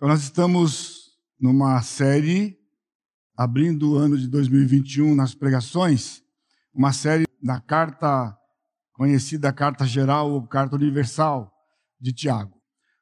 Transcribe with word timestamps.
Então, 0.00 0.08
nós 0.08 0.22
estamos 0.22 1.10
numa 1.38 1.82
série, 1.82 2.58
abrindo 3.36 3.92
o 3.92 3.96
ano 3.96 4.16
de 4.16 4.28
2021 4.28 5.14
nas 5.14 5.34
pregações, 5.34 6.22
uma 6.72 6.90
série 6.90 7.26
da 7.42 7.60
carta 7.60 8.34
conhecida 8.94 9.52
Carta 9.52 9.84
Geral 9.84 10.30
ou 10.30 10.48
Carta 10.48 10.74
Universal 10.74 11.52
de 12.00 12.14
Tiago. 12.14 12.56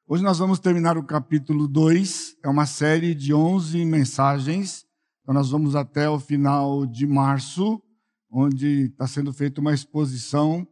Hoje 0.09 0.25
nós 0.25 0.39
vamos 0.39 0.59
terminar 0.59 0.99
o 0.99 1.05
capítulo 1.05 1.69
2, 1.69 2.39
é 2.43 2.49
uma 2.49 2.67
série 2.67 3.15
de 3.15 3.33
11 3.33 3.85
mensagens, 3.85 4.85
então 5.23 5.33
nós 5.33 5.51
vamos 5.51 5.77
até 5.77 6.11
o 6.11 6.19
final 6.19 6.85
de 6.85 7.07
março, 7.07 7.81
onde 8.29 8.87
está 8.87 9.07
sendo 9.07 9.33
feita 9.33 9.61
uma 9.61 9.73
exposição, 9.73 10.67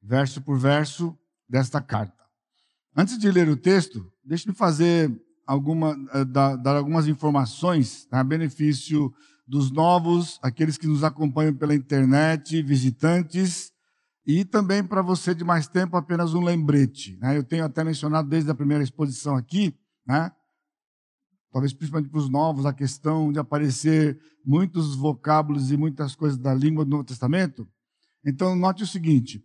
verso 0.00 0.40
por 0.40 0.56
verso, 0.56 1.18
desta 1.48 1.80
carta. 1.82 2.22
Antes 2.96 3.18
de 3.18 3.28
ler 3.28 3.48
o 3.48 3.56
texto, 3.56 4.08
deixe-me 4.22 4.54
fazer 4.54 5.26
alguma, 5.48 5.96
eh, 6.12 6.26
dar, 6.26 6.76
algumas 6.76 7.08
informações 7.08 8.06
a 8.10 8.22
benefício 8.22 9.10
dos 9.46 9.70
novos, 9.70 10.38
aqueles 10.42 10.76
que 10.76 10.86
nos 10.86 11.02
acompanham 11.02 11.54
pela 11.54 11.74
internet, 11.74 12.60
visitantes, 12.62 13.72
e 14.26 14.44
também 14.44 14.84
para 14.84 15.00
você 15.00 15.34
de 15.34 15.42
mais 15.42 15.66
tempo, 15.66 15.96
apenas 15.96 16.34
um 16.34 16.44
lembrete. 16.44 17.16
Né? 17.16 17.38
Eu 17.38 17.42
tenho 17.42 17.64
até 17.64 17.82
mencionado 17.82 18.28
desde 18.28 18.50
a 18.50 18.54
primeira 18.54 18.84
exposição 18.84 19.36
aqui, 19.36 19.74
né? 20.06 20.30
talvez 21.50 21.72
principalmente 21.72 22.10
para 22.10 22.20
os 22.20 22.28
novos, 22.28 22.66
a 22.66 22.74
questão 22.74 23.32
de 23.32 23.38
aparecer 23.38 24.20
muitos 24.44 24.94
vocábulos 24.94 25.72
e 25.72 25.78
muitas 25.78 26.14
coisas 26.14 26.36
da 26.36 26.52
língua 26.52 26.84
do 26.84 26.90
Novo 26.90 27.04
Testamento. 27.04 27.66
Então, 28.22 28.54
note 28.54 28.82
o 28.82 28.86
seguinte: 28.86 29.42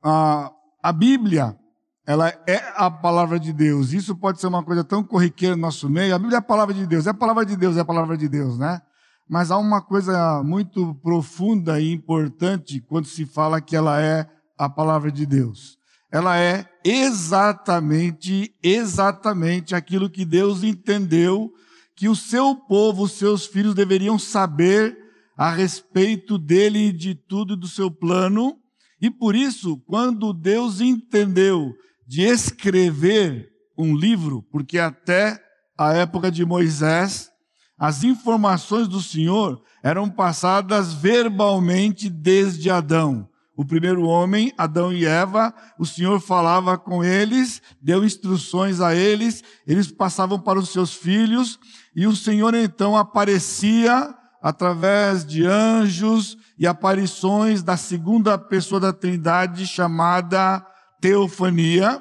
a 0.00 0.92
Bíblia 0.94 1.58
ela 2.06 2.28
é 2.46 2.60
a 2.74 2.90
palavra 2.90 3.38
de 3.38 3.52
Deus. 3.52 3.92
Isso 3.92 4.16
pode 4.16 4.40
ser 4.40 4.48
uma 4.48 4.62
coisa 4.62 4.82
tão 4.82 5.04
corriqueira 5.04 5.54
no 5.54 5.62
nosso 5.62 5.88
meio. 5.88 6.14
A 6.14 6.18
Bíblia 6.18 6.36
é 6.36 6.38
a 6.38 6.42
palavra 6.42 6.74
de 6.74 6.86
Deus, 6.86 7.06
é 7.06 7.10
a 7.10 7.14
palavra 7.14 7.46
de 7.46 7.56
Deus, 7.56 7.76
é 7.76 7.80
a 7.80 7.84
palavra 7.84 8.16
de 8.16 8.28
Deus, 8.28 8.58
né? 8.58 8.80
Mas 9.28 9.50
há 9.50 9.56
uma 9.56 9.80
coisa 9.80 10.42
muito 10.42 10.94
profunda 10.96 11.80
e 11.80 11.92
importante 11.92 12.80
quando 12.80 13.06
se 13.06 13.24
fala 13.24 13.60
que 13.60 13.76
ela 13.76 14.00
é 14.00 14.28
a 14.58 14.68
palavra 14.68 15.12
de 15.12 15.24
Deus. 15.24 15.78
Ela 16.10 16.38
é 16.38 16.66
exatamente, 16.84 18.54
exatamente 18.62 19.74
aquilo 19.74 20.10
que 20.10 20.24
Deus 20.24 20.62
entendeu 20.62 21.52
que 21.94 22.08
o 22.08 22.16
seu 22.16 22.54
povo, 22.54 23.04
os 23.04 23.12
seus 23.12 23.46
filhos 23.46 23.74
deveriam 23.74 24.18
saber 24.18 24.98
a 25.36 25.50
respeito 25.50 26.36
dele 26.36 26.88
e 26.88 26.92
de 26.92 27.14
tudo 27.14 27.54
e 27.54 27.56
do 27.56 27.68
seu 27.68 27.90
plano. 27.90 28.58
E 29.00 29.10
por 29.10 29.34
isso, 29.34 29.78
quando 29.86 30.32
Deus 30.32 30.80
entendeu 30.80 31.72
de 32.12 32.20
escrever 32.20 33.48
um 33.74 33.96
livro, 33.96 34.42
porque 34.52 34.78
até 34.78 35.42
a 35.78 35.94
época 35.94 36.30
de 36.30 36.44
Moisés, 36.44 37.30
as 37.78 38.04
informações 38.04 38.86
do 38.86 39.00
Senhor 39.00 39.62
eram 39.82 40.10
passadas 40.10 40.92
verbalmente 40.92 42.10
desde 42.10 42.68
Adão. 42.68 43.26
O 43.56 43.64
primeiro 43.64 44.02
homem, 44.04 44.52
Adão 44.58 44.92
e 44.92 45.06
Eva, 45.06 45.54
o 45.78 45.86
Senhor 45.86 46.20
falava 46.20 46.76
com 46.76 47.02
eles, 47.02 47.62
deu 47.80 48.04
instruções 48.04 48.82
a 48.82 48.94
eles, 48.94 49.42
eles 49.66 49.90
passavam 49.90 50.38
para 50.38 50.58
os 50.58 50.68
seus 50.68 50.92
filhos, 50.92 51.58
e 51.96 52.06
o 52.06 52.14
Senhor 52.14 52.52
então 52.52 52.94
aparecia 52.94 54.14
através 54.42 55.24
de 55.24 55.46
anjos 55.46 56.36
e 56.58 56.66
aparições 56.66 57.62
da 57.62 57.78
segunda 57.78 58.36
pessoa 58.36 58.78
da 58.78 58.92
Trindade 58.92 59.66
chamada 59.66 60.62
teofania 61.02 62.00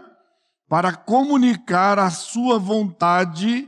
para 0.70 0.94
comunicar 0.94 2.00
a 2.00 2.12
sua 2.12 2.60
vontade 2.60 3.68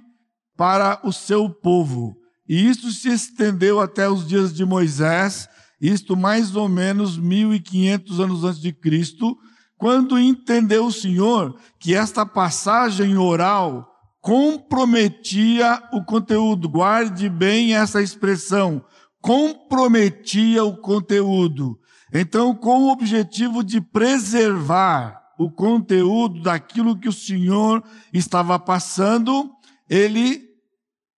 para 0.56 1.02
o 1.04 1.12
seu 1.12 1.50
povo. 1.50 2.16
E 2.48 2.70
isso 2.70 2.92
se 2.92 3.10
estendeu 3.10 3.82
até 3.82 4.08
os 4.08 4.28
dias 4.28 4.54
de 4.54 4.64
Moisés, 4.64 5.50
isto 5.82 6.16
mais 6.16 6.56
ou 6.56 6.70
menos 6.70 7.18
1500 7.18 8.20
anos 8.20 8.44
antes 8.44 8.62
de 8.62 8.72
Cristo, 8.72 9.36
quando 9.76 10.20
entendeu 10.20 10.86
o 10.86 10.92
Senhor 10.92 11.60
que 11.80 11.96
esta 11.96 12.26
passagem 12.26 13.18
oral 13.18 13.90
comprometia 14.22 15.82
o 15.92 16.06
conteúdo. 16.06 16.70
Guarde 16.70 17.28
bem 17.28 17.76
essa 17.76 18.02
expressão, 18.02 18.86
comprometia 19.20 20.64
o 20.64 20.78
conteúdo. 20.78 21.78
Então, 22.14 22.54
com 22.56 22.84
o 22.84 22.92
objetivo 22.92 23.64
de 23.64 23.82
preservar 23.82 25.23
o 25.38 25.50
conteúdo 25.50 26.42
daquilo 26.42 26.98
que 26.98 27.10
o 27.10 27.14
Senhor 27.14 27.84
estava 28.14 28.60
passando, 28.60 29.52
ele 29.90 30.44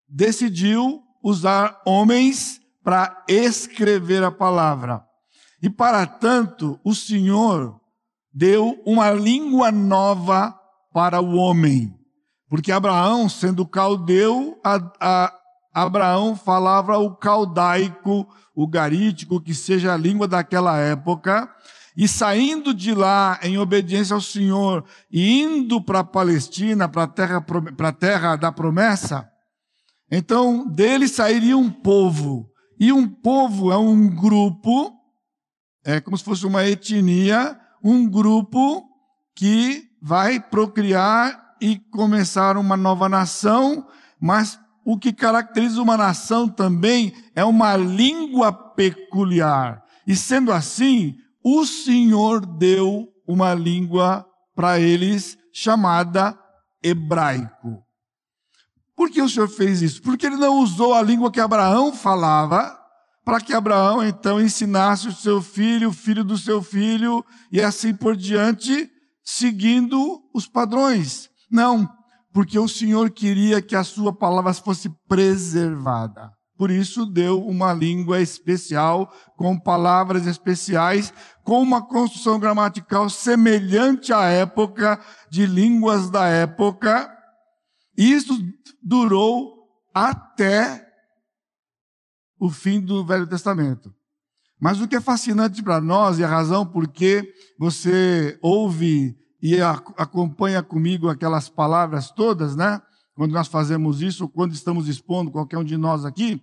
decidiu 0.07 1.03
usar 1.23 1.81
homens 1.85 2.61
para 2.83 3.23
escrever 3.27 4.23
a 4.23 4.31
palavra. 4.31 5.03
E 5.61 5.69
para 5.69 6.05
tanto, 6.05 6.79
o 6.83 6.93
Senhor 6.93 7.79
deu 8.31 8.81
uma 8.85 9.11
língua 9.11 9.71
nova 9.71 10.53
para 10.93 11.19
o 11.19 11.35
homem. 11.35 11.97
Porque 12.47 12.71
Abraão, 12.71 13.27
sendo 13.27 13.65
caldeu, 13.65 14.59
a, 14.63 14.75
a, 14.99 15.33
Abraão 15.73 16.35
falava 16.35 16.97
o 16.97 17.15
caldaico, 17.15 18.27
o 18.53 18.67
garítico, 18.67 19.41
que 19.41 19.53
seja 19.53 19.93
a 19.93 19.97
língua 19.97 20.27
daquela 20.27 20.77
época, 20.77 21.49
e 21.95 22.07
saindo 22.07 22.73
de 22.73 22.93
lá 22.93 23.39
em 23.41 23.57
obediência 23.57 24.13
ao 24.13 24.21
Senhor 24.21 24.83
e 25.09 25.41
indo 25.41 25.81
para 25.81 25.99
a 25.99 26.03
Palestina, 26.03 26.89
para 26.89 27.03
a 27.03 27.07
terra, 27.07 27.45
a 27.79 27.91
terra 27.91 28.35
da 28.35 28.51
promessa, 28.51 29.29
então 30.11 30.67
dele 30.67 31.07
sairia 31.07 31.57
um 31.57 31.69
povo. 31.69 32.49
E 32.79 32.91
um 32.91 33.07
povo 33.07 33.71
é 33.71 33.77
um 33.77 34.07
grupo, 34.13 34.93
é 35.83 36.01
como 36.01 36.17
se 36.17 36.23
fosse 36.23 36.45
uma 36.45 36.65
etnia, 36.65 37.57
um 37.81 38.09
grupo 38.09 38.83
que 39.33 39.89
vai 40.01 40.39
procriar 40.39 41.55
e 41.61 41.77
começar 41.77 42.57
uma 42.57 42.75
nova 42.75 43.07
nação, 43.07 43.87
mas 44.19 44.59
o 44.83 44.97
que 44.97 45.13
caracteriza 45.13 45.81
uma 45.81 45.97
nação 45.97 46.47
também 46.47 47.13
é 47.33 47.43
uma 47.43 47.75
língua 47.75 48.51
peculiar. 48.51 49.83
E 50.05 50.15
sendo 50.15 50.51
assim, 50.51 51.17
o 51.47 51.63
Senhor 51.63 52.43
deu 52.43 53.07
uma 53.27 53.53
língua 53.53 54.25
para 54.55 54.79
eles 54.79 55.37
chamada 55.53 56.35
hebraico. 56.81 57.83
Por 58.95 59.11
que 59.11 59.21
o 59.21 59.29
Senhor 59.29 59.47
fez 59.47 59.83
isso? 59.83 60.01
Porque 60.01 60.25
ele 60.25 60.37
não 60.37 60.57
usou 60.57 60.95
a 60.95 61.03
língua 61.03 61.31
que 61.31 61.39
Abraão 61.39 61.93
falava, 61.93 62.75
para 63.23 63.39
que 63.39 63.53
Abraão 63.53 64.03
então 64.03 64.41
ensinasse 64.41 65.07
o 65.07 65.13
seu 65.13 65.39
filho, 65.39 65.89
o 65.89 65.93
filho 65.93 66.23
do 66.23 66.35
seu 66.35 66.63
filho, 66.63 67.23
e 67.51 67.61
assim 67.61 67.93
por 67.93 68.15
diante, 68.17 68.89
seguindo 69.23 70.23
os 70.33 70.47
padrões. 70.47 71.29
Não, 71.51 71.87
porque 72.33 72.57
o 72.57 72.67
Senhor 72.67 73.11
queria 73.11 73.61
que 73.61 73.75
a 73.75 73.83
sua 73.83 74.11
palavra 74.11 74.51
fosse 74.51 74.89
preservada. 75.07 76.34
Por 76.57 76.71
isso 76.71 77.05
deu 77.05 77.45
uma 77.45 77.73
língua 77.73 78.21
especial, 78.21 79.13
com 79.35 79.59
palavras 79.59 80.25
especiais, 80.25 81.13
com 81.43 81.61
uma 81.61 81.85
construção 81.85 82.39
gramatical 82.39 83.09
semelhante 83.09 84.13
à 84.13 84.23
época, 84.25 84.99
de 85.29 85.45
línguas 85.45 86.09
da 86.09 86.27
época. 86.27 87.11
Isso 87.97 88.33
durou 88.81 89.67
até 89.93 90.85
o 92.39 92.49
fim 92.49 92.79
do 92.79 93.05
Velho 93.05 93.27
Testamento. 93.27 93.93
Mas 94.59 94.79
o 94.79 94.87
que 94.87 94.95
é 94.95 95.01
fascinante 95.01 95.61
para 95.61 95.81
nós, 95.81 96.19
e 96.19 96.23
a 96.23 96.27
razão 96.27 96.65
por 96.65 96.87
que 96.87 97.33
você 97.59 98.39
ouve 98.41 99.15
e 99.41 99.61
acompanha 99.61 100.63
comigo 100.63 101.09
aquelas 101.09 101.49
palavras 101.49 102.09
todas, 102.09 102.55
né? 102.55 102.81
quando 103.15 103.31
nós 103.31 103.47
fazemos 103.47 104.01
isso, 104.01 104.27
quando 104.27 104.53
estamos 104.53 104.87
expondo 104.89 105.31
qualquer 105.31 105.57
um 105.57 105.63
de 105.63 105.77
nós 105.77 106.03
aqui. 106.03 106.41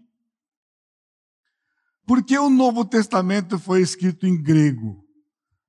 Por 2.06 2.22
que 2.22 2.38
o 2.38 2.50
Novo 2.50 2.84
Testamento 2.84 3.58
foi 3.58 3.80
escrito 3.80 4.26
em 4.26 4.40
grego? 4.40 5.04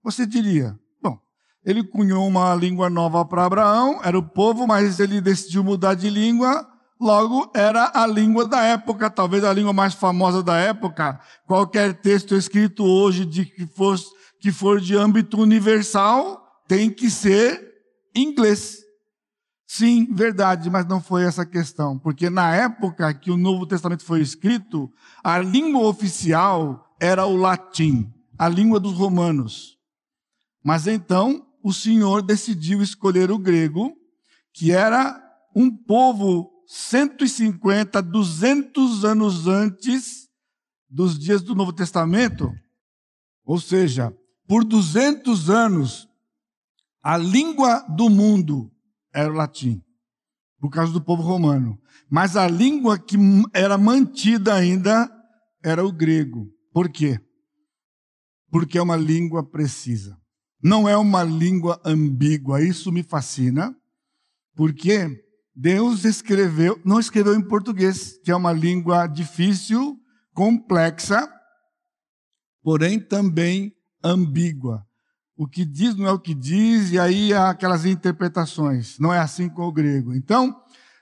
Você 0.04 0.26
diria, 0.26 0.78
bom, 1.02 1.18
ele 1.64 1.84
cunhou 1.84 2.28
uma 2.28 2.54
língua 2.56 2.90
nova 2.90 3.24
para 3.24 3.46
Abraão, 3.46 4.02
era 4.04 4.18
o 4.18 4.28
povo, 4.28 4.68
mas 4.68 5.00
ele 5.00 5.22
decidiu 5.22 5.64
mudar 5.64 5.94
de 5.94 6.10
língua, 6.10 6.68
logo 7.00 7.52
era 7.56 7.92
a 7.94 8.06
língua 8.08 8.48
da 8.48 8.62
época, 8.64 9.10
talvez 9.10 9.44
a 9.44 9.54
língua 9.54 9.74
mais 9.74 9.94
famosa 9.94 10.44
da 10.44 10.58
época. 10.58 11.20
Qualquer 11.46 11.94
texto 12.02 12.36
escrito 12.36 12.84
hoje 12.84 13.26
de 13.26 13.46
que 13.46 13.68
que 14.40 14.52
for 14.52 14.82
de 14.82 14.94
âmbito 14.94 15.40
universal 15.40 16.44
tem 16.68 16.90
que 16.90 17.10
ser 17.10 17.74
inglês. 18.14 18.83
Sim, 19.76 20.06
verdade, 20.14 20.70
mas 20.70 20.86
não 20.86 21.02
foi 21.02 21.24
essa 21.24 21.42
a 21.42 21.48
questão, 21.48 21.98
porque 21.98 22.30
na 22.30 22.56
época 22.56 23.12
que 23.12 23.32
o 23.32 23.38
Novo 23.38 23.66
Testamento 23.66 24.06
foi 24.06 24.22
escrito, 24.22 24.88
a 25.24 25.40
língua 25.40 25.88
oficial 25.88 26.96
era 27.02 27.26
o 27.26 27.36
latim, 27.36 28.14
a 28.38 28.48
língua 28.48 28.80
dos 28.80 28.94
romanos. 28.94 29.80
Mas 30.64 30.86
então 30.86 31.48
o 31.64 31.74
Senhor 31.74 32.22
decidiu 32.22 32.84
escolher 32.84 33.32
o 33.32 33.40
grego, 33.40 33.92
que 34.54 34.72
era 34.72 35.20
um 35.56 35.76
povo 35.76 36.52
150, 36.68 38.00
200 38.00 39.04
anos 39.04 39.48
antes 39.48 40.30
dos 40.88 41.18
dias 41.18 41.42
do 41.42 41.56
Novo 41.56 41.74
Testamento, 41.74 42.54
ou 43.44 43.60
seja, 43.60 44.16
por 44.48 44.64
200 44.64 45.50
anos, 45.50 46.08
a 47.02 47.18
língua 47.18 47.80
do 47.90 48.08
mundo 48.08 48.70
era 49.14 49.32
o 49.32 49.36
latim, 49.36 49.82
por 50.60 50.70
causa 50.70 50.92
do 50.92 51.04
povo 51.04 51.22
romano. 51.22 51.80
Mas 52.10 52.36
a 52.36 52.48
língua 52.48 52.98
que 52.98 53.18
era 53.54 53.78
mantida 53.78 54.54
ainda 54.54 55.10
era 55.64 55.86
o 55.86 55.92
grego. 55.92 56.50
Por 56.72 56.90
quê? 56.90 57.20
Porque 58.50 58.78
é 58.78 58.82
uma 58.82 58.96
língua 58.96 59.44
precisa. 59.44 60.18
Não 60.62 60.88
é 60.88 60.98
uma 60.98 61.24
língua 61.24 61.82
ambígua. 61.86 62.62
Isso 62.62 62.92
me 62.92 63.04
fascina, 63.04 63.76
porque 64.56 65.24
Deus 65.56 66.06
escreveu, 66.06 66.80
não 66.84 67.00
escreveu 67.00 67.36
em 67.36 67.48
português, 67.48 68.20
que 68.24 68.32
é 68.32 68.36
uma 68.36 68.52
língua 68.52 69.06
difícil, 69.08 70.00
complexa, 70.34 71.30
porém 72.64 73.00
também 73.00 73.76
ambígua. 74.04 74.86
O 75.36 75.48
que 75.48 75.66
diz 75.66 75.96
não 75.96 76.08
é 76.08 76.12
o 76.12 76.20
que 76.20 76.34
diz, 76.34 76.92
e 76.92 77.00
aí 77.00 77.34
há 77.34 77.50
aquelas 77.50 77.86
interpretações. 77.86 79.00
Não 79.00 79.14
é 79.14 79.20
assim 79.20 79.50
com 79.50 79.64
o 79.64 79.72
grego. 79.72 80.14
Então, 80.14 80.56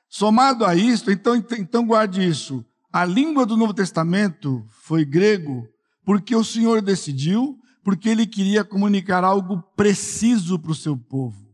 somado 0.08 0.66
a 0.66 0.76
isso, 0.76 1.12
então, 1.12 1.36
então 1.36 1.86
guarde 1.86 2.26
isso. 2.26 2.66
A 2.92 3.06
língua 3.06 3.46
do 3.46 3.58
Novo 3.58 3.74
Testamento 3.74 4.66
foi 4.70 5.06
grego 5.06 5.68
porque 6.06 6.36
o 6.36 6.44
Senhor 6.44 6.82
decidiu, 6.82 7.58
porque 7.84 8.10
ele 8.10 8.26
queria 8.26 8.64
comunicar 8.64 9.24
algo 9.24 9.62
preciso 9.76 10.60
para 10.60 10.72
o 10.72 10.76
seu 10.76 10.98
povo. 10.98 11.52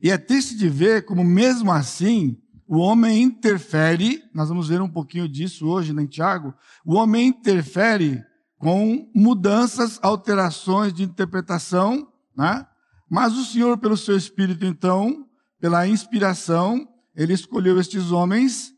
E 0.00 0.10
é 0.10 0.18
triste 0.18 0.56
de 0.56 0.68
ver 0.68 1.04
como, 1.04 1.24
mesmo 1.24 1.72
assim, 1.72 2.36
o 2.66 2.78
homem 2.78 3.22
interfere, 3.22 4.22
nós 4.34 4.48
vamos 4.48 4.68
ver 4.68 4.80
um 4.80 4.88
pouquinho 4.88 5.28
disso 5.28 5.66
hoje 5.66 5.92
né, 5.92 6.06
Tiago, 6.06 6.54
o 6.84 6.94
homem 6.94 7.28
interfere 7.28 8.22
com 8.58 9.10
mudanças, 9.14 9.98
alterações 10.02 10.92
de 10.92 11.04
interpretação, 11.04 12.12
né? 12.36 12.66
Mas 13.08 13.34
o 13.34 13.44
Senhor, 13.44 13.78
pelo 13.78 13.96
seu 13.96 14.16
Espírito, 14.16 14.66
então, 14.66 15.26
pela 15.60 15.86
inspiração, 15.86 16.86
ele 17.14 17.32
escolheu 17.32 17.80
estes 17.80 18.10
homens 18.10 18.72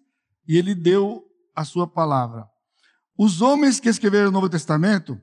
e 0.46 0.56
ele 0.56 0.74
deu 0.74 1.24
a 1.54 1.64
sua 1.64 1.86
palavra. 1.86 2.46
Os 3.18 3.42
homens 3.42 3.80
que 3.80 3.88
escreveram 3.88 4.28
o 4.28 4.32
Novo 4.32 4.48
Testamento, 4.48 5.20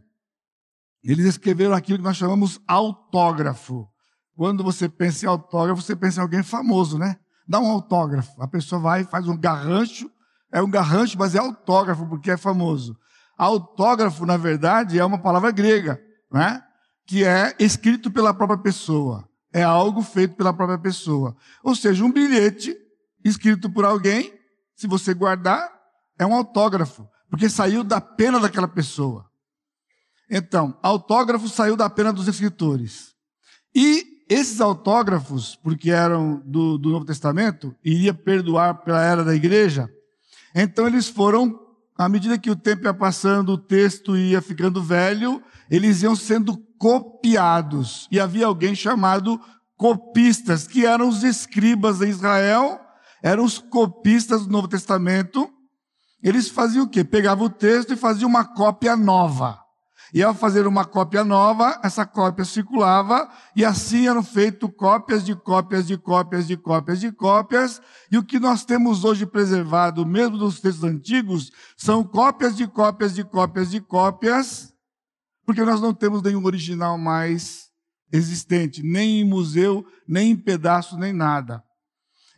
eles 1.04 1.26
escreveram 1.26 1.74
aquilo 1.74 2.00
que 2.00 2.04
nós 2.04 2.18
chamamos 2.18 2.60
autógrafo. 2.68 3.88
Quando 4.36 4.64
você 4.64 4.90
pensa 4.90 5.26
em 5.26 5.30
autógrafo, 5.30 5.82
você 5.82 5.96
pensa 5.96 6.20
em 6.20 6.24
alguém 6.24 6.44
famoso, 6.44 6.98
né? 6.98 7.18
Dá 7.48 7.60
um 7.60 7.68
autógrafo. 7.68 8.40
A 8.42 8.48
pessoa 8.48 8.82
vai 8.82 9.04
faz 9.04 9.28
um 9.28 9.38
garrancho. 9.38 10.12
É 10.52 10.62
um 10.62 10.70
garrancho, 10.70 11.18
mas 11.18 11.34
é 11.34 11.40
autógrafo 11.40 12.06
porque 12.08 12.32
é 12.32 12.38
famoso. 12.38 12.98
Autógrafo, 13.38 14.26
na 14.26 14.36
verdade, 14.36 14.98
é 14.98 15.06
uma 15.06 15.20
palavra 15.20 15.52
grega, 15.52 16.02
né? 16.32 16.64
que 17.06 17.24
é 17.24 17.56
escrito 17.60 18.12
pela 18.12 18.34
própria 18.34 18.58
pessoa. 18.58 19.28
É 19.54 19.64
algo 19.64 20.02
feito 20.02 20.36
pela 20.36 20.54
própria 20.54 20.78
pessoa. 20.78 21.36
Ou 21.64 21.76
seja, 21.76 22.04
um 22.04 22.12
bilhete 22.12 22.76
escrito 23.24 23.70
por 23.70 23.86
alguém, 23.86 24.34
se 24.76 24.88
você 24.88 25.14
guardar, 25.14 25.72
é 26.20 26.26
um 26.26 26.34
autógrafo, 26.34 27.08
porque 27.30 27.50
saiu 27.50 27.84
da 27.84 28.02
pena 28.02 28.40
daquela 28.40 28.68
pessoa. 28.68 29.26
Então, 30.30 30.78
autógrafo 30.82 31.48
saiu 31.48 31.76
da 31.78 31.90
pena 31.90 32.12
dos 32.12 32.28
escritores. 32.28 33.16
E 33.74 34.26
esses 34.30 34.60
autógrafos, 34.60 35.56
porque 35.56 35.90
eram 35.90 36.42
do, 36.46 36.78
do 36.78 36.90
Novo 36.90 37.06
Testamento, 37.06 37.74
iria 37.84 38.14
perdoar 38.14 38.84
pela 38.84 39.02
era 39.02 39.24
da 39.24 39.34
igreja, 39.34 39.90
então 40.54 40.86
eles 40.86 41.08
foram 41.08 41.67
à 41.98 42.08
medida 42.08 42.38
que 42.38 42.52
o 42.52 42.56
tempo 42.56 42.84
ia 42.84 42.94
passando, 42.94 43.54
o 43.54 43.58
texto 43.58 44.16
ia 44.16 44.42
ficando 44.42 44.84
velho, 44.84 45.42
eles 45.70 46.04
iam 46.04 46.16
sendo 46.16 46.58
copiados. 46.78 48.08
E 48.12 48.20
havia 48.20 48.46
alguém 48.46 48.76
chamado 48.76 49.42
copistas, 49.76 50.68
que 50.68 50.86
eram 50.86 51.10
os 51.10 51.24
escribas 51.24 52.00
de 52.00 52.08
Israel, 52.08 52.80
eram 53.24 53.44
os 53.44 53.58
copistas 53.58 54.46
do 54.46 54.52
Novo 54.52 54.68
Testamento. 54.68 55.50
Eles 56.22 56.50
faziam 56.50 56.86
o 56.86 56.90
quê? 56.90 57.04
Pegavam 57.04 57.46
o 57.46 57.50
texto 57.50 57.94
e 57.94 57.98
faziam 57.98 58.30
uma 58.30 58.46
cópia 58.46 58.96
nova. 58.96 59.60
E 60.14 60.24
ao 60.24 60.34
fazer 60.34 60.66
uma 60.66 60.86
cópia 60.86 61.24
nova, 61.24 61.80
essa 61.84 62.06
cópia 62.06 62.46
circulava, 62.46 63.30
e 63.56 63.66
assim 63.66 64.08
eram 64.08 64.24
feitas 64.24 64.70
cópias 64.76 65.26
de 65.26 65.36
cópias 65.36 65.86
de 65.86 65.98
cópias 65.98 66.48
de 66.48 66.56
cópias 66.56 67.00
de 67.00 67.12
cópias, 67.12 67.82
e 68.12 68.18
o 68.18 68.24
que 68.24 68.40
nós 68.40 68.64
temos 68.64 69.04
hoje 69.04 69.26
preservado, 69.26 70.06
mesmo 70.06 70.38
dos 70.38 70.60
textos 70.60 70.84
antigos, 70.84 71.52
são 71.76 72.04
cópias 72.04 72.56
de 72.56 72.68
cópias 72.68 73.14
de 73.14 73.24
cópias 73.24 73.70
de 73.70 73.82
cópias, 73.82 74.74
porque 75.46 75.64
nós 75.64 75.82
não 75.82 75.94
temos 75.94 76.22
nenhum 76.22 76.46
original 76.46 76.98
mais 76.98 77.68
existente, 78.12 78.82
nem 78.82 79.22
em 79.22 79.24
museu, 79.24 79.86
nem 80.08 80.32
em 80.32 80.36
pedaço, 80.36 80.98
nem 80.98 81.12
nada. 81.12 81.64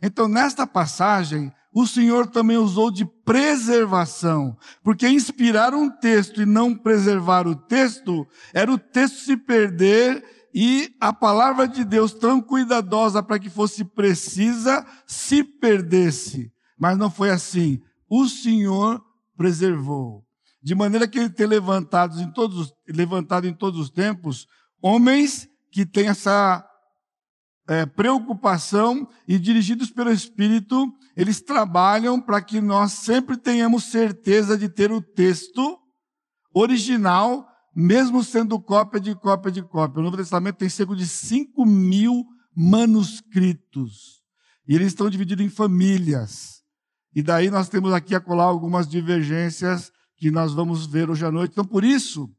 Então, 0.02 0.26
nesta 0.26 0.66
passagem, 0.66 1.52
o 1.72 1.86
Senhor 1.86 2.26
também 2.26 2.56
usou 2.56 2.90
de 2.90 3.04
preservação, 3.04 4.56
porque 4.82 5.08
inspirar 5.08 5.72
um 5.72 5.88
texto 5.88 6.42
e 6.42 6.46
não 6.46 6.74
preservar 6.74 7.46
o 7.46 7.54
texto 7.54 8.26
era 8.52 8.72
o 8.72 8.78
texto 8.78 9.24
se 9.24 9.36
perder 9.36 10.24
e 10.52 10.92
a 11.00 11.12
palavra 11.12 11.68
de 11.68 11.84
Deus 11.84 12.12
tão 12.12 12.40
cuidadosa 12.40 13.22
para 13.22 13.38
que 13.38 13.48
fosse 13.48 13.84
precisa 13.84 14.84
se 15.06 15.44
perdesse. 15.44 16.52
Mas 16.76 16.98
não 16.98 17.10
foi 17.10 17.30
assim. 17.30 17.80
O 18.08 18.26
Senhor 18.26 19.00
preservou. 19.36 20.24
De 20.62 20.74
maneira 20.74 21.06
que 21.06 21.18
ele 21.18 21.30
tem 21.30 21.46
levantado 21.46 22.20
em 22.20 22.30
todos, 22.32 22.72
levantado 22.88 23.46
em 23.46 23.54
todos 23.54 23.78
os 23.78 23.90
tempos 23.90 24.46
homens 24.82 25.48
que 25.70 25.86
têm 25.86 26.08
essa 26.08 26.66
é, 27.68 27.86
preocupação 27.86 29.08
e 29.28 29.38
dirigidos 29.38 29.90
pelo 29.90 30.10
Espírito, 30.10 30.92
eles 31.16 31.40
trabalham 31.40 32.20
para 32.20 32.40
que 32.40 32.60
nós 32.60 32.92
sempre 32.92 33.36
tenhamos 33.36 33.84
certeza 33.84 34.56
de 34.56 34.68
ter 34.68 34.90
o 34.90 35.00
texto 35.00 35.78
original, 36.52 37.46
mesmo 37.74 38.24
sendo 38.24 38.60
cópia 38.60 39.00
de 39.00 39.14
cópia 39.14 39.52
de 39.52 39.62
cópia. 39.62 40.00
O 40.00 40.02
Novo 40.02 40.16
Testamento 40.16 40.56
tem 40.56 40.68
cerca 40.68 40.96
de 40.96 41.06
5 41.06 41.64
mil 41.64 42.24
manuscritos. 42.56 44.20
E 44.66 44.74
eles 44.74 44.88
estão 44.88 45.08
divididos 45.08 45.44
em 45.44 45.48
famílias. 45.48 46.60
E 47.14 47.22
daí 47.22 47.50
nós 47.50 47.68
temos 47.68 47.92
aqui 47.92 48.14
a 48.14 48.20
colar 48.20 48.44
algumas 48.44 48.88
divergências 48.88 49.92
que 50.16 50.30
nós 50.30 50.52
vamos 50.52 50.86
ver 50.86 51.10
hoje 51.10 51.24
à 51.24 51.30
noite. 51.30 51.52
Então, 51.52 51.64
por 51.64 51.84
isso, 51.84 52.30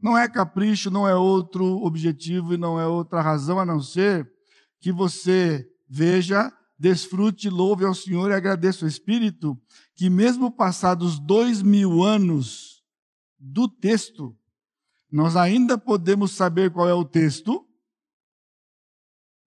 não 0.00 0.16
é 0.16 0.28
capricho, 0.28 0.90
não 0.90 1.06
é 1.08 1.14
outro 1.14 1.64
objetivo 1.82 2.54
e 2.54 2.56
não 2.56 2.78
é 2.78 2.86
outra 2.86 3.20
razão 3.20 3.58
a 3.58 3.66
não 3.66 3.80
ser 3.80 4.30
que 4.84 4.92
você 4.92 5.66
veja, 5.88 6.52
desfrute, 6.78 7.48
louve 7.48 7.86
ao 7.86 7.94
Senhor 7.94 8.30
e 8.30 8.34
agradeça 8.34 8.84
ao 8.84 8.88
Espírito, 8.90 9.58
que 9.94 10.10
mesmo 10.10 10.54
passados 10.54 11.18
dois 11.18 11.62
mil 11.62 12.02
anos 12.02 12.84
do 13.38 13.66
texto, 13.66 14.36
nós 15.10 15.36
ainda 15.36 15.78
podemos 15.78 16.32
saber 16.32 16.70
qual 16.70 16.86
é 16.86 16.92
o 16.92 17.02
texto, 17.02 17.66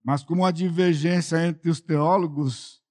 mas 0.03 0.23
como 0.23 0.43
há 0.43 0.49
divergência 0.49 1.45
entre 1.45 1.69
os 1.69 1.79
teólogos, 1.79 2.81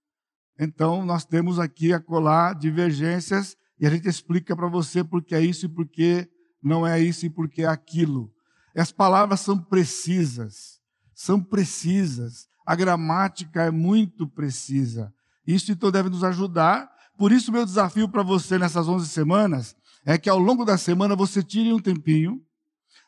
então 0.57 1.05
nós 1.05 1.25
temos 1.25 1.59
aqui 1.59 1.93
a 1.93 1.99
colar 1.99 2.55
divergências 2.55 3.57
e 3.81 3.88
a 3.88 3.91
gente 3.91 4.09
explica 4.09 4.55
para 4.55 4.69
você 4.69 5.03
porque 5.03 5.35
é 5.35 5.41
isso 5.41 5.67
e 5.67 5.69
porque 5.69 6.31
não 6.62 6.87
é 6.87 7.00
isso 7.00 7.26
e 7.26 7.31
porque 7.31 7.62
é 7.62 7.67
aquilo. 7.67 8.33
As 8.73 8.93
palavras 8.93 9.41
são 9.41 9.59
precisas 9.59 10.75
são 11.17 11.43
precisas. 11.43 12.47
A 12.67 12.77
gramática 12.77 13.63
é 13.63 13.71
muito 13.71 14.29
precisa. 14.29 15.13
Isso 15.47 15.73
então 15.73 15.91
deve 15.91 16.11
nos 16.11 16.23
ajudar. 16.23 16.91
Por 17.17 17.33
isso, 17.33 17.51
meu 17.51 17.65
desafio 17.65 18.07
para 18.07 18.23
você 18.23 18.59
nessas 18.59 18.87
11 18.87 19.09
semanas 19.09 19.75
é 20.05 20.19
que 20.19 20.29
ao 20.29 20.39
longo 20.39 20.65
da 20.65 20.77
semana 20.77 21.17
você 21.17 21.43
tire 21.43 21.73
um 21.73 21.81
tempinho, 21.81 22.41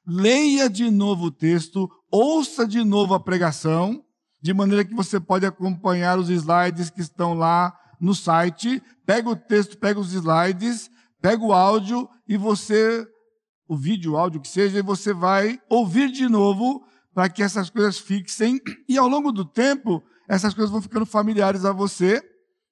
leia 0.07 0.71
de 0.71 0.91
novo 0.91 1.27
o 1.27 1.31
texto, 1.31 1.89
ouça 2.11 2.67
de 2.67 2.83
novo 2.83 3.13
a 3.13 3.21
pregação, 3.21 4.03
de 4.41 4.55
maneira 4.55 4.85
que 4.85 4.95
você 4.95 5.21
pode 5.21 5.45
acompanhar 5.45 6.19
os 6.19 6.31
slides 6.31 6.89
que 6.89 7.03
estão 7.03 7.35
lá 7.35 7.79
no 8.01 8.15
site. 8.15 8.83
Pega 9.05 9.29
o 9.29 9.37
texto, 9.37 9.77
pega 9.77 10.01
os 10.01 10.15
slides, 10.15 10.91
pega 11.21 11.45
o 11.45 11.53
áudio 11.53 12.09
e 12.27 12.39
você, 12.39 13.07
o 13.69 13.77
vídeo, 13.77 14.13
o 14.13 14.17
áudio 14.17 14.41
que 14.41 14.49
seja, 14.49 14.79
e 14.79 14.83
você 14.83 15.13
vai 15.13 15.61
ouvir 15.69 16.11
de 16.11 16.27
novo 16.27 16.89
para 17.19 17.29
que 17.29 17.43
essas 17.43 17.69
coisas 17.69 17.99
fixem 17.99 18.61
e 18.89 18.97
ao 18.97 19.09
longo 19.09 19.33
do 19.33 19.45
tempo 19.45 20.05
essas 20.29 20.55
coisas 20.55 20.71
vão 20.71 20.81
ficando 20.81 21.05
familiares 21.05 21.65
a 21.65 21.73
você, 21.73 22.23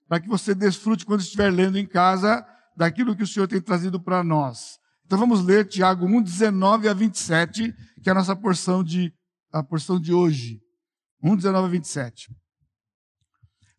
para 0.06 0.20
que 0.20 0.28
você 0.28 0.54
desfrute 0.54 1.04
quando 1.04 1.18
estiver 1.18 1.50
lendo 1.50 1.76
em 1.76 1.84
casa 1.84 2.46
daquilo 2.76 3.16
que 3.16 3.24
o 3.24 3.26
Senhor 3.26 3.48
tem 3.48 3.60
trazido 3.60 4.00
para 4.00 4.22
nós. 4.22 4.78
Então 5.04 5.18
vamos 5.18 5.42
ler 5.42 5.66
Tiago 5.66 6.06
1, 6.06 6.22
19 6.22 6.88
a 6.88 6.94
27, 6.94 7.74
que 8.00 8.08
é 8.08 8.12
a 8.12 8.14
nossa 8.14 8.36
porção 8.36 8.84
de, 8.84 9.12
a 9.52 9.64
porção 9.64 9.98
de 9.98 10.14
hoje. 10.14 10.60
1, 11.24 11.34
19 11.34 11.66
a 11.66 11.68
27. 11.68 12.28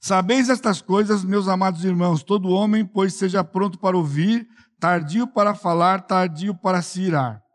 Sabeis 0.02 0.50
estas 0.50 0.82
coisas, 0.82 1.24
meus 1.24 1.48
amados 1.48 1.86
irmãos, 1.86 2.24
todo 2.24 2.50
homem, 2.50 2.86
pois 2.86 3.14
seja 3.14 3.42
pronto 3.42 3.80
para 3.80 3.96
ouvir, 3.96 4.46
tardio 4.82 5.28
para 5.28 5.56
falar, 5.56 6.02
tardio 6.02 6.54
para 6.54 6.82
se 6.82 7.04
irar. 7.04 7.47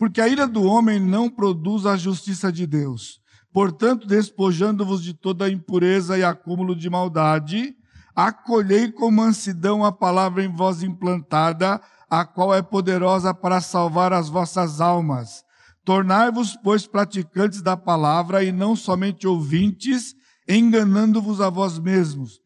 Porque 0.00 0.18
a 0.18 0.26
ira 0.26 0.48
do 0.48 0.62
homem 0.62 0.98
não 0.98 1.28
produz 1.28 1.84
a 1.84 1.94
justiça 1.94 2.50
de 2.50 2.66
Deus. 2.66 3.20
Portanto, 3.52 4.06
despojando-vos 4.06 5.02
de 5.04 5.12
toda 5.12 5.50
impureza 5.50 6.16
e 6.16 6.24
acúmulo 6.24 6.74
de 6.74 6.88
maldade, 6.88 7.74
acolhei 8.16 8.90
com 8.90 9.10
mansidão 9.10 9.84
a 9.84 9.92
palavra 9.92 10.42
em 10.42 10.48
vós 10.48 10.82
implantada, 10.82 11.78
a 12.08 12.24
qual 12.24 12.54
é 12.54 12.62
poderosa 12.62 13.34
para 13.34 13.60
salvar 13.60 14.10
as 14.10 14.30
vossas 14.30 14.80
almas. 14.80 15.44
Tornai-vos, 15.84 16.56
pois, 16.64 16.86
praticantes 16.86 17.60
da 17.60 17.76
palavra 17.76 18.42
e 18.42 18.50
não 18.50 18.74
somente 18.74 19.26
ouvintes, 19.26 20.14
enganando-vos 20.48 21.42
a 21.42 21.50
vós 21.50 21.78
mesmos. 21.78 22.40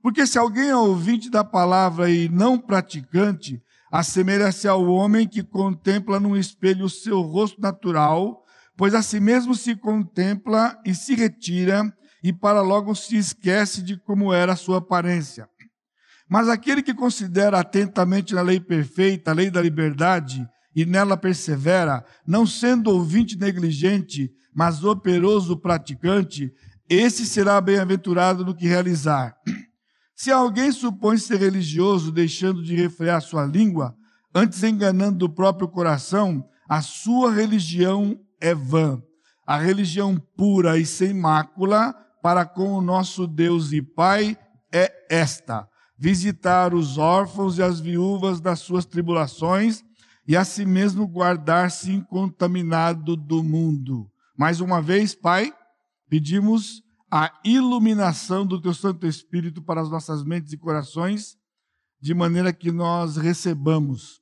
Porque 0.00 0.24
se 0.24 0.38
alguém 0.38 0.68
é 0.68 0.76
ouvinte 0.76 1.28
da 1.28 1.42
palavra 1.42 2.08
e 2.08 2.28
não 2.28 2.56
praticante, 2.56 3.60
assemelha-se 3.98 4.68
ao 4.68 4.84
homem 4.84 5.26
que 5.26 5.42
contempla 5.42 6.20
num 6.20 6.36
espelho 6.36 6.84
o 6.84 6.90
seu 6.90 7.22
rosto 7.22 7.58
natural, 7.58 8.44
pois 8.76 8.94
a 8.94 9.00
si 9.00 9.18
mesmo 9.18 9.54
se 9.54 9.74
contempla 9.74 10.78
e 10.84 10.94
se 10.94 11.14
retira, 11.14 11.90
e 12.22 12.30
para 12.30 12.60
logo 12.60 12.94
se 12.94 13.16
esquece 13.16 13.82
de 13.82 13.96
como 13.98 14.34
era 14.34 14.52
a 14.52 14.56
sua 14.56 14.78
aparência. 14.78 15.48
Mas 16.28 16.46
aquele 16.46 16.82
que 16.82 16.92
considera 16.92 17.58
atentamente 17.58 18.34
na 18.34 18.42
lei 18.42 18.60
perfeita, 18.60 19.30
a 19.30 19.34
lei 19.34 19.50
da 19.50 19.62
liberdade, 19.62 20.46
e 20.74 20.84
nela 20.84 21.16
persevera, 21.16 22.04
não 22.26 22.46
sendo 22.46 22.90
ouvinte 22.90 23.38
negligente, 23.38 24.30
mas 24.54 24.84
operoso 24.84 25.56
praticante, 25.56 26.52
esse 26.86 27.24
será 27.24 27.58
bem-aventurado 27.62 28.44
no 28.44 28.54
que 28.54 28.66
realizar. 28.66 29.34
Se 30.16 30.32
alguém 30.32 30.72
supõe 30.72 31.18
ser 31.18 31.38
religioso, 31.38 32.10
deixando 32.10 32.62
de 32.62 32.74
refrear 32.74 33.20
sua 33.20 33.44
língua, 33.44 33.94
antes 34.34 34.62
enganando 34.62 35.26
o 35.26 35.28
próprio 35.28 35.68
coração, 35.68 36.42
a 36.66 36.80
sua 36.80 37.30
religião 37.30 38.18
é 38.40 38.54
vã. 38.54 39.02
A 39.46 39.58
religião 39.58 40.18
pura 40.34 40.78
e 40.78 40.86
sem 40.86 41.12
mácula 41.12 41.94
para 42.22 42.46
com 42.46 42.72
o 42.72 42.80
nosso 42.80 43.26
Deus 43.26 43.72
e 43.72 43.82
Pai 43.82 44.38
é 44.72 44.90
esta: 45.10 45.68
visitar 45.98 46.72
os 46.72 46.96
órfãos 46.96 47.58
e 47.58 47.62
as 47.62 47.78
viúvas 47.78 48.40
das 48.40 48.60
suas 48.60 48.86
tribulações 48.86 49.84
e 50.26 50.34
a 50.34 50.46
si 50.46 50.64
mesmo 50.64 51.06
guardar-se 51.06 51.92
incontaminado 51.92 53.16
do 53.16 53.44
mundo. 53.44 54.10
Mais 54.36 54.60
uma 54.62 54.80
vez, 54.80 55.14
Pai, 55.14 55.52
pedimos 56.08 56.82
a 57.10 57.32
iluminação 57.44 58.44
do 58.44 58.60
Teu 58.60 58.74
Santo 58.74 59.06
Espírito 59.06 59.62
para 59.62 59.80
as 59.80 59.90
nossas 59.90 60.24
mentes 60.24 60.52
e 60.52 60.58
corações, 60.58 61.38
de 62.00 62.14
maneira 62.14 62.52
que 62.52 62.70
nós 62.70 63.16
recebamos 63.16 64.20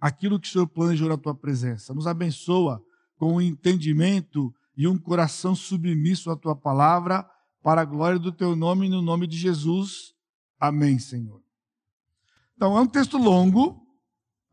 aquilo 0.00 0.38
que 0.38 0.48
o 0.48 0.50
Senhor 0.50 0.66
planejou 0.66 1.08
na 1.08 1.16
Tua 1.16 1.34
presença. 1.34 1.94
Nos 1.94 2.06
abençoa 2.06 2.82
com 3.16 3.32
o 3.32 3.36
um 3.36 3.40
entendimento 3.40 4.54
e 4.76 4.86
um 4.86 4.98
coração 4.98 5.54
submisso 5.54 6.30
à 6.30 6.36
Tua 6.36 6.54
palavra, 6.54 7.28
para 7.62 7.80
a 7.80 7.84
glória 7.84 8.18
do 8.18 8.30
Teu 8.30 8.54
nome 8.54 8.88
no 8.88 9.00
nome 9.00 9.26
de 9.26 9.36
Jesus. 9.36 10.14
Amém, 10.60 10.98
Senhor. 10.98 11.42
Então, 12.56 12.76
é 12.76 12.80
um 12.80 12.86
texto 12.86 13.16
longo, 13.16 13.82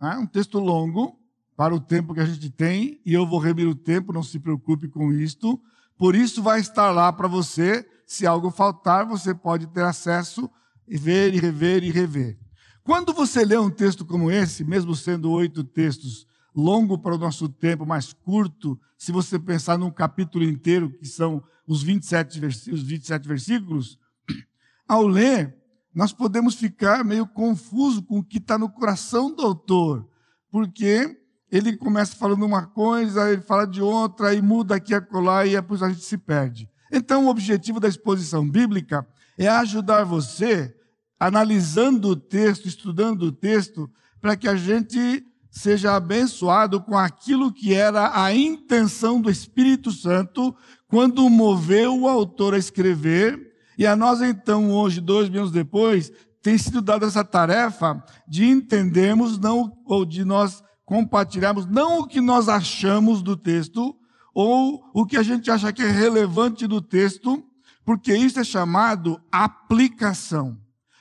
é 0.01 0.17
um 0.17 0.25
texto 0.25 0.59
longo, 0.59 1.19
para 1.55 1.75
o 1.75 1.79
tempo 1.79 2.13
que 2.13 2.19
a 2.19 2.25
gente 2.25 2.49
tem, 2.49 2.99
e 3.05 3.13
eu 3.13 3.27
vou 3.27 3.37
remir 3.37 3.67
o 3.67 3.75
tempo, 3.75 4.13
não 4.13 4.23
se 4.23 4.39
preocupe 4.39 4.87
com 4.87 5.13
isto. 5.13 5.61
Por 6.01 6.15
isso 6.15 6.41
vai 6.41 6.59
estar 6.59 6.89
lá 6.89 7.13
para 7.13 7.27
você. 7.27 7.87
Se 8.07 8.25
algo 8.25 8.49
faltar, 8.49 9.05
você 9.05 9.35
pode 9.35 9.67
ter 9.67 9.83
acesso 9.83 10.49
e 10.87 10.97
ver 10.97 11.31
e 11.31 11.39
rever 11.39 11.83
e 11.83 11.91
rever. 11.91 12.39
Quando 12.83 13.13
você 13.13 13.45
lê 13.45 13.55
um 13.55 13.69
texto 13.69 14.03
como 14.03 14.31
esse, 14.31 14.63
mesmo 14.63 14.95
sendo 14.95 15.29
oito 15.29 15.63
textos, 15.63 16.25
longo 16.55 16.97
para 16.97 17.13
o 17.13 17.19
nosso 17.19 17.47
tempo, 17.47 17.85
mais 17.85 18.13
curto, 18.13 18.79
se 18.97 19.11
você 19.11 19.37
pensar 19.37 19.77
num 19.77 19.91
capítulo 19.91 20.43
inteiro, 20.43 20.89
que 20.89 21.05
são 21.05 21.43
os 21.67 21.83
27, 21.83 22.39
versículos, 22.39 22.81
27 22.81 23.27
versículos, 23.27 23.99
ao 24.89 25.05
ler, 25.05 25.55
nós 25.93 26.11
podemos 26.11 26.55
ficar 26.55 27.05
meio 27.05 27.27
confuso 27.27 28.01
com 28.01 28.17
o 28.17 28.23
que 28.23 28.39
está 28.39 28.57
no 28.57 28.71
coração 28.71 29.31
do 29.31 29.43
autor, 29.43 30.09
porque 30.49 31.20
ele 31.51 31.75
começa 31.75 32.15
falando 32.15 32.45
uma 32.45 32.65
coisa, 32.65 33.29
ele 33.31 33.41
fala 33.41 33.67
de 33.67 33.81
outra, 33.81 34.29
aí 34.29 34.41
muda 34.41 34.75
aqui 34.75 34.93
e 34.93 34.95
acolá, 34.95 35.45
e 35.45 35.51
depois 35.51 35.83
a 35.83 35.89
gente 35.89 36.03
se 36.03 36.17
perde. 36.17 36.69
Então, 36.91 37.25
o 37.25 37.29
objetivo 37.29 37.79
da 37.79 37.87
exposição 37.87 38.47
bíblica 38.47 39.05
é 39.37 39.47
ajudar 39.47 40.03
você, 40.05 40.73
analisando 41.19 42.09
o 42.09 42.15
texto, 42.15 42.67
estudando 42.67 43.23
o 43.23 43.31
texto, 43.31 43.89
para 44.21 44.35
que 44.35 44.47
a 44.47 44.55
gente 44.55 45.25
seja 45.49 45.95
abençoado 45.95 46.79
com 46.81 46.97
aquilo 46.97 47.51
que 47.51 47.73
era 47.73 48.23
a 48.23 48.33
intenção 48.33 49.19
do 49.19 49.29
Espírito 49.29 49.91
Santo 49.91 50.55
quando 50.87 51.29
moveu 51.29 51.99
o 51.99 52.07
autor 52.07 52.53
a 52.53 52.57
escrever. 52.57 53.51
E 53.77 53.85
a 53.85 53.95
nós, 53.95 54.21
então, 54.21 54.71
hoje, 54.71 55.01
dois 55.01 55.29
mil 55.29 55.41
anos 55.41 55.51
depois, 55.51 56.11
tem 56.41 56.57
sido 56.57 56.81
dada 56.81 57.05
essa 57.05 57.23
tarefa 57.23 58.01
de 58.27 58.45
entendermos, 58.45 59.37
não, 59.37 59.77
ou 59.85 60.05
de 60.05 60.23
nós 60.23 60.63
compartilharmos 60.91 61.65
não 61.65 61.99
o 61.99 62.05
que 62.05 62.19
nós 62.19 62.49
achamos 62.49 63.21
do 63.21 63.37
texto 63.37 63.95
ou 64.33 64.83
o 64.93 65.05
que 65.05 65.15
a 65.15 65.23
gente 65.23 65.49
acha 65.49 65.71
que 65.71 65.81
é 65.81 65.89
relevante 65.89 66.67
do 66.67 66.81
texto, 66.81 67.41
porque 67.85 68.13
isso 68.13 68.41
é 68.41 68.43
chamado 68.43 69.17
aplicação. 69.31 70.59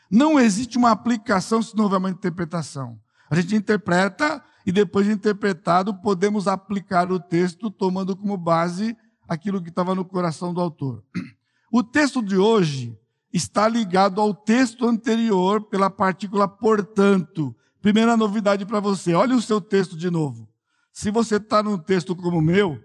Não 0.08 0.38
existe 0.38 0.78
uma 0.78 0.92
aplicação 0.92 1.60
se 1.60 1.76
não 1.76 1.84
houver 1.84 1.96
uma 1.96 2.08
interpretação. 2.08 3.00
A 3.28 3.34
gente 3.34 3.56
interpreta 3.56 4.40
e 4.64 4.70
depois 4.70 5.06
de 5.06 5.12
interpretado 5.12 5.92
podemos 5.92 6.46
aplicar 6.46 7.10
o 7.10 7.18
texto 7.18 7.68
tomando 7.68 8.16
como 8.16 8.36
base 8.36 8.96
aquilo 9.28 9.60
que 9.60 9.70
estava 9.70 9.92
no 9.92 10.04
coração 10.04 10.54
do 10.54 10.60
autor. 10.60 11.02
O 11.72 11.82
texto 11.82 12.22
de 12.22 12.36
hoje 12.36 12.96
está 13.32 13.66
ligado 13.66 14.20
ao 14.20 14.32
texto 14.32 14.86
anterior 14.86 15.62
pela 15.62 15.90
partícula 15.90 16.46
portanto, 16.46 17.52
Primeira 17.80 18.16
novidade 18.16 18.66
para 18.66 18.78
você, 18.78 19.14
olha 19.14 19.34
o 19.34 19.40
seu 19.40 19.60
texto 19.60 19.96
de 19.96 20.10
novo. 20.10 20.46
Se 20.92 21.10
você 21.10 21.36
está 21.36 21.62
num 21.62 21.78
texto 21.78 22.14
como 22.14 22.38
o 22.38 22.42
meu, 22.42 22.78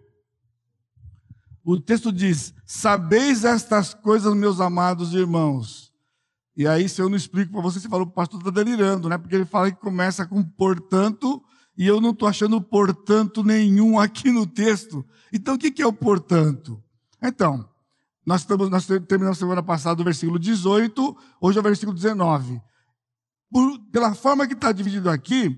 o 1.63 1.79
texto 1.79 2.11
diz: 2.11 2.53
Sabeis 2.65 3.43
estas 3.43 3.93
coisas, 3.93 4.33
meus 4.33 4.61
amados 4.61 5.13
irmãos. 5.13 5.91
E 6.55 6.65
aí, 6.65 6.87
se 6.87 7.01
eu 7.01 7.09
não 7.09 7.17
explico 7.17 7.51
para 7.51 7.61
você, 7.61 7.81
você 7.81 7.89
fala, 7.89 8.03
o 8.03 8.09
pastor 8.09 8.39
está 8.39 8.49
delirando, 8.49 9.09
né? 9.09 9.17
Porque 9.17 9.35
ele 9.35 9.43
fala 9.43 9.69
que 9.69 9.81
começa 9.81 10.25
com 10.25 10.41
portanto, 10.41 11.43
e 11.77 11.85
eu 11.85 11.99
não 11.99 12.11
estou 12.11 12.29
achando 12.29 12.61
portanto 12.61 13.43
nenhum 13.43 13.99
aqui 13.99 14.31
no 14.31 14.47
texto. 14.47 15.05
Então, 15.33 15.55
o 15.55 15.57
que 15.57 15.81
é 15.81 15.85
o 15.85 15.91
portanto? 15.91 16.81
Então, 17.21 17.67
nós, 18.25 18.41
estamos, 18.41 18.69
nós 18.69 18.85
terminamos 18.85 19.37
semana 19.37 19.61
passada 19.61 20.01
o 20.01 20.05
versículo 20.05 20.39
18, 20.39 21.17
hoje 21.41 21.57
é 21.57 21.59
o 21.59 21.63
versículo 21.63 21.93
19 21.93 22.61
por, 23.55 23.79
pela 23.89 24.13
forma 24.13 24.45
que 24.45 24.53
está 24.53 24.73
dividido 24.73 25.09
aqui, 25.09 25.57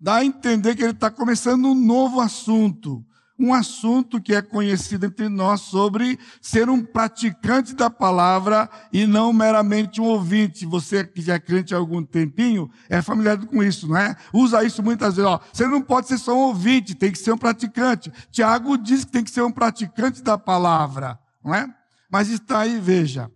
dá 0.00 0.18
a 0.18 0.24
entender 0.24 0.76
que 0.76 0.82
ele 0.84 0.92
está 0.92 1.10
começando 1.10 1.64
um 1.64 1.74
novo 1.74 2.20
assunto. 2.20 3.04
Um 3.36 3.52
assunto 3.52 4.22
que 4.22 4.32
é 4.32 4.40
conhecido 4.40 5.06
entre 5.06 5.28
nós 5.28 5.62
sobre 5.62 6.20
ser 6.40 6.70
um 6.70 6.84
praticante 6.84 7.74
da 7.74 7.90
palavra 7.90 8.70
e 8.92 9.08
não 9.08 9.32
meramente 9.32 10.00
um 10.00 10.04
ouvinte. 10.04 10.64
Você 10.64 11.04
que 11.04 11.20
já 11.20 11.34
é 11.34 11.40
crente 11.40 11.74
há 11.74 11.78
algum 11.78 12.04
tempinho, 12.04 12.70
é 12.88 13.02
familiar 13.02 13.44
com 13.44 13.60
isso, 13.60 13.88
não 13.88 13.96
é? 13.96 14.14
Usa 14.32 14.62
isso 14.62 14.80
muitas 14.80 15.16
vezes. 15.16 15.28
Ó, 15.28 15.40
você 15.52 15.66
não 15.66 15.82
pode 15.82 16.06
ser 16.06 16.18
só 16.18 16.32
um 16.36 16.42
ouvinte, 16.42 16.94
tem 16.94 17.10
que 17.10 17.18
ser 17.18 17.32
um 17.32 17.38
praticante. 17.38 18.12
Tiago 18.30 18.78
diz 18.78 19.04
que 19.04 19.10
tem 19.10 19.24
que 19.24 19.32
ser 19.32 19.42
um 19.42 19.50
praticante 19.50 20.22
da 20.22 20.38
palavra, 20.38 21.18
não 21.44 21.52
é? 21.52 21.66
Mas 22.08 22.28
está 22.28 22.60
aí, 22.60 22.78
veja. 22.78 23.28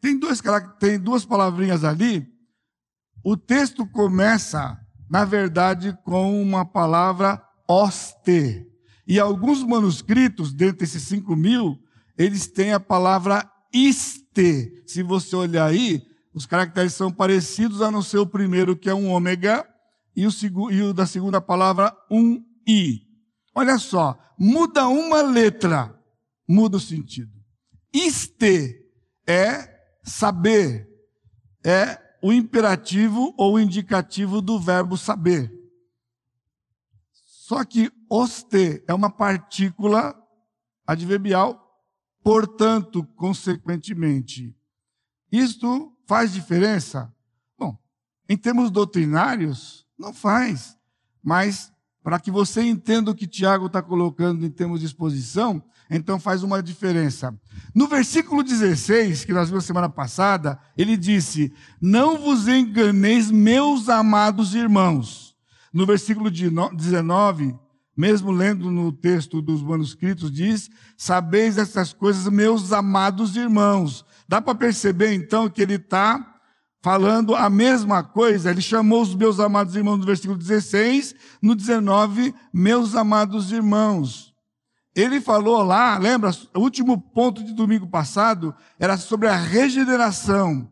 Tem, 0.00 0.18
dois, 0.18 0.42
tem 0.80 0.98
duas 0.98 1.24
palavrinhas 1.24 1.84
ali 1.84 2.31
o 3.24 3.36
texto 3.36 3.86
começa, 3.86 4.78
na 5.08 5.24
verdade, 5.24 5.96
com 6.04 6.42
uma 6.42 6.64
palavra 6.64 7.42
oste. 7.68 8.66
E 9.06 9.18
alguns 9.18 9.62
manuscritos, 9.62 10.52
dentre 10.52 10.84
esses 10.84 11.02
5 11.04 11.34
mil, 11.36 11.78
eles 12.16 12.46
têm 12.46 12.72
a 12.72 12.80
palavra 12.80 13.48
iste. 13.72 14.82
Se 14.86 15.02
você 15.02 15.36
olhar 15.36 15.66
aí, 15.66 16.02
os 16.34 16.46
caracteres 16.46 16.94
são 16.94 17.12
parecidos, 17.12 17.82
a 17.82 17.90
não 17.90 18.02
ser 18.02 18.18
o 18.18 18.26
primeiro, 18.26 18.76
que 18.76 18.88
é 18.88 18.94
um 18.94 19.10
ômega, 19.10 19.66
e 20.14 20.26
o, 20.26 20.30
e 20.70 20.82
o 20.82 20.92
da 20.92 21.06
segunda 21.06 21.40
palavra, 21.40 21.94
um 22.10 22.42
i. 22.66 23.02
Olha 23.54 23.78
só, 23.78 24.18
muda 24.38 24.88
uma 24.88 25.22
letra, 25.22 25.94
muda 26.48 26.76
o 26.76 26.80
sentido. 26.80 27.32
Iste 27.92 28.80
é 29.26 29.68
saber, 30.02 30.88
é 31.64 31.98
o 32.22 32.32
imperativo 32.32 33.34
ou 33.36 33.58
indicativo 33.58 34.40
do 34.40 34.58
verbo 34.60 34.96
saber. 34.96 35.52
Só 37.12 37.64
que 37.64 37.92
oste 38.08 38.82
é 38.86 38.94
uma 38.94 39.10
partícula 39.10 40.16
adverbial 40.86 41.62
portanto, 42.22 43.04
consequentemente. 43.16 44.54
Isto 45.30 45.92
faz 46.06 46.32
diferença? 46.32 47.12
Bom, 47.58 47.76
em 48.28 48.36
termos 48.36 48.70
doutrinários, 48.70 49.86
não 49.98 50.12
faz. 50.12 50.78
Mas, 51.22 51.72
para 52.02 52.20
que 52.20 52.30
você 52.30 52.62
entenda 52.62 53.10
o 53.10 53.14
que 53.14 53.26
Tiago 53.26 53.66
está 53.66 53.82
colocando 53.82 54.44
em 54.44 54.50
termos 54.50 54.80
de 54.80 54.86
exposição, 54.86 55.62
então 55.92 56.18
faz 56.18 56.42
uma 56.42 56.62
diferença. 56.62 57.34
No 57.74 57.86
versículo 57.86 58.42
16, 58.42 59.24
que 59.24 59.32
nós 59.32 59.48
vimos 59.48 59.64
semana 59.64 59.88
passada, 59.88 60.58
ele 60.76 60.96
disse: 60.96 61.52
Não 61.80 62.18
vos 62.18 62.48
enganeis, 62.48 63.30
meus 63.30 63.88
amados 63.88 64.54
irmãos. 64.54 65.36
No 65.72 65.86
versículo 65.86 66.30
19, 66.30 67.54
mesmo 67.96 68.30
lendo 68.30 68.70
no 68.70 68.90
texto 68.90 69.42
dos 69.42 69.62
manuscritos, 69.62 70.32
diz: 70.32 70.70
Sabeis 70.96 71.58
essas 71.58 71.92
coisas, 71.92 72.26
meus 72.28 72.72
amados 72.72 73.36
irmãos. 73.36 74.04
Dá 74.26 74.40
para 74.40 74.54
perceber 74.54 75.12
então 75.12 75.48
que 75.48 75.60
ele 75.60 75.74
está 75.74 76.32
falando 76.82 77.34
a 77.34 77.48
mesma 77.48 78.02
coisa. 78.02 78.50
Ele 78.50 78.60
chamou 78.60 79.02
os 79.02 79.14
meus 79.14 79.38
amados 79.38 79.76
irmãos 79.76 79.98
no 79.98 80.06
versículo 80.06 80.38
16, 80.38 81.14
no 81.40 81.54
19, 81.54 82.34
meus 82.52 82.94
amados 82.94 83.52
irmãos. 83.52 84.31
Ele 84.94 85.20
falou 85.20 85.62
lá, 85.62 85.96
lembra? 85.98 86.30
O 86.54 86.60
último 86.60 87.00
ponto 87.00 87.42
de 87.42 87.54
domingo 87.54 87.86
passado 87.86 88.54
era 88.78 88.96
sobre 88.98 89.28
a 89.28 89.36
regeneração. 89.36 90.68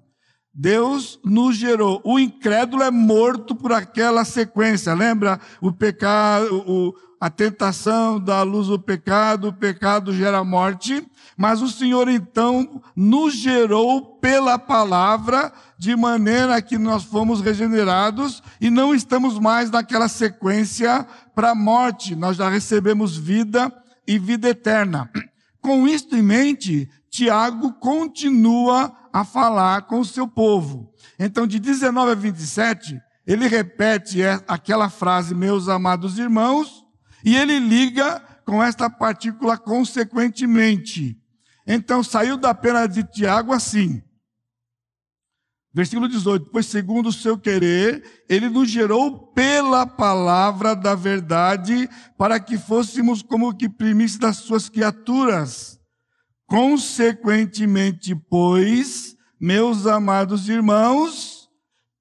Deus 0.52 1.18
nos 1.24 1.56
gerou. 1.56 2.02
O 2.04 2.18
incrédulo 2.18 2.82
é 2.82 2.90
morto 2.90 3.54
por 3.54 3.72
aquela 3.72 4.24
sequência. 4.24 4.92
Lembra? 4.92 5.40
O 5.60 5.72
pecado, 5.72 6.64
o, 6.66 6.94
a 7.18 7.30
tentação 7.30 8.20
da 8.20 8.42
luz 8.42 8.66
do 8.66 8.78
pecado, 8.78 9.48
o 9.48 9.52
pecado 9.54 10.12
gera 10.12 10.44
morte. 10.44 11.06
Mas 11.34 11.62
o 11.62 11.68
Senhor 11.68 12.06
então 12.08 12.82
nos 12.94 13.34
gerou 13.34 14.18
pela 14.18 14.58
palavra, 14.58 15.50
de 15.78 15.96
maneira 15.96 16.60
que 16.60 16.76
nós 16.76 17.04
fomos 17.04 17.40
regenerados 17.40 18.42
e 18.60 18.68
não 18.68 18.94
estamos 18.94 19.38
mais 19.38 19.70
naquela 19.70 20.08
sequência 20.08 21.06
para 21.34 21.52
a 21.52 21.54
morte. 21.54 22.14
Nós 22.14 22.36
já 22.36 22.50
recebemos 22.50 23.16
vida 23.16 23.72
e 24.10 24.18
vida 24.18 24.48
eterna. 24.48 25.08
Com 25.60 25.86
isto 25.86 26.16
em 26.16 26.22
mente, 26.22 26.90
Tiago 27.08 27.74
continua 27.74 28.92
a 29.12 29.24
falar 29.24 29.82
com 29.82 30.00
o 30.00 30.04
seu 30.04 30.26
povo. 30.26 30.92
Então, 31.16 31.46
de 31.46 31.60
19 31.60 32.10
a 32.10 32.14
27, 32.16 33.00
ele 33.24 33.46
repete 33.46 34.20
aquela 34.48 34.90
frase, 34.90 35.32
meus 35.32 35.68
amados 35.68 36.18
irmãos, 36.18 36.84
e 37.24 37.36
ele 37.36 37.60
liga 37.60 38.20
com 38.44 38.60
esta 38.60 38.90
partícula 38.90 39.56
consequentemente. 39.56 41.16
Então, 41.64 42.02
saiu 42.02 42.36
da 42.36 42.52
pena 42.52 42.88
de 42.88 43.04
Tiago 43.04 43.52
assim. 43.52 44.02
Versículo 45.72 46.08
18: 46.08 46.50
Pois 46.50 46.66
segundo 46.66 47.08
o 47.08 47.12
seu 47.12 47.38
querer, 47.38 48.24
ele 48.28 48.48
nos 48.48 48.68
gerou 48.68 49.32
pela 49.32 49.86
palavra 49.86 50.74
da 50.74 50.94
verdade, 50.94 51.88
para 52.18 52.40
que 52.40 52.58
fôssemos 52.58 53.22
como 53.22 53.54
que 53.54 53.68
primícia 53.68 54.18
das 54.18 54.38
suas 54.38 54.68
criaturas. 54.68 55.78
Consequentemente, 56.46 58.14
pois, 58.14 59.16
meus 59.40 59.86
amados 59.86 60.48
irmãos, 60.48 61.48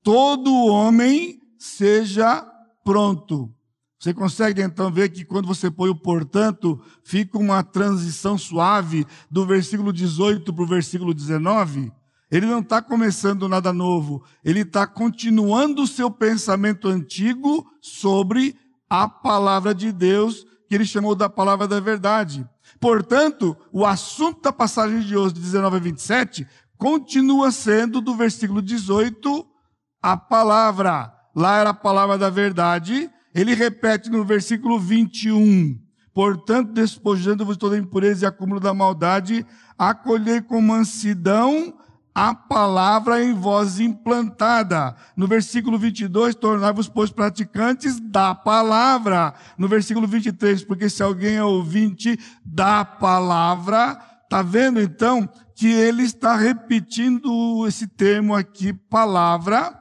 todo 0.04 0.66
homem 0.66 1.40
seja 1.60 2.42
pronto. 2.84 3.54
Você 4.00 4.14
consegue 4.14 4.64
então 4.64 4.90
ver 4.92 5.10
que 5.10 5.26
quando 5.26 5.46
você 5.46 5.70
põe 5.70 5.90
o 5.90 5.96
portanto, 5.96 6.82
fica 7.04 7.38
uma 7.38 7.62
transição 7.62 8.38
suave 8.38 9.06
do 9.30 9.46
versículo 9.46 9.94
18 9.94 10.52
para 10.52 10.64
o 10.64 10.68
versículo 10.68 11.14
19? 11.14 11.92
Ele 12.32 12.46
não 12.46 12.60
está 12.60 12.82
começando 12.82 13.50
nada 13.50 13.74
novo, 13.74 14.24
ele 14.44 14.62
está 14.62 14.86
continuando 14.86 15.82
o 15.82 15.88
seu 15.88 16.12
pensamento 16.12 16.88
antigo 16.88 17.66
sobre 17.82 18.56
a 18.88 19.08
palavra 19.08 19.74
de 19.74 19.92
Deus, 19.92 20.46
que 20.68 20.76
ele 20.76 20.86
chamou 20.86 21.16
da 21.16 21.28
palavra 21.28 21.68
da 21.68 21.80
verdade. 21.80 22.48
Portanto, 22.80 23.58
o 23.72 23.86
assunto 23.86 24.42
da 24.42 24.54
passagem 24.54 25.02
de 25.02 25.18
hoje, 25.18 25.34
de 25.34 25.42
19 25.42 25.78
a 25.78 25.80
27, 25.80 26.48
continua 26.78 27.52
sendo 27.52 28.00
do 28.00 28.16
versículo 28.16 28.62
18 28.62 29.46
a 30.02 30.16
palavra. 30.16 31.12
Lá 31.36 31.58
era 31.58 31.72
a 31.72 31.74
palavra 31.74 32.18
da 32.18 32.30
verdade. 32.30 33.10
Ele 33.34 33.54
repete 33.54 34.10
no 34.10 34.24
versículo 34.24 34.80
21. 34.80 35.80
Portanto, 36.14 36.72
despojando-vos 36.72 37.58
toda 37.58 37.78
impureza 37.78 38.26
e 38.26 38.28
acúmulo 38.28 38.60
da 38.60 38.74
maldade, 38.74 39.46
acolhei 39.78 40.42
com 40.42 40.62
mansidão 40.62 41.74
a 42.14 42.34
palavra 42.34 43.24
em 43.24 43.34
voz 43.34 43.80
implantada. 43.80 44.96
No 45.16 45.28
versículo 45.28 45.78
22, 45.78 46.36
tornai-vos, 46.36 46.90
pois, 46.90 47.12
praticantes 47.12 48.00
da 48.00 48.36
palavra. 48.36 49.34
No 49.58 49.68
versículo 49.68 50.08
23, 50.08 50.64
porque 50.64 50.90
se 50.90 51.04
alguém 51.04 51.36
é 51.36 51.44
ouvinte 51.44 52.20
da 52.44 52.84
palavra, 52.84 54.00
está 54.24 54.42
vendo 54.42 54.82
então 54.82 55.30
que 55.56 55.68
ele 55.68 56.04
está 56.04 56.36
repetindo 56.36 57.68
esse 57.68 57.88
termo 57.88 58.34
aqui, 58.34 58.74
palavra, 58.74 59.78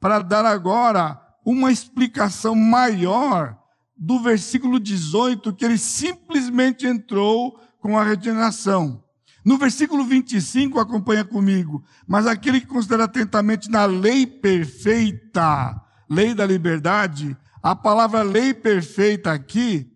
para 0.00 0.20
dar 0.20 0.44
agora 0.44 1.20
uma 1.44 1.72
explicação 1.72 2.54
maior 2.54 3.56
do 3.96 4.20
versículo 4.20 4.78
18, 4.78 5.52
que 5.54 5.64
ele 5.64 5.78
simplesmente 5.78 6.86
entrou 6.86 7.58
com 7.80 7.98
a 7.98 8.04
regeneração. 8.04 9.02
No 9.48 9.56
versículo 9.56 10.04
25, 10.04 10.78
acompanha 10.78 11.24
comigo. 11.24 11.82
Mas 12.06 12.26
aquele 12.26 12.60
que 12.60 12.66
considera 12.66 13.04
atentamente 13.04 13.70
na 13.70 13.86
lei 13.86 14.26
perfeita, 14.26 15.74
lei 16.06 16.34
da 16.34 16.44
liberdade, 16.44 17.34
a 17.62 17.74
palavra 17.74 18.20
lei 18.20 18.52
perfeita 18.52 19.32
aqui 19.32 19.90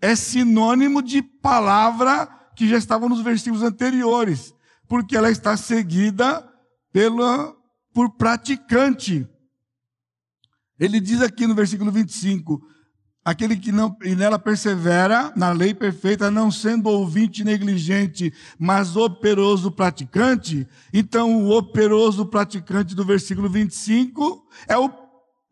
é 0.00 0.16
sinônimo 0.16 1.02
de 1.02 1.20
palavra 1.20 2.26
que 2.56 2.66
já 2.66 2.78
estava 2.78 3.06
nos 3.06 3.20
versículos 3.20 3.62
anteriores, 3.62 4.54
porque 4.88 5.14
ela 5.14 5.30
está 5.30 5.58
seguida 5.58 6.42
pela, 6.90 7.54
por 7.92 8.16
praticante. 8.16 9.28
Ele 10.80 11.00
diz 11.00 11.20
aqui 11.20 11.46
no 11.46 11.54
versículo 11.54 11.92
25: 11.92 12.66
Aquele 13.24 13.56
que 13.56 13.72
não, 13.72 13.96
e 14.02 14.14
nela 14.14 14.38
persevera 14.38 15.32
na 15.34 15.50
lei 15.50 15.72
perfeita, 15.72 16.30
não 16.30 16.50
sendo 16.50 16.90
ouvinte 16.90 17.42
negligente, 17.42 18.30
mas 18.58 18.96
operoso 18.96 19.70
praticante. 19.70 20.68
Então, 20.92 21.42
o 21.44 21.56
operoso 21.56 22.26
praticante 22.26 22.94
do 22.94 23.02
versículo 23.02 23.48
25 23.48 24.46
é 24.68 24.76
o 24.76 24.90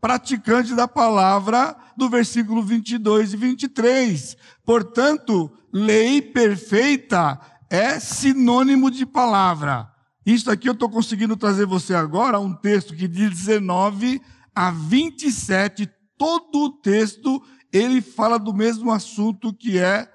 praticante 0.03 0.75
da 0.75 0.87
palavra 0.87 1.75
do 1.97 2.11
versículo 2.11 2.63
22 2.63 3.33
e 3.33 3.37
23. 3.39 4.37
Portanto, 4.67 5.51
lei 5.73 6.21
perfeita 6.21 7.41
é 7.71 7.99
sinônimo 7.99 8.91
de 8.91 9.07
palavra. 9.07 9.89
Isso 10.27 10.51
aqui 10.51 10.69
eu 10.69 10.75
estou 10.75 10.91
conseguindo 10.91 11.37
trazer 11.39 11.65
você 11.65 11.95
agora 11.95 12.39
um 12.39 12.53
texto 12.53 12.95
que 12.95 13.09
de 13.09 13.31
19 13.31 14.21
a 14.55 14.71
27, 14.71 15.89
todo 16.19 16.65
o 16.65 16.71
texto 16.71 17.43
ele 17.73 18.03
fala 18.03 18.39
do 18.39 18.53
mesmo 18.53 18.93
assunto 18.93 19.53
que 19.53 19.79
é 19.79 20.13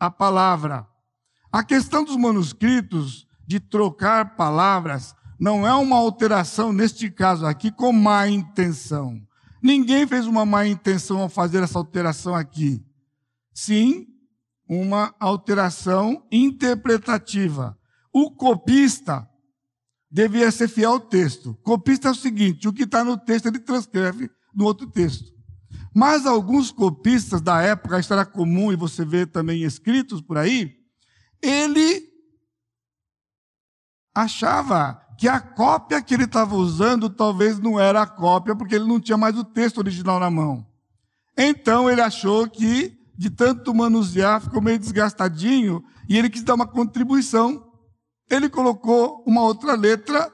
a 0.00 0.10
palavra. 0.10 0.86
A 1.52 1.62
questão 1.62 2.02
dos 2.02 2.16
manuscritos 2.16 3.26
de 3.46 3.60
trocar 3.60 4.36
palavras 4.36 5.14
não 5.38 5.66
é 5.66 5.74
uma 5.74 5.96
alteração, 5.96 6.72
neste 6.72 7.10
caso 7.10 7.44
aqui, 7.44 7.70
com 7.70 7.92
má 7.92 8.26
intenção. 8.28 9.20
Ninguém 9.62 10.06
fez 10.06 10.26
uma 10.26 10.46
má 10.46 10.66
intenção 10.66 11.20
ao 11.20 11.28
fazer 11.28 11.62
essa 11.62 11.78
alteração 11.78 12.34
aqui. 12.34 12.84
Sim, 13.52 14.06
uma 14.68 15.14
alteração 15.20 16.26
interpretativa. 16.30 17.76
O 18.12 18.30
copista 18.30 19.28
devia 20.10 20.50
ser 20.50 20.68
fiel 20.68 20.92
ao 20.92 21.00
texto. 21.00 21.54
Copista 21.62 22.08
é 22.08 22.10
o 22.12 22.14
seguinte: 22.14 22.68
o 22.68 22.72
que 22.72 22.84
está 22.84 23.04
no 23.04 23.18
texto 23.18 23.46
ele 23.46 23.58
transcreve 23.58 24.30
no 24.54 24.64
outro 24.64 24.86
texto. 24.86 25.33
Mas 25.94 26.26
alguns 26.26 26.72
copistas 26.72 27.40
da 27.40 27.62
época, 27.62 28.00
era 28.10 28.26
comum 28.26 28.72
e 28.72 28.76
você 28.76 29.04
vê 29.04 29.24
também 29.24 29.62
escritos 29.62 30.20
por 30.20 30.36
aí, 30.36 30.74
ele 31.40 32.02
achava 34.12 35.00
que 35.16 35.28
a 35.28 35.40
cópia 35.40 36.02
que 36.02 36.14
ele 36.14 36.24
estava 36.24 36.56
usando 36.56 37.08
talvez 37.08 37.60
não 37.60 37.78
era 37.78 38.02
a 38.02 38.06
cópia, 38.06 38.56
porque 38.56 38.74
ele 38.74 38.86
não 38.88 38.98
tinha 38.98 39.16
mais 39.16 39.38
o 39.38 39.44
texto 39.44 39.78
original 39.78 40.18
na 40.18 40.28
mão. 40.28 40.66
Então 41.38 41.88
ele 41.88 42.00
achou 42.00 42.48
que, 42.48 42.98
de 43.16 43.30
tanto 43.30 43.72
manusear, 43.72 44.40
ficou 44.40 44.60
meio 44.60 44.78
desgastadinho 44.78 45.84
e 46.08 46.18
ele 46.18 46.28
quis 46.28 46.42
dar 46.42 46.54
uma 46.54 46.66
contribuição. 46.66 47.72
Ele 48.28 48.48
colocou 48.48 49.22
uma 49.26 49.42
outra 49.42 49.74
letra 49.74 50.32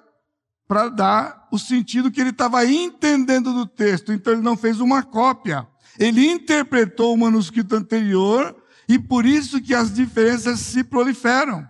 para 0.71 0.89
dar 0.89 1.49
o 1.51 1.59
sentido 1.59 2.13
que 2.13 2.21
ele 2.21 2.31
estava 2.31 2.65
entendendo 2.65 3.53
do 3.53 3.67
texto. 3.67 4.13
Então 4.13 4.33
ele 4.33 4.41
não 4.41 4.57
fez 4.57 4.79
uma 4.79 5.03
cópia. 5.03 5.67
Ele 5.99 6.25
interpretou 6.25 7.13
o 7.13 7.19
manuscrito 7.19 7.75
anterior 7.75 8.55
E 8.91 8.99
por 8.99 9.25
isso 9.25 9.63
que 9.63 9.73
as 9.73 9.95
diferenças 9.95 10.59
se 10.59 10.83
proliferam. 10.83 11.65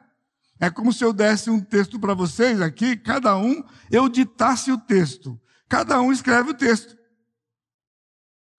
É 0.58 0.70
como 0.70 0.90
se 0.90 1.04
eu 1.04 1.12
desse 1.12 1.50
um 1.50 1.60
texto 1.60 2.00
para 2.00 2.14
vocês 2.14 2.62
aqui, 2.62 2.96
cada 2.96 3.36
um, 3.36 3.62
eu 3.90 4.08
ditasse 4.08 4.72
o 4.72 4.78
texto. 4.78 5.38
Cada 5.68 6.00
um 6.00 6.10
escreve 6.10 6.52
o 6.52 6.54
texto. 6.54 6.96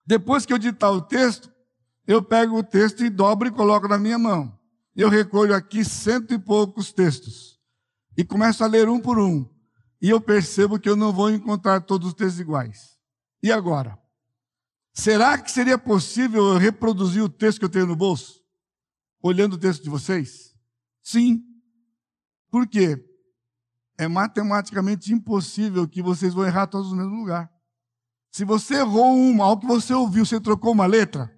Depois 0.06 0.46
que 0.46 0.54
eu 0.54 0.60
ditar 0.60 0.92
o 0.92 1.02
texto, 1.02 1.52
eu 2.06 2.22
pego 2.22 2.56
o 2.56 2.64
texto 2.64 3.04
e 3.04 3.10
dobro 3.10 3.48
e 3.48 3.52
coloco 3.52 3.88
na 3.88 3.98
minha 3.98 4.20
mão. 4.20 4.56
Eu 4.96 5.10
recolho 5.10 5.56
aqui 5.56 5.84
cento 5.84 6.32
e 6.32 6.38
poucos 6.38 6.94
textos. 6.94 7.60
E 8.16 8.24
começo 8.24 8.64
a 8.64 8.68
ler 8.68 8.88
um 8.90 9.00
por 9.00 9.18
um. 9.18 9.51
E 10.02 10.10
eu 10.10 10.20
percebo 10.20 10.80
que 10.80 10.90
eu 10.90 10.96
não 10.96 11.14
vou 11.14 11.30
encontrar 11.30 11.82
todos 11.82 12.10
os 12.10 12.14
textos 12.14 12.40
iguais. 12.40 12.98
E 13.44 13.52
agora? 13.52 14.00
Será 14.94 15.38
que 15.38 15.52
seria 15.52 15.78
possível 15.78 16.54
eu 16.54 16.58
reproduzir 16.58 17.24
o 17.24 17.30
texto 17.30 17.60
que 17.60 17.66
eu 17.66 17.70
tenho 17.70 17.86
no 17.86 17.96
bolso? 17.96 18.42
Olhando 19.22 19.54
o 19.54 19.58
texto 19.58 19.84
de 19.84 19.90
vocês? 19.90 20.56
Sim. 21.04 21.44
Por 22.50 22.68
quê? 22.68 23.04
É 23.98 24.08
matematicamente 24.08 25.14
impossível 25.14 25.88
que 25.88 26.02
vocês 26.02 26.34
vão 26.34 26.46
errar 26.46 26.68
todos 26.68 26.92
no 26.92 26.98
mesmo 26.98 27.16
lugar. 27.16 27.50
Se 28.32 28.44
você 28.44 28.76
errou 28.78 29.16
uma, 29.16 29.46
ao 29.46 29.60
que 29.60 29.68
você 29.68 29.94
ouviu, 29.94 30.26
você 30.26 30.40
trocou 30.40 30.72
uma 30.72 30.86
letra, 30.86 31.32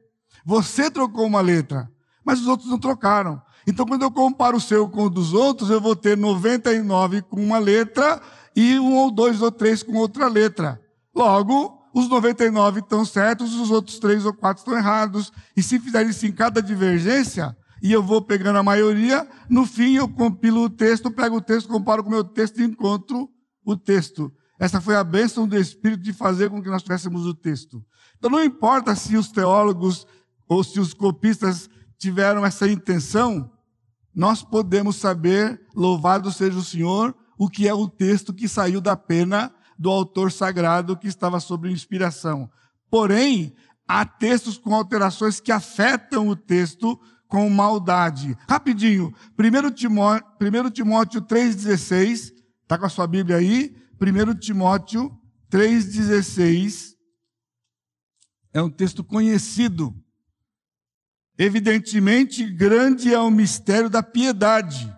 você 0.45 0.89
trocou 0.89 1.25
uma 1.25 1.41
letra, 1.41 1.91
mas 2.23 2.39
os 2.39 2.47
outros 2.47 2.69
não 2.69 2.79
trocaram. 2.79 3.41
Então, 3.67 3.85
quando 3.85 4.03
eu 4.03 4.11
comparo 4.11 4.57
o 4.57 4.61
seu 4.61 4.87
com 4.87 5.05
o 5.05 5.09
dos 5.09 5.33
outros, 5.33 5.69
eu 5.69 5.81
vou 5.81 5.95
ter 5.95 6.17
99 6.17 7.21
com 7.23 7.43
uma 7.43 7.57
letra 7.57 8.21
e 8.55 8.79
um 8.79 8.95
ou 8.95 9.11
dois 9.11 9.41
ou 9.41 9.51
três 9.51 9.83
com 9.83 9.93
outra 9.93 10.27
letra. 10.27 10.79
Logo, 11.15 11.79
os 11.93 12.09
99 12.09 12.79
estão 12.79 13.05
certos, 13.05 13.53
os 13.53 13.69
outros 13.69 13.99
três 13.99 14.25
ou 14.25 14.33
quatro 14.33 14.61
estão 14.61 14.77
errados. 14.77 15.31
E 15.55 15.61
se 15.61 15.79
fizer 15.79 16.05
isso 16.05 16.25
em 16.25 16.31
cada 16.31 16.61
divergência, 16.61 17.55
e 17.81 17.91
eu 17.91 18.01
vou 18.01 18.21
pegando 18.21 18.57
a 18.57 18.63
maioria, 18.63 19.27
no 19.49 19.65
fim 19.65 19.95
eu 19.95 20.07
compilo 20.07 20.63
o 20.63 20.69
texto, 20.69 21.11
pego 21.11 21.37
o 21.37 21.41
texto, 21.41 21.67
comparo 21.67 22.03
com 22.03 22.09
o 22.09 22.13
meu 22.13 22.23
texto 22.23 22.59
e 22.59 22.63
encontro 22.63 23.29
o 23.65 23.75
texto. 23.75 24.31
Essa 24.59 24.79
foi 24.79 24.95
a 24.95 25.03
bênção 25.03 25.47
do 25.47 25.57
Espírito 25.57 26.01
de 26.01 26.13
fazer 26.13 26.49
com 26.49 26.61
que 26.61 26.69
nós 26.69 26.81
tivéssemos 26.81 27.25
o 27.25 27.33
texto. 27.33 27.83
Então 28.17 28.31
não 28.31 28.43
importa 28.43 28.95
se 28.95 29.17
os 29.17 29.29
teólogos 29.29 30.07
ou 30.47 30.63
se 30.63 30.79
os 30.79 30.93
copistas 30.93 31.69
tiveram 31.97 32.45
essa 32.45 32.67
intenção, 32.67 33.51
nós 34.15 34.43
podemos 34.43 34.95
saber, 34.95 35.59
louvado 35.75 36.31
seja 36.31 36.57
o 36.57 36.63
Senhor, 36.63 37.13
o 37.37 37.49
que 37.49 37.67
é 37.67 37.73
o 37.73 37.87
texto 37.87 38.33
que 38.33 38.47
saiu 38.47 38.79
da 38.79 38.95
pena 38.95 39.53
do 39.77 39.89
autor 39.89 40.31
sagrado 40.31 40.97
que 40.97 41.07
estava 41.07 41.39
sob 41.39 41.71
inspiração. 41.71 42.49
Porém, 42.89 43.55
há 43.87 44.05
textos 44.05 44.57
com 44.57 44.73
alterações 44.73 45.39
que 45.39 45.51
afetam 45.51 46.27
o 46.27 46.35
texto 46.35 46.99
com 47.27 47.49
maldade. 47.49 48.37
Rapidinho, 48.47 49.13
1 49.37 49.71
Timóteo, 49.71 50.27
1 50.39 50.69
Timóteo 50.69 51.21
3,16, 51.21 52.31
está 52.61 52.77
com 52.77 52.85
a 52.85 52.89
sua 52.89 53.07
Bíblia 53.07 53.37
aí? 53.37 53.75
1 53.99 54.35
Timóteo 54.35 55.11
3,16 55.51 56.93
é 58.53 58.61
um 58.61 58.69
texto 58.69 59.03
conhecido. 59.03 59.93
Evidentemente, 61.37 62.45
grande 62.45 63.11
é 63.11 63.19
o 63.19 63.31
mistério 63.31 63.89
da 63.89 64.03
piedade. 64.03 64.95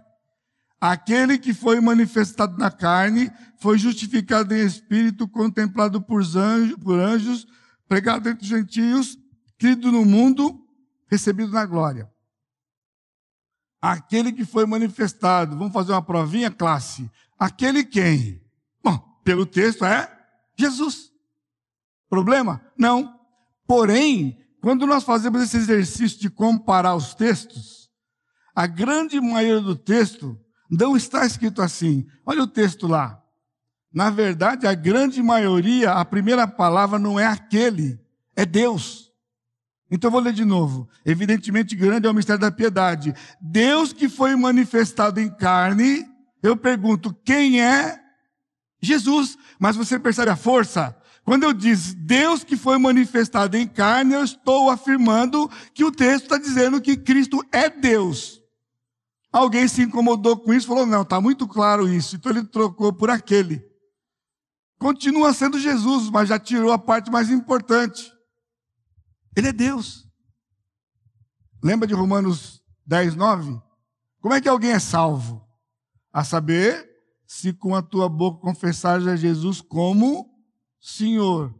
Aquele 0.91 1.39
que 1.39 1.52
foi 1.52 1.82
manifestado 1.82 2.60
na 2.60 2.69
carne, 2.69 3.32
foi 3.58 3.76
justificado 3.76 4.54
em 4.54 4.63
espírito, 4.63 5.28
contemplado 5.28 6.00
por 6.00 6.21
anjos, 6.21 6.78
por 6.78 7.00
anjos 7.00 7.48
pregado 7.88 8.30
entre 8.30 8.43
os 8.43 8.50
gentios, 8.50 9.17
crido 9.58 9.91
no 9.91 10.06
mundo, 10.06 10.63
recebido 11.08 11.52
na 11.52 11.65
glória. 11.65 12.08
Aquele 13.82 14.32
que 14.32 14.45
foi 14.45 14.67
manifestado, 14.67 15.58
vamos 15.58 15.74
fazer 15.74 15.91
uma 15.91 16.04
provinha, 16.04 16.52
classe. 16.52 17.10
Aquele 17.38 17.84
quem? 17.84 18.39
Bom, 18.84 19.00
pelo 19.24 19.48
texto 19.48 19.84
é 19.86 20.08
Jesus. 20.56 21.12
Problema? 22.08 22.62
Não. 22.78 23.19
Porém, 23.65 24.38
quando 24.62 24.86
nós 24.86 25.04
fazemos 25.04 25.41
esse 25.41 25.58
exercício 25.58 26.19
de 26.19 26.30
comparar 26.30 26.95
os 26.95 27.15
textos, 27.15 27.89
a 28.54 28.67
grande 28.67 29.19
maioria 29.19 29.62
do 29.62 29.76
texto 29.76 30.39
não 30.77 30.95
está 30.95 31.25
escrito 31.25 31.61
assim. 31.61 32.05
Olha 32.25 32.43
o 32.43 32.47
texto 32.47 32.88
lá. 32.88 33.21
Na 33.93 34.09
verdade, 34.09 34.67
a 34.67 34.73
grande 34.73 35.23
maioria, 35.23 35.93
a 35.93 36.03
primeira 36.03 36.45
palavra 36.45 36.99
não 36.99 37.19
é 37.19 37.25
aquele, 37.25 37.99
é 38.35 38.45
Deus. 38.45 39.11
Então 39.89 40.09
eu 40.09 40.11
vou 40.11 40.19
ler 40.19 40.33
de 40.33 40.43
novo. 40.43 40.89
Evidentemente 41.05 41.75
grande 41.75 42.07
é 42.07 42.09
o 42.09 42.13
mistério 42.13 42.41
da 42.41 42.51
piedade. 42.51 43.13
Deus 43.39 43.93
que 43.93 44.09
foi 44.09 44.35
manifestado 44.35 45.19
em 45.19 45.29
carne, 45.29 46.05
eu 46.43 46.57
pergunto, 46.57 47.15
quem 47.23 47.61
é 47.61 47.97
Jesus? 48.81 49.38
Mas 49.57 49.77
você 49.77 49.97
percebe 49.97 50.29
a 50.29 50.35
força? 50.35 50.95
Quando 51.23 51.43
eu 51.43 51.53
diz 51.53 51.93
Deus 51.93 52.43
que 52.43 52.57
foi 52.57 52.77
manifestado 52.77 53.55
em 53.55 53.65
carne, 53.65 54.13
eu 54.13 54.23
estou 54.23 54.69
afirmando 54.69 55.49
que 55.73 55.83
o 55.83 55.91
texto 55.91 56.25
está 56.25 56.38
dizendo 56.38 56.81
que 56.81 56.97
Cristo 56.97 57.43
é 57.51 57.69
Deus. 57.69 58.44
Alguém 59.36 59.67
se 59.67 59.82
incomodou 59.82 60.38
com 60.38 60.54
isso, 60.54 60.65
falou: 60.65 60.86
não, 60.86 61.02
está 61.02 61.19
muito 61.19 61.45
claro 61.45 61.89
isso. 61.89 62.15
Então 62.15 62.32
ele 62.32 62.45
trocou 62.45 62.93
por 62.93 63.10
aquele. 63.10 63.62
Continua 64.80 65.34
sendo 65.34 65.60
Jesus, 65.60 66.10
mas 66.10 66.30
já 66.30 66.39
tirou 66.39 66.71
a 66.71 66.80
parte 66.80 67.12
mais 67.12 67.30
importante. 67.30 68.13
Ele 69.36 69.50
é 69.50 69.52
Deus. 69.52 70.08
Lembra 71.62 71.86
de 71.86 71.93
Romanos 71.93 72.63
10, 72.86 73.15
9? 73.15 73.62
Como 74.21 74.34
é 74.34 74.39
que 74.39 74.48
alguém 74.48 74.71
é 74.71 74.80
salvo? 74.80 75.45
A 76.13 76.24
saber, 76.24 76.89
se 77.28 77.52
com 77.52 77.76
a 77.76 77.82
tua 77.82 78.08
boca 78.08 78.39
confessares 78.39 79.06
a 79.06 79.17
Jesus 79.17 79.60
como 79.60 80.34
Senhor. 80.80 81.54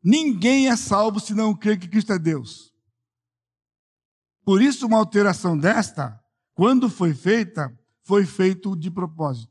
Ninguém 0.00 0.68
é 0.68 0.76
salvo 0.76 1.18
se 1.18 1.34
não 1.34 1.56
crer 1.56 1.76
que 1.76 1.88
Cristo 1.88 2.12
é 2.12 2.20
Deus. 2.20 2.72
Por 4.44 4.62
isso, 4.62 4.86
uma 4.86 4.98
alteração 4.98 5.58
desta, 5.58 6.19
quando 6.60 6.90
foi 6.90 7.14
feita, 7.14 7.74
foi 8.02 8.26
feito 8.26 8.76
de 8.76 8.90
propósito 8.90 9.50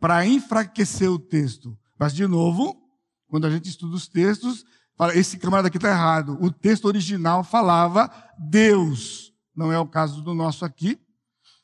para 0.00 0.24
enfraquecer 0.24 1.12
o 1.12 1.18
texto. 1.18 1.76
Mas, 1.98 2.14
de 2.14 2.26
novo, 2.26 2.74
quando 3.28 3.46
a 3.46 3.50
gente 3.50 3.68
estuda 3.68 3.94
os 3.94 4.08
textos, 4.08 4.64
fala, 4.96 5.14
esse 5.14 5.36
camarada 5.36 5.68
aqui 5.68 5.76
está 5.76 5.90
errado. 5.90 6.38
O 6.40 6.50
texto 6.50 6.86
original 6.86 7.44
falava 7.44 8.10
Deus. 8.38 9.30
Não 9.54 9.70
é 9.70 9.78
o 9.78 9.86
caso 9.86 10.22
do 10.22 10.32
nosso 10.32 10.64
aqui. 10.64 10.98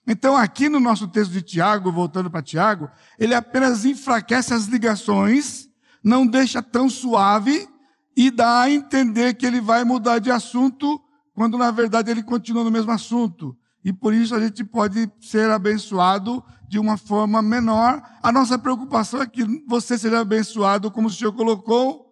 Então, 0.07 0.37
aqui 0.37 0.69
no 0.69 0.79
nosso 0.79 1.09
texto 1.09 1.33
de 1.33 1.41
Tiago, 1.41 1.91
voltando 1.91 2.31
para 2.31 2.43
Tiago, 2.43 2.91
ele 3.19 3.35
apenas 3.35 3.87
enfraquece 3.87 4.53
as 4.53 4.67
ligações 4.67 5.67
não 6.05 6.27
deixa 6.27 6.63
tão 6.63 6.91
suave 6.91 7.67
e 8.15 8.31
dá 8.31 8.61
a 8.61 8.71
entender 8.71 9.33
que 9.33 9.47
ele 9.47 9.63
vai 9.63 9.83
mudar 9.83 10.19
de 10.19 10.31
assunto, 10.31 11.01
quando 11.33 11.57
na 11.57 11.71
verdade 11.71 12.11
ele 12.11 12.23
continua 12.23 12.63
no 12.63 12.71
mesmo 12.71 12.91
assunto. 12.91 13.57
E 13.85 13.93
por 13.93 14.15
isso 14.15 14.35
a 14.35 14.41
gente 14.41 14.65
pode 14.65 15.13
ser 15.21 15.51
abençoado 15.51 16.43
de 16.67 16.79
uma 16.79 16.97
forma 16.97 17.43
menor. 17.43 18.03
A 18.23 18.33
nossa 18.33 18.59
preocupação 18.59 19.21
é 19.21 19.27
que 19.27 19.45
você 19.67 19.99
seja 19.99 20.21
abençoado 20.21 20.91
como 20.91 21.09
o 21.09 21.11
Senhor 21.11 21.35
colocou. 21.35 22.11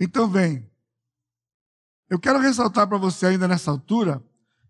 Então 0.00 0.26
vem. 0.26 0.66
Eu 2.08 2.18
quero 2.18 2.38
ressaltar 2.38 2.88
para 2.88 2.96
você 2.96 3.26
ainda 3.26 3.46
nessa 3.46 3.70
altura 3.70 4.24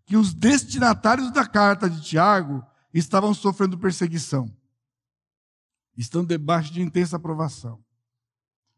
que 0.05 0.17
os 0.17 0.33
destinatários 0.33 1.31
da 1.31 1.47
carta 1.47 1.89
de 1.89 2.01
Tiago 2.01 2.61
estavam 2.93 3.33
sofrendo 3.33 3.77
perseguição. 3.77 4.53
Estão 5.97 6.25
debaixo 6.25 6.73
de 6.73 6.81
intensa 6.81 7.15
aprovação. 7.15 7.81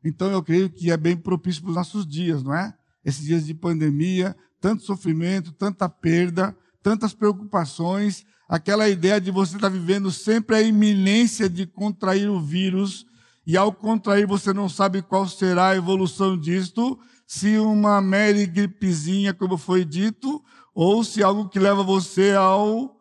Então 0.04 0.30
eu 0.30 0.44
creio 0.44 0.70
que 0.70 0.92
é 0.92 0.98
bem 0.98 1.18
propício 1.18 1.64
para 1.64 1.70
os 1.72 1.76
nossos 1.76 2.06
dias, 2.06 2.44
não 2.44 2.54
é? 2.54 2.78
Esses 3.04 3.26
dias 3.26 3.46
de 3.46 3.54
pandemia, 3.56 4.38
tanto 4.62 4.84
sofrimento, 4.84 5.52
tanta 5.52 5.90
perda, 5.90 6.56
tantas 6.86 7.16
preocupações, 7.16 8.24
aquela 8.48 8.88
ideia 8.88 9.20
de 9.20 9.32
você 9.32 9.56
estar 9.56 9.70
vivendo 9.70 10.12
sempre 10.12 10.56
a 10.56 10.62
iminência 10.62 11.50
de 11.50 11.66
contrair 11.66 12.30
o 12.30 12.40
vírus, 12.40 13.08
e 13.44 13.58
ao 13.58 13.74
contrair 13.74 14.28
você 14.28 14.54
não 14.54 14.70
sabe 14.70 15.02
qual 15.02 15.28
será 15.28 15.70
a 15.70 15.76
evolução 15.76 16.38
disto, 16.38 17.00
se 17.26 17.58
uma 17.58 18.00
mera 18.04 18.46
gripezinha, 18.46 19.34
como 19.34 19.58
foi 19.58 19.84
dito, 19.84 20.44
ou 20.76 21.04
se 21.04 21.24
algo 21.24 21.50
que 21.50 21.58
leva 21.58 21.82
você 21.82 22.34
ao, 22.34 22.96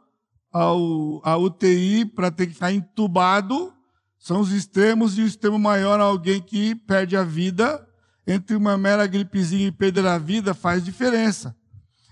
ao, 0.51 1.21
à 1.23 1.37
UTI 1.37 2.07
para 2.07 2.31
ter 2.31 2.47
que 2.47 2.55
ficar 2.55 2.73
entubado, 2.73 3.71
são 4.19 4.41
os 4.41 4.51
extremos 4.51 5.19
e 5.19 5.21
o 5.21 5.27
extremo 5.27 5.59
maior, 5.59 6.01
alguém 6.01 6.41
que 6.41 6.75
perde 6.75 7.19
a 7.19 7.23
vida, 7.23 7.87
entre 8.27 8.57
uma 8.57 8.79
mera 8.79 9.07
gripezinha 9.07 9.67
e 9.67 9.73
perder 9.73 10.07
a 10.07 10.17
vida 10.17 10.55
faz 10.55 10.83
diferença. 10.83 11.55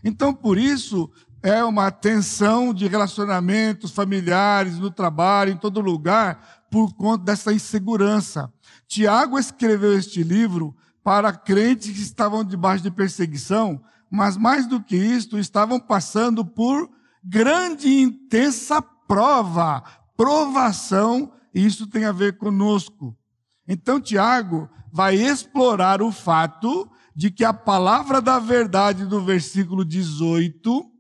Então, 0.05 0.35
por 0.35 0.59
isso, 0.59 1.11
é 1.43 1.65
uma 1.65 1.91
tensão 1.91 2.73
de 2.73 2.87
relacionamentos 2.87 3.91
familiares, 3.91 4.79
no 4.79 4.91
trabalho, 4.91 5.53
em 5.53 5.57
todo 5.57 5.81
lugar, 5.81 6.63
por 6.71 6.95
conta 6.95 7.25
dessa 7.25 7.53
insegurança. 7.53 8.53
Tiago 8.87 9.39
escreveu 9.39 9.99
este 9.99 10.23
livro 10.23 10.75
para 11.03 11.33
crentes 11.33 11.91
que 11.91 12.01
estavam 12.01 12.45
debaixo 12.45 12.85
de 12.85 12.91
perseguição, 12.91 13.83
mas 14.09 14.37
mais 14.37 14.67
do 14.67 14.81
que 14.81 14.95
isto, 14.97 15.39
estavam 15.39 15.81
passando 15.81 16.45
por 16.45 16.89
grande 17.25 17.89
e 17.89 18.03
intensa 18.03 18.81
prova, 18.81 19.83
provação, 20.17 21.33
e 21.53 21.67
isso 21.67 21.87
tem 21.89 22.05
a 22.05 22.13
ver 22.13 22.39
conosco. 22.39 23.17
Então, 23.67 24.01
Tiago 24.01 24.71
vai 24.93 25.17
explorar 25.17 26.03
o 26.03 26.13
fato 26.13 26.89
de 27.15 27.31
que 27.31 27.45
a 27.45 27.53
palavra 27.53 28.21
da 28.21 28.39
verdade 28.39 29.05
do 29.07 29.21
versículo 29.23 29.85
18, 29.85 30.92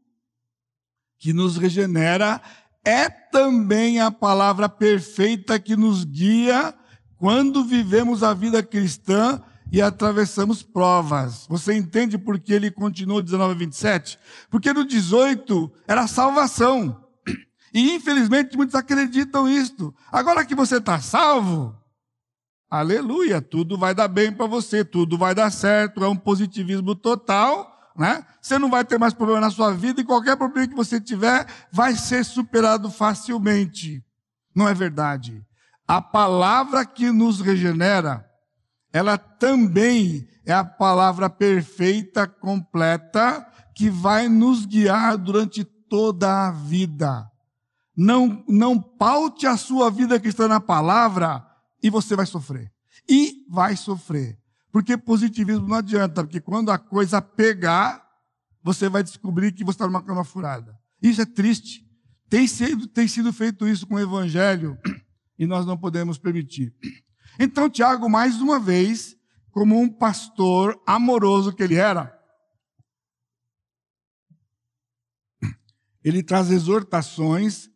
que 1.22 1.32
nos 1.32 1.56
regenera, 1.56 2.42
é 2.84 3.08
também 3.08 4.00
a 4.00 4.10
palavra 4.10 4.68
perfeita 4.68 5.56
que 5.56 5.76
nos 5.76 6.04
guia 6.04 6.74
quando 7.16 7.62
vivemos 7.64 8.24
a 8.24 8.34
vida 8.34 8.60
cristã 8.60 9.40
e 9.70 9.80
atravessamos 9.80 10.64
provas. 10.64 11.46
Você 11.48 11.74
entende 11.74 12.18
por 12.18 12.40
que 12.40 12.52
ele 12.52 12.72
continuou 12.72 13.22
19 13.22 13.52
a 13.52 13.56
27? 13.56 14.18
Porque 14.50 14.72
no 14.72 14.84
18 14.84 15.72
era 15.86 16.08
salvação. 16.08 17.04
E 17.72 17.94
infelizmente 17.94 18.56
muitos 18.56 18.74
acreditam 18.74 19.48
isto. 19.48 19.94
Agora 20.10 20.44
que 20.44 20.56
você 20.56 20.78
está 20.78 21.00
salvo, 21.00 21.72
aleluia, 22.68 23.40
tudo 23.40 23.78
vai 23.78 23.94
dar 23.94 24.08
bem 24.08 24.32
para 24.32 24.46
você, 24.46 24.84
tudo 24.84 25.16
vai 25.16 25.36
dar 25.36 25.52
certo, 25.52 26.02
é 26.02 26.08
um 26.08 26.16
positivismo 26.16 26.96
total 26.96 27.71
né? 27.96 28.24
Você 28.40 28.58
não 28.58 28.70
vai 28.70 28.84
ter 28.84 28.98
mais 28.98 29.14
problema 29.14 29.40
na 29.40 29.50
sua 29.50 29.72
vida 29.72 30.00
e 30.00 30.04
qualquer 30.04 30.36
problema 30.36 30.68
que 30.68 30.74
você 30.74 31.00
tiver 31.00 31.46
vai 31.70 31.94
ser 31.94 32.24
superado 32.24 32.90
facilmente. 32.90 34.04
Não 34.54 34.68
é 34.68 34.74
verdade. 34.74 35.44
A 35.86 36.00
palavra 36.00 36.84
que 36.84 37.10
nos 37.10 37.40
regenera, 37.40 38.24
ela 38.92 39.18
também 39.18 40.26
é 40.44 40.52
a 40.52 40.64
palavra 40.64 41.28
perfeita, 41.28 42.26
completa, 42.26 43.46
que 43.74 43.88
vai 43.88 44.28
nos 44.28 44.66
guiar 44.66 45.16
durante 45.16 45.64
toda 45.64 46.48
a 46.48 46.50
vida. 46.50 47.30
Não, 47.96 48.42
não 48.48 48.80
paute 48.80 49.46
a 49.46 49.56
sua 49.56 49.90
vida 49.90 50.18
cristã 50.18 50.48
na 50.48 50.60
palavra 50.60 51.46
e 51.82 51.90
você 51.90 52.16
vai 52.16 52.26
sofrer. 52.26 52.72
E 53.08 53.44
vai 53.50 53.76
sofrer. 53.76 54.38
Porque 54.72 54.96
positivismo 54.96 55.68
não 55.68 55.76
adianta, 55.76 56.24
porque 56.24 56.40
quando 56.40 56.70
a 56.70 56.78
coisa 56.78 57.20
pegar, 57.20 58.02
você 58.62 58.88
vai 58.88 59.02
descobrir 59.02 59.52
que 59.52 59.62
você 59.62 59.76
está 59.76 59.86
numa 59.86 60.02
cama 60.02 60.24
furada. 60.24 60.74
Isso 61.00 61.20
é 61.20 61.26
triste. 61.26 61.86
Tem 62.30 62.46
sido, 62.46 62.86
tem 62.86 63.06
sido 63.06 63.30
feito 63.30 63.68
isso 63.68 63.86
com 63.86 63.96
o 63.96 64.00
Evangelho 64.00 64.78
e 65.38 65.46
nós 65.46 65.66
não 65.66 65.76
podemos 65.76 66.18
permitir. 66.18 66.74
Então, 67.40 67.68
Tiago, 67.70 68.10
mais 68.10 68.42
uma 68.42 68.60
vez, 68.60 69.16
como 69.50 69.80
um 69.80 69.88
pastor 69.88 70.78
amoroso 70.86 71.50
que 71.50 71.62
ele 71.62 71.76
era, 71.76 72.14
ele 76.04 76.22
traz 76.22 76.50
exortações 76.50 77.70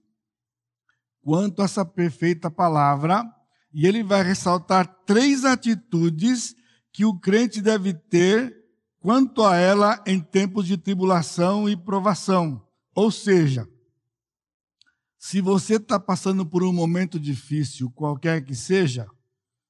quanto 1.23 1.63
a 1.63 1.65
essa 1.65 1.87
perfeita 1.87 2.51
palavra 2.51 3.25
e 3.73 3.87
ele 3.87 4.03
vai 4.03 4.23
ressaltar 4.23 4.87
três 5.07 5.43
atitudes 5.47 6.55
que 6.97 7.05
o 7.05 7.13
crente 7.13 7.61
deve 7.61 7.93
ter 7.93 8.57
quanto 9.01 9.45
a 9.45 9.55
ela 9.55 10.03
em 10.07 10.19
tempos 10.19 10.67
de 10.67 10.79
tribulação 10.79 11.69
e 11.69 11.77
provação. 11.77 12.67
Ou 12.95 13.11
seja, 13.11 13.69
se 15.19 15.43
você 15.43 15.75
está 15.75 16.01
passando 16.01 16.47
por 16.47 16.63
um 16.63 16.73
momento 16.73 17.21
difícil, 17.21 17.91
qualquer 17.91 18.43
que 18.43 18.55
seja, 18.55 19.07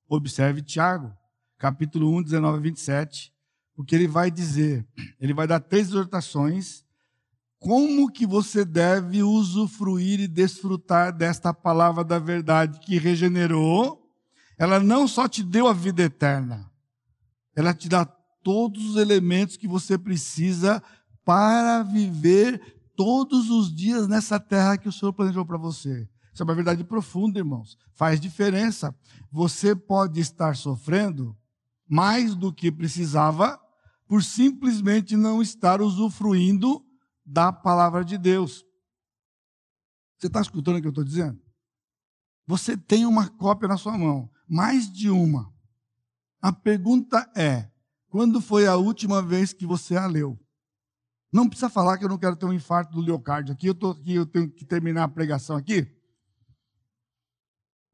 observe 0.09 0.63
Tiago, 0.63 1.13
capítulo 1.59 2.17
1, 2.17 2.23
19 2.23 2.59
a 2.59 2.61
27, 2.61 3.35
porque 3.75 3.97
ele 3.97 4.07
vai 4.07 4.31
dizer, 4.31 4.87
ele 5.21 5.35
vai 5.35 5.49
dar 5.49 5.59
três 5.59 5.89
exortações, 5.89 6.85
como 7.59 8.09
que 8.09 8.25
você 8.25 8.65
deve 8.65 9.25
usufruir 9.25 10.21
e 10.21 10.29
desfrutar 10.29 11.13
desta 11.13 11.53
palavra 11.53 12.05
da 12.05 12.21
verdade 12.21 12.79
que 12.79 12.99
regenerou, 12.99 14.09
ela 14.57 14.79
não 14.79 15.09
só 15.09 15.27
te 15.27 15.43
deu 15.43 15.67
a 15.67 15.73
vida 15.73 16.05
eterna, 16.05 16.71
ela 17.57 17.73
te 17.75 17.89
dá 17.89 18.05
todos 18.05 18.91
os 18.91 18.97
elementos 18.97 19.57
que 19.57 19.67
você 19.67 19.99
precisa 19.99 20.81
para 21.25 21.83
viver 21.83 22.61
todos 22.95 23.51
os 23.51 23.75
dias 23.75 24.07
nessa 24.07 24.39
terra 24.39 24.77
que 24.77 24.89
o 24.89 24.93
Senhor 24.93 25.13
planejou 25.13 25.45
para 25.45 25.57
você. 25.59 26.09
Isso 26.33 26.43
é 26.43 26.45
uma 26.45 26.55
verdade 26.55 26.85
profunda, 26.85 27.39
irmãos. 27.39 27.77
Faz 27.95 28.21
diferença. 28.21 28.95
Você 29.33 29.75
pode 29.75 30.21
estar 30.21 30.55
sofrendo 30.55 31.37
mais 31.89 32.35
do 32.35 32.53
que 32.53 32.71
precisava 32.71 33.59
por 34.07 34.23
simplesmente 34.23 35.17
não 35.17 35.41
estar 35.41 35.81
usufruindo 35.81 36.85
da 37.25 37.51
palavra 37.51 38.05
de 38.05 38.19
Deus. 38.19 38.65
Você 40.19 40.27
está 40.27 40.41
escutando 40.41 40.77
o 40.77 40.81
que 40.81 40.87
eu 40.87 40.91
estou 40.91 41.05
dizendo? 41.05 41.41
Você 42.47 42.77
tem 42.77 43.05
uma 43.07 43.29
cópia 43.29 43.69
na 43.69 43.77
sua 43.77 43.99
mão, 43.99 44.31
mais 44.49 44.91
de 44.93 45.11
uma. 45.11 45.53
A 46.47 46.53
pergunta 46.53 47.29
é: 47.35 47.69
quando 48.09 48.41
foi 48.41 48.69
a 48.69 48.77
última 48.77 49.21
vez 49.21 49.53
que 49.53 49.67
você 49.67 49.97
a 49.97 50.07
leu? 50.07 50.39
Não 51.33 51.49
precisa 51.49 51.69
falar 51.69 51.99
que 51.99 52.05
eu 52.05 52.09
não 52.09 52.17
quero 52.17 52.37
ter 52.37 52.47
um 52.47 52.53
infarto 52.53 52.93
do 52.93 53.01
leocárdio 53.01 53.53
aqui, 53.53 53.67
eu 53.67 53.73
estou 53.73 53.91
aqui, 53.91 54.15
eu 54.15 54.25
tenho 54.25 54.49
que 54.49 54.65
terminar 54.65 55.03
a 55.03 55.09
pregação 55.09 55.57
aqui. 55.57 55.93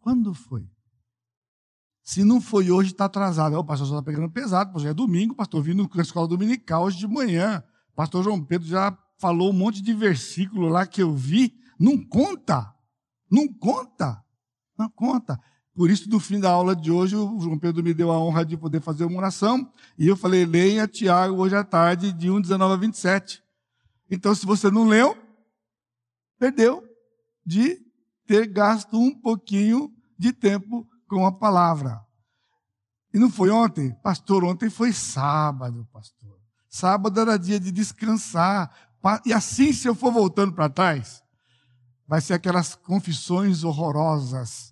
Quando 0.01 0.35
foi? 0.35 0.71
Se 2.03 2.25
não 2.25 2.43
foi 2.43 2.71
hoje, 2.71 2.91
está 2.91 3.07
atrasado. 3.07 3.57
O 3.57 3.65
pastor 3.65 3.87
só 3.87 3.99
está 3.99 4.05
pegando 4.05 4.31
pesado, 4.31 4.79
já 4.79 4.91
é 4.91 4.95
domingo, 4.95 5.35
pastor 5.35 5.63
vindo 5.63 5.89
na 5.95 6.03
escola 6.03 6.29
dominical 6.29 6.85
hoje 6.85 6.99
de 6.99 7.09
manhã. 7.09 7.65
Pastor 7.97 8.23
João 8.23 8.45
Pedro 8.45 8.69
já 8.69 8.95
falou 9.19 9.49
um 9.49 9.55
monte 9.55 9.81
de 9.81 9.95
versículo 9.95 10.69
lá 10.69 10.87
que 10.87 11.03
eu 11.03 11.15
vi. 11.15 11.59
Não 11.81 11.97
conta. 12.05 12.71
Não 13.31 13.49
conta. 13.49 14.23
Não 14.79 14.91
conta. 14.91 15.41
Por 15.75 15.91
isso, 15.91 16.09
no 16.11 16.21
fim 16.21 16.39
da 16.39 16.51
aula 16.51 16.77
de 16.77 16.91
hoje, 16.91 17.17
o 17.17 17.41
João 17.41 17.59
Pedro 17.59 17.83
me 17.83 17.95
deu 17.95 18.13
a 18.13 18.19
honra 18.19 18.45
de 18.45 18.57
poder 18.59 18.81
fazer 18.81 19.05
uma 19.05 19.17
oração. 19.17 19.71
E 19.99 20.07
eu 20.07 20.17
falei, 20.17 20.45
leia 20.45 20.87
Tiago 20.87 21.37
hoje 21.37 21.57
à 21.57 21.65
tarde, 21.65 22.13
de 22.13 22.31
1, 22.31 22.43
19 22.43 22.75
a 22.75 22.77
27. 22.77 23.43
Então, 24.11 24.35
se 24.35 24.45
você 24.45 24.71
não 24.71 24.87
leu, 24.87 25.17
perdeu 26.39 26.85
de 27.45 27.81
ter 28.27 28.47
gasto 28.47 28.99
um 28.99 29.19
pouquinho 29.19 29.91
de 30.19 30.31
tempo 30.33 30.87
com 31.09 31.25
a 31.25 31.33
palavra. 31.33 32.01
E 33.15 33.19
não 33.19 33.31
foi 33.31 33.49
ontem? 33.49 33.95
Pastor, 34.03 34.45
ontem 34.45 34.69
foi 34.69 34.93
sábado, 34.93 35.89
pastor. 35.91 36.39
Sábado 36.69 37.19
era 37.19 37.39
dia 37.39 37.59
de 37.59 37.73
descansar. 37.73 38.71
E 39.25 39.33
assim, 39.33 39.73
se 39.73 39.89
eu 39.89 39.95
for 39.95 40.13
voltando 40.13 40.53
para 40.53 40.69
trás, 40.69 41.23
vai 42.07 42.21
ser 42.21 42.35
aquelas 42.35 42.75
confissões 42.75 43.65
horrorosas 43.65 44.72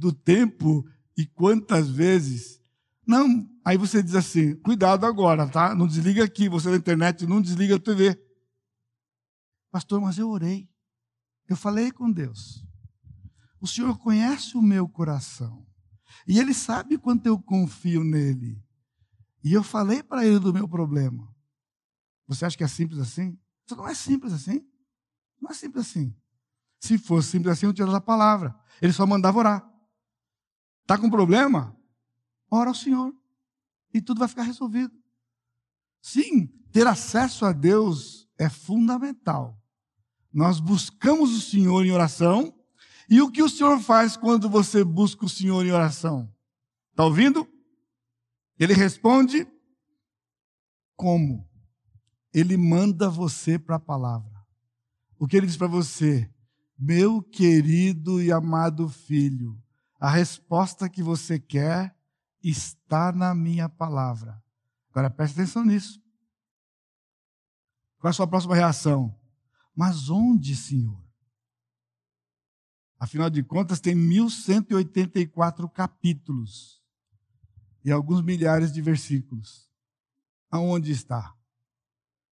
do 0.00 0.12
tempo 0.12 0.88
e 1.16 1.26
quantas 1.26 1.90
vezes. 1.90 2.58
Não, 3.06 3.46
aí 3.64 3.76
você 3.76 4.02
diz 4.02 4.14
assim: 4.14 4.56
cuidado 4.56 5.04
agora, 5.04 5.46
tá? 5.46 5.74
Não 5.74 5.86
desliga 5.86 6.24
aqui, 6.24 6.48
você 6.48 6.70
na 6.70 6.76
internet, 6.76 7.26
não 7.26 7.42
desliga 7.42 7.76
a 7.76 7.78
TV. 7.78 8.18
Pastor, 9.70 10.00
mas 10.00 10.18
eu 10.18 10.30
orei. 10.30 10.68
Eu 11.46 11.56
falei 11.56 11.92
com 11.92 12.10
Deus. 12.10 12.64
O 13.60 13.66
Senhor 13.66 13.98
conhece 13.98 14.56
o 14.56 14.62
meu 14.62 14.88
coração. 14.88 15.66
E 16.26 16.38
Ele 16.38 16.54
sabe 16.54 16.96
quanto 16.96 17.26
eu 17.26 17.38
confio 17.38 18.02
nele. 18.02 18.60
E 19.44 19.52
eu 19.52 19.62
falei 19.62 20.02
para 20.02 20.24
Ele 20.24 20.38
do 20.38 20.52
meu 20.52 20.66
problema. 20.66 21.28
Você 22.26 22.46
acha 22.46 22.56
que 22.56 22.64
é 22.64 22.68
simples 22.68 22.98
assim? 22.98 23.38
Isso 23.66 23.76
não 23.76 23.86
é 23.86 23.94
simples 23.94 24.32
assim. 24.32 24.64
Não 25.40 25.50
é 25.50 25.54
simples 25.54 25.86
assim. 25.88 26.16
Se 26.80 26.96
fosse 26.96 27.28
simples 27.28 27.52
assim, 27.52 27.66
eu 27.66 27.74
tinha 27.74 27.86
a 27.94 28.00
palavra. 28.00 28.58
Ele 28.80 28.92
só 28.92 29.06
mandava 29.06 29.38
orar. 29.38 29.69
Está 30.90 31.00
com 31.00 31.08
problema? 31.08 31.78
Ora 32.50 32.70
ao 32.70 32.74
Senhor. 32.74 33.14
E 33.94 34.02
tudo 34.02 34.18
vai 34.18 34.26
ficar 34.26 34.42
resolvido. 34.42 34.92
Sim, 36.02 36.48
ter 36.72 36.84
acesso 36.84 37.44
a 37.44 37.52
Deus 37.52 38.28
é 38.36 38.50
fundamental. 38.50 39.56
Nós 40.32 40.58
buscamos 40.58 41.30
o 41.30 41.40
Senhor 41.40 41.86
em 41.86 41.92
oração. 41.92 42.52
E 43.08 43.22
o 43.22 43.30
que 43.30 43.40
o 43.40 43.48
Senhor 43.48 43.78
faz 43.78 44.16
quando 44.16 44.50
você 44.50 44.82
busca 44.82 45.24
o 45.24 45.28
Senhor 45.28 45.64
em 45.64 45.70
oração? 45.70 46.28
Está 46.90 47.04
ouvindo? 47.04 47.48
Ele 48.58 48.74
responde: 48.74 49.46
Como? 50.96 51.48
Ele 52.34 52.56
manda 52.56 53.08
você 53.08 53.60
para 53.60 53.76
a 53.76 53.80
palavra. 53.80 54.44
O 55.20 55.28
que 55.28 55.36
ele 55.36 55.46
diz 55.46 55.56
para 55.56 55.68
você? 55.68 56.28
Meu 56.76 57.22
querido 57.22 58.20
e 58.20 58.32
amado 58.32 58.88
filho, 58.88 59.56
a 60.00 60.08
resposta 60.08 60.88
que 60.88 61.02
você 61.02 61.38
quer 61.38 61.94
está 62.42 63.12
na 63.12 63.34
minha 63.34 63.68
palavra. 63.68 64.42
Agora 64.90 65.10
preste 65.10 65.34
atenção 65.34 65.62
nisso. 65.62 66.02
Qual 67.98 68.08
é 68.08 68.10
a 68.10 68.14
sua 68.14 68.26
próxima 68.26 68.54
reação? 68.54 69.14
Mas 69.76 70.08
onde, 70.08 70.56
Senhor? 70.56 71.04
Afinal 72.98 73.28
de 73.28 73.42
contas, 73.42 73.78
tem 73.78 73.94
1184 73.94 75.68
capítulos 75.68 76.82
e 77.84 77.90
alguns 77.90 78.22
milhares 78.22 78.72
de 78.72 78.80
versículos. 78.80 79.70
Aonde 80.50 80.92
está? 80.92 81.34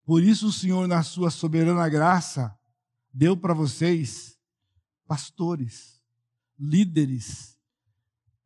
Por 0.04 0.22
isso 0.22 0.48
o 0.48 0.52
Senhor, 0.52 0.88
na 0.88 1.02
sua 1.02 1.30
soberana 1.30 1.88
graça, 1.88 2.58
deu 3.12 3.36
para 3.36 3.54
vocês 3.54 4.38
pastores, 5.06 5.99
líderes, 6.60 7.56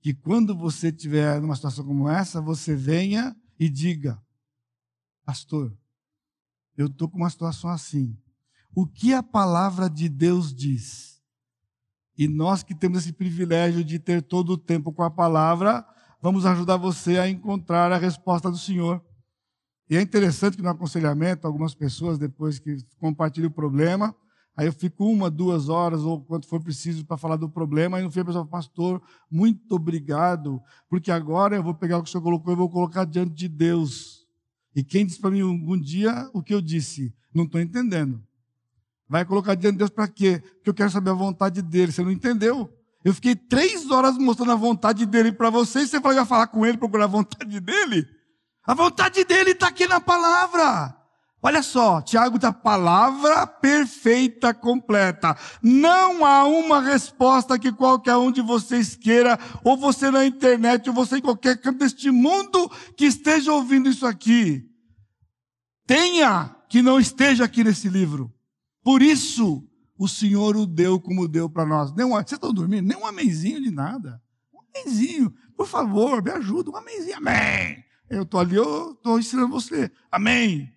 que 0.00 0.14
quando 0.14 0.57
você 0.57 0.88
estiver 0.88 1.40
numa 1.40 1.57
situação 1.57 1.85
como 1.85 2.09
essa, 2.09 2.40
você 2.40 2.77
venha 2.77 3.37
e 3.59 3.68
diga: 3.68 4.22
Pastor, 5.24 5.77
eu 6.77 6.87
estou 6.87 7.09
com 7.09 7.16
uma 7.16 7.31
situação 7.31 7.70
assim. 7.70 8.16
O 8.74 8.87
que 8.87 9.12
a 9.12 9.22
palavra 9.22 9.88
de 9.88 10.09
Deus 10.09 10.55
diz? 10.55 11.22
E 12.16 12.29
nós 12.29 12.62
que 12.62 12.74
temos 12.74 12.98
esse 12.98 13.12
privilégio 13.12 13.85
de 13.85 13.98
ter 13.98 14.22
todo 14.22 14.50
o 14.50 14.59
tempo 14.59 14.92
com 14.92 15.03
a 15.03 15.11
palavra, 15.11 15.85
vamos 16.20 16.46
ajudar 16.46 16.77
você 16.77 17.18
a 17.18 17.29
encontrar 17.29 17.90
a 17.92 17.98
resposta 17.98 18.50
do 18.50 18.59
Senhor. 18.59 19.05
E 19.88 19.96
é 19.96 20.00
interessante 20.00 20.57
que 20.57 20.62
no 20.62 20.68
aconselhamento, 20.68 21.46
algumas 21.46 21.74
pessoas, 21.74 22.18
depois 22.18 22.59
que 22.59 22.77
compartilham 22.98 23.48
o 23.48 23.55
problema, 23.55 24.14
aí 24.57 24.67
eu 24.67 24.73
fico 24.73 25.07
uma, 25.07 25.31
duas 25.31 25.69
horas, 25.69 26.03
ou 26.03 26.21
quanto 26.21 26.47
for 26.47 26.61
preciso, 26.61 27.05
para 27.05 27.17
falar 27.17 27.37
do 27.37 27.49
problema, 27.49 28.01
e 28.01 28.03
no 28.03 28.11
fim 28.11 28.21
a 28.21 28.25
pessoa 28.25 28.47
pastor, 28.47 29.03
muito 29.31 29.75
obrigado, 29.75 30.61
porque 30.88 31.11
agora 31.11 31.57
eu 31.57 31.62
vou 31.62 31.75
pegar 31.75 31.99
o 31.99 32.03
que 32.03 32.09
o 32.09 32.12
senhor 32.12 32.23
colocou 32.23 32.53
e 32.53 32.57
vou 32.57 32.71
colocar 32.71 33.05
diante 33.05 33.33
de 33.33 33.49
Deus. 33.49 34.27
E 34.75 34.83
quem 34.83 35.07
disse 35.07 35.21
para 35.21 35.31
mim 35.31 35.43
um 35.43 35.81
dia 35.81 36.29
o 36.33 36.43
que 36.43 36.53
eu 36.53 36.61
disse? 36.61 37.14
Não 37.33 37.45
estou 37.45 37.61
entendendo. 37.61 38.23
Vai 39.09 39.25
colocar 39.25 39.55
diante 39.55 39.75
de 39.75 39.79
Deus 39.79 39.90
para 39.90 40.09
quê? 40.09 40.43
Porque 40.57 40.71
eu 40.71 40.75
quero 40.75 40.90
saber 40.90 41.11
a 41.11 41.14
vontade 41.14 41.62
dele. 41.62 41.93
Você 41.93 42.03
não 42.03 42.11
entendeu? 42.11 42.73
Eu 43.05 43.12
fiquei 43.12 43.37
três 43.37 43.90
horas 43.90 44.17
mostrando 44.17 44.53
a 44.53 44.57
vontade 44.57 45.05
dele 45.05 45.31
para 45.31 45.51
você, 45.51 45.81
e 45.81 45.87
você 45.87 46.01
vai 46.01 46.25
falar 46.25 46.47
com 46.47 46.64
ele, 46.64 46.79
procurar 46.79 47.05
a 47.05 47.09
vontade 47.09 47.61
dele? 47.61 48.07
A 48.64 48.73
vontade 48.73 49.25
dele 49.25 49.51
está 49.51 49.69
aqui 49.69 49.87
na 49.87 50.01
palavra. 50.01 50.97
Olha 51.47 51.63
só, 51.63 52.01
Tiago 52.01 52.39
da 52.39 52.55
palavra 52.55 53.47
perfeita, 53.47 54.55
completa. 54.55 55.37
Não 55.63 56.25
há 56.25 56.47
uma 56.47 56.81
resposta 56.81 57.59
que 57.59 57.71
qualquer 57.71 58.17
um 58.17 58.33
de 58.33 58.41
vocês 58.41 58.97
queira, 58.97 59.39
ou 59.63 59.77
você 59.77 60.11
na 60.11 60.25
internet, 60.25 60.89
ou 60.89 60.95
você 60.95 61.19
em 61.19 61.21
qualquer 61.21 61.61
canto 61.61 61.81
deste 61.81 62.11
mundo 62.11 62.71
que 62.97 63.05
esteja 63.05 63.53
ouvindo 63.53 63.91
isso 63.91 64.07
aqui. 64.07 64.67
Tenha 65.87 66.57
que 66.67 66.81
não 66.81 66.99
esteja 66.99 67.45
aqui 67.45 67.63
nesse 67.63 67.91
livro. 67.91 68.33
Por 68.83 69.03
isso, 69.03 69.69
o 69.99 70.09
Senhor 70.09 70.57
o 70.57 70.65
deu 70.65 70.99
como 70.99 71.29
deu 71.29 71.51
para 71.51 71.67
nós. 71.67 71.95
Nem 71.95 72.07
um, 72.07 72.13
vocês 72.13 72.33
estão 72.33 72.55
dormindo? 72.55 72.89
Nem 72.89 72.97
um 72.97 73.05
amenzinho 73.05 73.61
de 73.61 73.71
nada. 73.71 74.19
Um 74.51 74.61
amenzinho. 74.81 75.31
Por 75.55 75.67
favor, 75.67 76.23
me 76.23 76.31
ajuda. 76.31 76.71
Um 76.71 76.77
amenzinho. 76.77 77.19
Amém. 77.19 77.85
Eu 78.09 78.23
estou 78.23 78.41
ali, 78.41 78.57
eu 78.57 78.93
estou 78.93 79.19
ensinando 79.19 79.51
você. 79.51 79.93
Amém. 80.11 80.73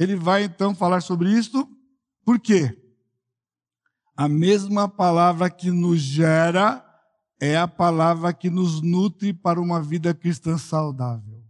Ele 0.00 0.16
vai 0.16 0.44
então 0.44 0.74
falar 0.74 1.02
sobre 1.02 1.30
isto, 1.30 1.68
por 2.24 2.40
quê? 2.40 2.74
A 4.16 4.26
mesma 4.26 4.88
palavra 4.88 5.50
que 5.50 5.70
nos 5.70 6.00
gera 6.00 6.82
é 7.38 7.58
a 7.58 7.68
palavra 7.68 8.32
que 8.32 8.48
nos 8.48 8.80
nutre 8.80 9.34
para 9.34 9.60
uma 9.60 9.82
vida 9.82 10.14
cristã 10.14 10.56
saudável. 10.56 11.44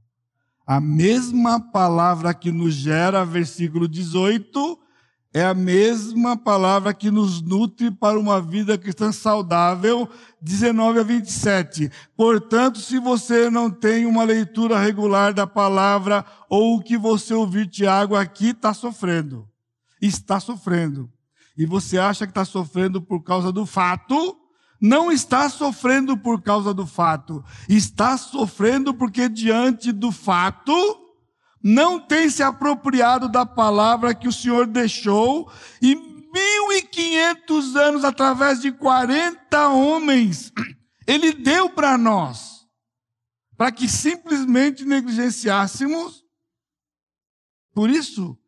A 0.66 0.80
mesma 0.80 1.60
palavra 1.60 2.34
que 2.34 2.50
nos 2.50 2.74
gera, 2.74 3.24
versículo 3.24 3.86
18, 3.86 4.78
é 5.32 5.44
a 5.44 5.54
mesma 5.54 6.36
palavra 6.36 6.92
que 6.92 7.10
nos 7.10 7.40
nutre 7.40 7.90
para 7.90 8.18
uma 8.18 8.40
vida 8.40 8.76
cristã 8.76 9.12
saudável, 9.12 10.08
19 10.42 10.98
a 10.98 11.02
27. 11.04 11.90
Portanto, 12.16 12.80
se 12.80 12.98
você 12.98 13.48
não 13.48 13.70
tem 13.70 14.06
uma 14.06 14.24
leitura 14.24 14.78
regular 14.78 15.32
da 15.32 15.46
palavra, 15.46 16.24
ou 16.48 16.76
o 16.76 16.82
que 16.82 16.98
você 16.98 17.32
ouvir 17.32 17.68
Tiago 17.68 18.16
aqui, 18.16 18.48
está 18.48 18.74
sofrendo. 18.74 19.48
Está 20.02 20.40
sofrendo. 20.40 21.08
E 21.56 21.64
você 21.64 21.96
acha 21.98 22.26
que 22.26 22.32
está 22.32 22.44
sofrendo 22.44 23.00
por 23.00 23.22
causa 23.22 23.52
do 23.52 23.64
fato, 23.64 24.36
não 24.80 25.12
está 25.12 25.48
sofrendo 25.48 26.16
por 26.16 26.42
causa 26.42 26.74
do 26.74 26.86
fato. 26.86 27.44
Está 27.68 28.16
sofrendo 28.16 28.94
porque 28.94 29.28
diante 29.28 29.92
do 29.92 30.10
fato, 30.10 30.74
não 31.62 32.00
tem 32.00 32.30
se 32.30 32.42
apropriado 32.42 33.28
da 33.28 33.44
palavra 33.44 34.14
que 34.14 34.28
o 34.28 34.32
Senhor 34.32 34.66
deixou 34.66 35.50
e 35.80 35.94
1500 35.94 37.76
anos 37.76 38.04
através 38.04 38.60
de 38.60 38.72
40 38.72 39.68
homens 39.68 40.52
ele 41.06 41.32
deu 41.32 41.68
para 41.70 41.98
nós 41.98 42.60
para 43.60 43.70
que 43.70 43.86
simplesmente 43.86 44.86
negligenciássemos. 44.86 46.24
Por 47.74 47.90
isso, 47.90 48.38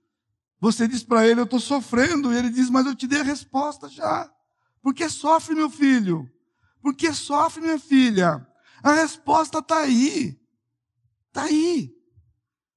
você 0.58 0.88
diz 0.88 1.04
para 1.04 1.28
ele: 1.28 1.38
Eu 1.38 1.44
estou 1.44 1.60
sofrendo. 1.60 2.32
E 2.32 2.36
ele 2.38 2.48
diz: 2.48 2.70
Mas 2.70 2.86
eu 2.86 2.94
te 2.96 3.06
dei 3.06 3.20
a 3.20 3.22
resposta 3.22 3.90
já. 3.90 4.32
Por 4.80 4.94
que 4.94 5.06
sofre, 5.10 5.54
meu 5.54 5.68
filho? 5.68 6.26
Por 6.80 6.94
que 6.94 7.12
sofre, 7.12 7.60
minha 7.60 7.78
filha? 7.78 8.46
A 8.82 8.92
resposta 8.94 9.58
está 9.58 9.80
aí. 9.80 10.40
Está 11.28 11.42
aí. 11.42 11.94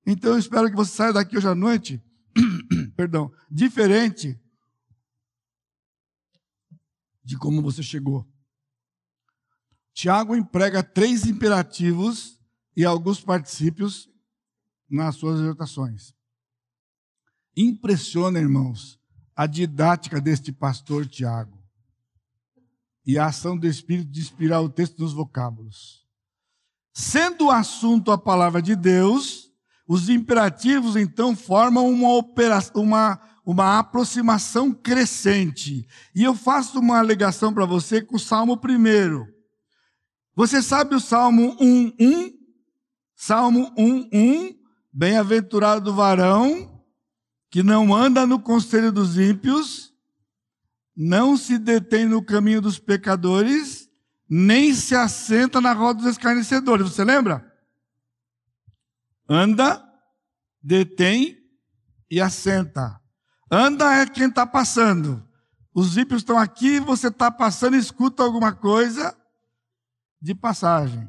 Então 0.06 0.34
eu 0.34 0.40
espero 0.40 0.70
que 0.70 0.76
você 0.76 0.92
saia 0.92 1.14
daqui 1.14 1.38
hoje 1.38 1.48
à 1.48 1.56
noite, 1.56 2.04
perdão, 2.96 3.32
diferente 3.50 4.40
de 7.24 7.38
como 7.38 7.62
você 7.62 7.82
chegou. 7.82 8.28
Tiago 9.94 10.36
emprega 10.36 10.84
três 10.84 11.26
imperativos 11.26 12.40
e 12.76 12.86
alguns 12.86 13.22
particípios 13.22 14.10
nas 14.90 15.16
suas 15.16 15.40
exortações. 15.40 16.14
Impressiona, 17.56 18.38
irmãos, 18.38 19.00
a 19.36 19.48
didática 19.48 20.22
deste 20.22 20.52
pastor 20.52 21.08
Tiago 21.08 21.58
e 23.06 23.18
a 23.18 23.28
ação 23.28 23.58
do 23.58 23.68
Espírito 23.68 24.12
de 24.12 24.22
inspirar 24.22 24.62
o 24.62 24.70
texto 24.70 25.00
nos 25.00 25.14
vocábulos. 25.14 26.06
Sendo 26.94 27.46
o 27.46 27.52
assunto 27.52 28.12
a 28.12 28.18
palavra 28.18 28.62
de 28.62 28.76
Deus, 28.76 29.45
os 29.88 30.10
imperativos, 30.10 30.96
então, 30.96 31.36
formam 31.36 31.90
uma, 31.90 32.14
operação, 32.14 32.82
uma, 32.82 33.20
uma 33.46 33.80
aproximação 33.80 34.72
crescente. 34.72 35.88
E 36.14 36.24
eu 36.24 36.34
faço 36.34 36.80
uma 36.80 36.98
alegação 36.98 37.54
para 37.54 37.66
você 37.66 38.02
com 38.02 38.16
o 38.16 38.20
Salmo 38.20 38.58
primeiro. 38.58 39.28
Você 40.36 40.62
sabe 40.62 40.96
o 40.96 41.00
Salmo 41.00 41.56
1.1? 41.58 42.34
Salmo 43.16 43.74
1.1, 43.78 44.56
bem-aventurado 44.92 45.94
varão 45.94 46.76
que 47.50 47.64
não 47.64 47.96
anda 47.96 48.28
no 48.28 48.38
conselho 48.38 48.92
dos 48.92 49.18
ímpios, 49.18 49.94
não 50.94 51.38
se 51.38 51.58
detém 51.58 52.06
no 52.06 52.22
caminho 52.22 52.60
dos 52.60 52.78
pecadores, 52.78 53.90
nem 54.30 54.74
se 54.74 54.94
assenta 54.94 55.62
na 55.62 55.72
roda 55.72 56.02
dos 56.02 56.12
escarnecedores. 56.12 56.90
Você 56.90 57.06
lembra? 57.06 57.50
Anda, 59.28 59.84
detém 60.62 61.38
e 62.10 62.22
assenta. 62.22 63.00
Anda 63.52 63.94
é 63.94 64.06
quem 64.06 64.28
está 64.28 64.46
passando. 64.46 65.26
Os 65.74 65.98
ímpios 65.98 66.22
estão 66.22 66.38
aqui, 66.38 66.80
você 66.80 67.08
está 67.08 67.30
passando 67.30 67.76
escuta 67.76 68.24
alguma 68.24 68.54
coisa 68.54 69.16
de 70.22 70.34
passagem. 70.34 71.08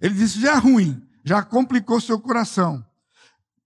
Ele 0.00 0.14
disse: 0.14 0.40
já 0.40 0.52
é 0.52 0.58
ruim, 0.58 1.02
já 1.24 1.42
complicou 1.42 2.00
seu 2.00 2.20
coração. 2.20 2.84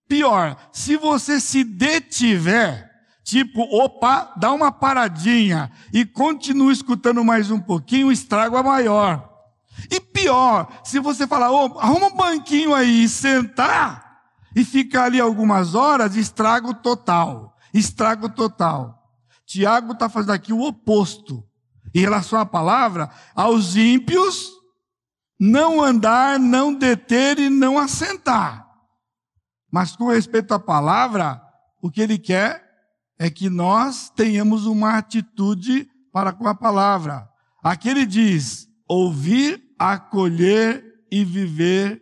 Pior, 0.07 0.55
se 0.71 0.95
você 0.97 1.39
se 1.39 1.63
detiver, 1.63 2.89
tipo, 3.23 3.61
opa, 3.61 4.33
dá 4.37 4.51
uma 4.51 4.71
paradinha 4.71 5.71
e 5.91 6.05
continua 6.05 6.71
escutando 6.71 7.23
mais 7.23 7.49
um 7.49 7.59
pouquinho, 7.59 8.07
o 8.07 8.11
estrago 8.11 8.55
é 8.55 8.63
maior. 8.63 9.34
E 9.91 9.99
pior, 9.99 10.67
se 10.83 10.99
você 10.99 11.27
falar, 11.27 11.51
oh, 11.51 11.79
arruma 11.79 12.07
um 12.07 12.15
banquinho 12.15 12.73
aí 12.73 13.03
e 13.03 13.09
sentar 13.09 14.21
e 14.55 14.63
ficar 14.63 15.05
ali 15.05 15.19
algumas 15.19 15.75
horas, 15.75 16.15
estrago 16.15 16.73
total. 16.73 17.55
Estrago 17.73 18.29
total. 18.29 19.03
Tiago 19.45 19.93
está 19.93 20.07
fazendo 20.07 20.31
aqui 20.31 20.53
o 20.53 20.61
oposto. 20.61 21.43
Em 21.93 21.99
relação 21.99 22.39
à 22.39 22.45
palavra, 22.45 23.09
aos 23.35 23.75
ímpios, 23.75 24.51
não 25.39 25.81
andar, 25.81 26.39
não 26.39 26.73
deter 26.73 27.37
e 27.39 27.49
não 27.49 27.77
assentar. 27.77 28.65
Mas 29.71 29.95
com 29.95 30.07
respeito 30.07 30.53
à 30.53 30.59
palavra, 30.59 31.41
o 31.81 31.91
que 31.91 32.01
ele 32.01 32.17
quer 32.17 32.63
é 33.19 33.29
que 33.29 33.49
nós 33.49 34.09
tenhamos 34.09 34.65
uma 34.65 34.97
atitude 34.97 35.89
para 36.11 36.31
com 36.31 36.47
a 36.47 36.55
palavra. 36.55 37.29
Aqui 37.63 37.89
ele 37.89 38.05
diz: 38.05 38.67
ouvir 38.87 39.64
acolher 39.77 40.83
e 41.11 41.23
viver 41.23 42.01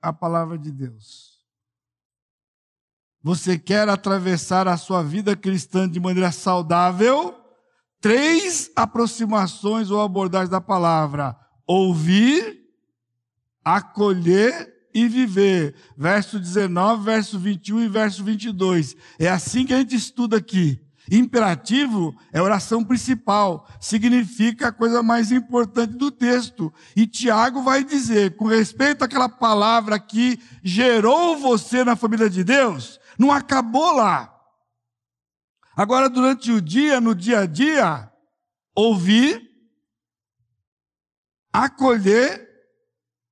a 0.00 0.12
palavra 0.12 0.58
de 0.58 0.70
Deus. 0.70 1.30
Você 3.22 3.58
quer 3.58 3.88
atravessar 3.88 4.66
a 4.66 4.76
sua 4.76 5.02
vida 5.02 5.36
cristã 5.36 5.88
de 5.88 6.00
maneira 6.00 6.32
saudável? 6.32 7.34
Três 8.00 8.70
aproximações 8.74 9.90
ou 9.90 10.00
abordagens 10.00 10.48
da 10.48 10.60
palavra: 10.60 11.36
ouvir, 11.66 12.60
acolher 13.62 14.72
e 14.94 15.06
viver. 15.06 15.74
Verso 15.96 16.38
19, 16.38 17.04
verso 17.04 17.38
21 17.38 17.80
e 17.80 17.88
verso 17.88 18.24
22. 18.24 18.96
É 19.18 19.28
assim 19.28 19.66
que 19.66 19.74
a 19.74 19.78
gente 19.78 19.94
estuda 19.94 20.38
aqui. 20.38 20.80
Imperativo 21.10 22.14
é 22.32 22.40
oração 22.40 22.84
principal, 22.84 23.66
significa 23.80 24.68
a 24.68 24.72
coisa 24.72 25.02
mais 25.02 25.32
importante 25.32 25.94
do 25.94 26.08
texto. 26.08 26.72
E 26.94 27.04
Tiago 27.04 27.62
vai 27.62 27.82
dizer, 27.82 28.36
com 28.36 28.46
respeito 28.46 29.02
àquela 29.02 29.28
palavra 29.28 29.98
que 29.98 30.38
gerou 30.62 31.36
você 31.36 31.82
na 31.82 31.96
família 31.96 32.30
de 32.30 32.44
Deus, 32.44 33.00
não 33.18 33.32
acabou 33.32 33.92
lá. 33.96 34.32
Agora, 35.76 36.08
durante 36.08 36.52
o 36.52 36.60
dia, 36.60 37.00
no 37.00 37.12
dia 37.12 37.40
a 37.40 37.46
dia, 37.46 38.12
ouvir, 38.72 39.50
acolher 41.52 42.48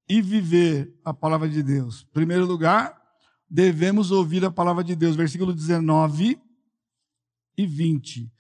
e 0.08 0.20
viver 0.20 0.98
a 1.04 1.14
palavra 1.14 1.48
de 1.48 1.62
Deus. 1.62 2.06
Em 2.10 2.12
primeiro 2.12 2.44
lugar, 2.44 3.00
devemos 3.48 4.10
ouvir 4.10 4.44
a 4.44 4.50
palavra 4.50 4.82
de 4.82 4.96
Deus. 4.96 5.14
Versículo 5.14 5.52
19 5.52 6.47
e 7.58 7.66
20. 7.66 8.32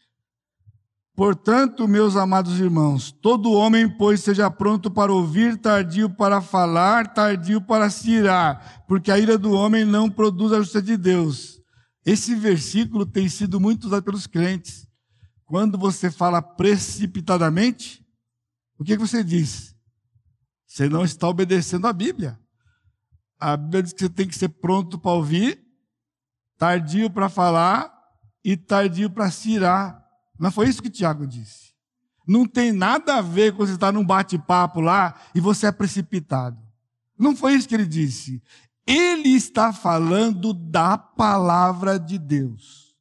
Portanto, 1.14 1.88
meus 1.88 2.14
amados 2.14 2.60
irmãos, 2.60 3.10
todo 3.10 3.50
homem, 3.50 3.88
pois, 3.88 4.20
seja 4.20 4.48
pronto 4.48 4.88
para 4.88 5.12
ouvir, 5.12 5.56
tardio 5.56 6.08
para 6.08 6.40
falar, 6.40 7.12
tardio 7.12 7.60
para 7.60 7.90
se 7.90 8.12
irar, 8.12 8.84
porque 8.86 9.10
a 9.10 9.18
ira 9.18 9.36
do 9.36 9.50
homem 9.50 9.84
não 9.84 10.08
produz 10.08 10.52
a 10.52 10.58
justiça 10.58 10.80
de 10.80 10.96
Deus. 10.96 11.60
Esse 12.06 12.36
versículo 12.36 13.04
tem 13.04 13.28
sido 13.28 13.58
muito 13.58 13.88
usado 13.88 14.04
pelos 14.04 14.28
crentes. 14.28 14.86
Quando 15.44 15.76
você 15.76 16.08
fala 16.08 16.40
precipitadamente, 16.40 18.06
o 18.78 18.84
que 18.84 18.96
você 18.96 19.24
diz? 19.24 19.74
Você 20.64 20.88
não 20.88 21.04
está 21.04 21.26
obedecendo 21.28 21.88
a 21.88 21.92
Bíblia. 21.92 22.38
A 23.40 23.56
Bíblia 23.56 23.82
diz 23.82 23.92
que 23.92 24.00
você 24.00 24.08
tem 24.08 24.28
que 24.28 24.38
ser 24.38 24.50
pronto 24.50 25.00
para 25.00 25.10
ouvir, 25.10 25.60
tardio 26.56 27.10
para 27.10 27.28
falar 27.28 27.97
e 28.44 28.56
tardio 28.56 29.10
para 29.10 29.30
se 29.30 29.50
irar. 29.50 30.04
Não 30.38 30.50
foi 30.50 30.68
isso 30.68 30.82
que 30.82 30.90
Tiago 30.90 31.26
disse. 31.26 31.68
Não 32.26 32.44
tem 32.44 32.72
nada 32.72 33.16
a 33.16 33.22
ver 33.22 33.52
com 33.52 33.64
você 33.64 33.72
estar 33.72 33.90
num 33.90 34.04
bate-papo 34.04 34.80
lá 34.80 35.14
e 35.34 35.40
você 35.40 35.66
é 35.66 35.72
precipitado. 35.72 36.58
Não 37.18 37.34
foi 37.34 37.54
isso 37.54 37.66
que 37.66 37.74
ele 37.74 37.86
disse. 37.86 38.42
Ele 38.86 39.30
está 39.30 39.72
falando 39.72 40.52
da 40.52 40.98
palavra 40.98 41.98
de 41.98 42.18
Deus. 42.18 42.94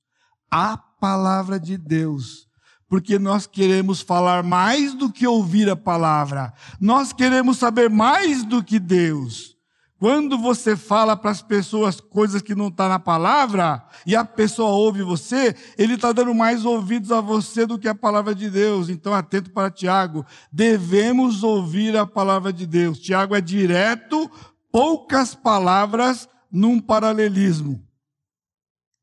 A 0.49 0.77
palavra 0.77 1.59
de 1.59 1.77
Deus. 1.77 2.47
Porque 2.87 3.19
nós 3.19 3.45
queremos 3.45 3.99
falar 3.99 4.43
mais 4.43 4.93
do 4.93 5.11
que 5.11 5.27
ouvir 5.27 5.69
a 5.69 5.75
palavra. 5.75 6.53
Nós 6.79 7.11
queremos 7.11 7.57
saber 7.57 7.89
mais 7.89 8.45
do 8.45 8.63
que 8.63 8.79
Deus. 8.79 9.56
Quando 9.99 10.37
você 10.37 10.75
fala 10.75 11.17
para 11.17 11.31
as 11.31 11.41
pessoas 11.41 11.99
coisas 11.99 12.41
que 12.41 12.53
não 12.53 12.67
estão 12.67 12.85
tá 12.85 12.89
na 12.89 12.99
palavra, 12.99 13.83
e 14.05 14.15
a 14.15 14.23
pessoa 14.23 14.69
ouve 14.69 15.01
você, 15.01 15.55
ele 15.75 15.95
está 15.95 16.11
dando 16.11 16.35
mais 16.35 16.65
ouvidos 16.65 17.11
a 17.11 17.19
você 17.19 17.65
do 17.65 17.79
que 17.79 17.87
a 17.87 17.95
palavra 17.95 18.35
de 18.35 18.49
Deus. 18.49 18.89
Então, 18.89 19.13
atento 19.13 19.49
para 19.49 19.71
Tiago. 19.71 20.23
Devemos 20.51 21.41
ouvir 21.41 21.97
a 21.97 22.05
palavra 22.05 22.53
de 22.53 22.67
Deus. 22.67 22.99
Tiago 22.99 23.35
é 23.35 23.41
direto, 23.41 24.29
poucas 24.71 25.33
palavras 25.33 26.29
num 26.51 26.79
paralelismo. 26.79 27.83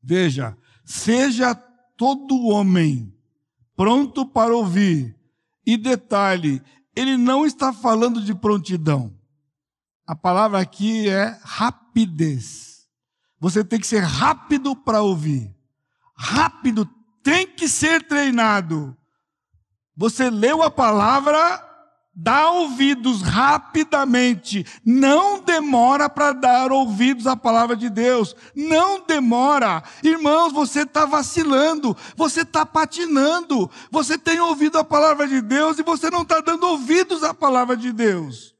Veja, 0.01 0.57
seja 0.85 1.53
todo 1.97 2.47
homem 2.47 3.13
pronto 3.75 4.25
para 4.25 4.55
ouvir. 4.55 5.15
E 5.65 5.77
detalhe, 5.77 6.61
ele 6.95 7.17
não 7.17 7.45
está 7.45 7.73
falando 7.73 8.21
de 8.21 8.33
prontidão. 8.33 9.14
A 10.07 10.15
palavra 10.15 10.59
aqui 10.59 11.09
é 11.09 11.35
rapidez. 11.43 12.85
Você 13.39 13.63
tem 13.63 13.79
que 13.79 13.87
ser 13.87 14.03
rápido 14.03 14.75
para 14.75 15.01
ouvir. 15.01 15.51
Rápido, 16.15 16.87
tem 17.23 17.47
que 17.47 17.67
ser 17.67 18.07
treinado. 18.07 18.95
Você 19.97 20.29
leu 20.29 20.61
a 20.61 20.69
palavra, 20.69 21.59
dá 22.13 22.51
ouvidos 22.51 23.23
rapidamente. 23.23 24.63
Não 24.85 25.41
demora 25.41 26.07
para 26.07 26.33
dar 26.33 26.71
ouvidos 26.71 27.25
à 27.25 27.35
palavra 27.35 27.75
de 27.75 27.89
Deus. 27.89 28.35
Não 28.55 29.03
demora. 29.07 29.81
Irmãos, 30.03 30.53
você 30.53 30.81
está 30.81 31.05
vacilando. 31.05 31.97
Você 32.15 32.41
está 32.41 32.63
patinando. 32.63 33.71
Você 33.89 34.19
tem 34.19 34.39
ouvido 34.39 34.77
a 34.77 34.83
palavra 34.83 35.27
de 35.27 35.41
Deus 35.41 35.79
e 35.79 35.83
você 35.83 36.11
não 36.11 36.21
está 36.21 36.41
dando 36.41 36.67
ouvidos 36.67 37.23
à 37.23 37.33
palavra 37.33 37.75
de 37.75 37.91
Deus 37.91 38.55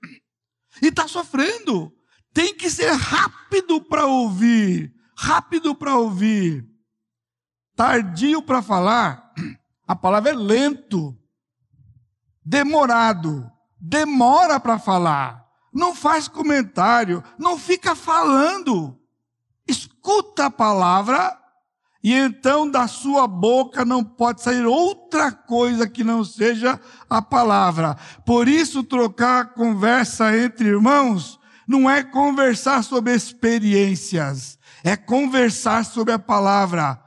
e 0.82 0.88
está 0.88 1.08
sofrendo. 1.08 1.94
Tem 2.34 2.54
que 2.54 2.70
ser 2.70 2.92
rápido 2.92 3.82
para 3.82 4.06
ouvir, 4.06 4.94
rápido 5.18 5.74
para 5.74 5.96
ouvir. 5.96 6.68
Tardio 7.76 8.42
para 8.42 8.62
falar, 8.62 9.34
a 9.88 9.96
palavra 9.96 10.32
é 10.32 10.34
lento, 10.34 11.18
demorado, 12.44 13.50
demora 13.80 14.60
para 14.60 14.80
falar, 14.80 15.46
não 15.74 15.94
faz 15.94 16.28
comentário, 16.28 17.24
não 17.38 17.58
fica 17.58 17.96
falando. 17.96 18.98
Escuta 19.68 20.46
a 20.46 20.52
palavra 20.52 21.38
e 22.06 22.14
então 22.14 22.70
da 22.70 22.88
sua 22.88 23.28
boca 23.28 23.84
não 23.84 24.04
pode 24.04 24.44
sair 24.44 24.64
outra 24.64 25.32
coisa 25.32 25.90
que 25.90 26.04
não 26.04 26.24
seja 26.24 26.80
a 27.10 27.20
palavra. 27.20 27.98
Por 28.24 28.48
isso, 28.48 28.84
trocar 28.84 29.56
conversa 29.56 30.38
entre 30.38 30.68
irmãos 30.68 31.40
não 31.68 31.90
é 31.90 32.04
conversar 32.04 32.84
sobre 32.84 33.16
experiências, 33.16 34.60
é 34.84 34.96
conversar 34.96 35.84
sobre 35.84 36.14
a 36.14 36.20
palavra. 36.20 37.02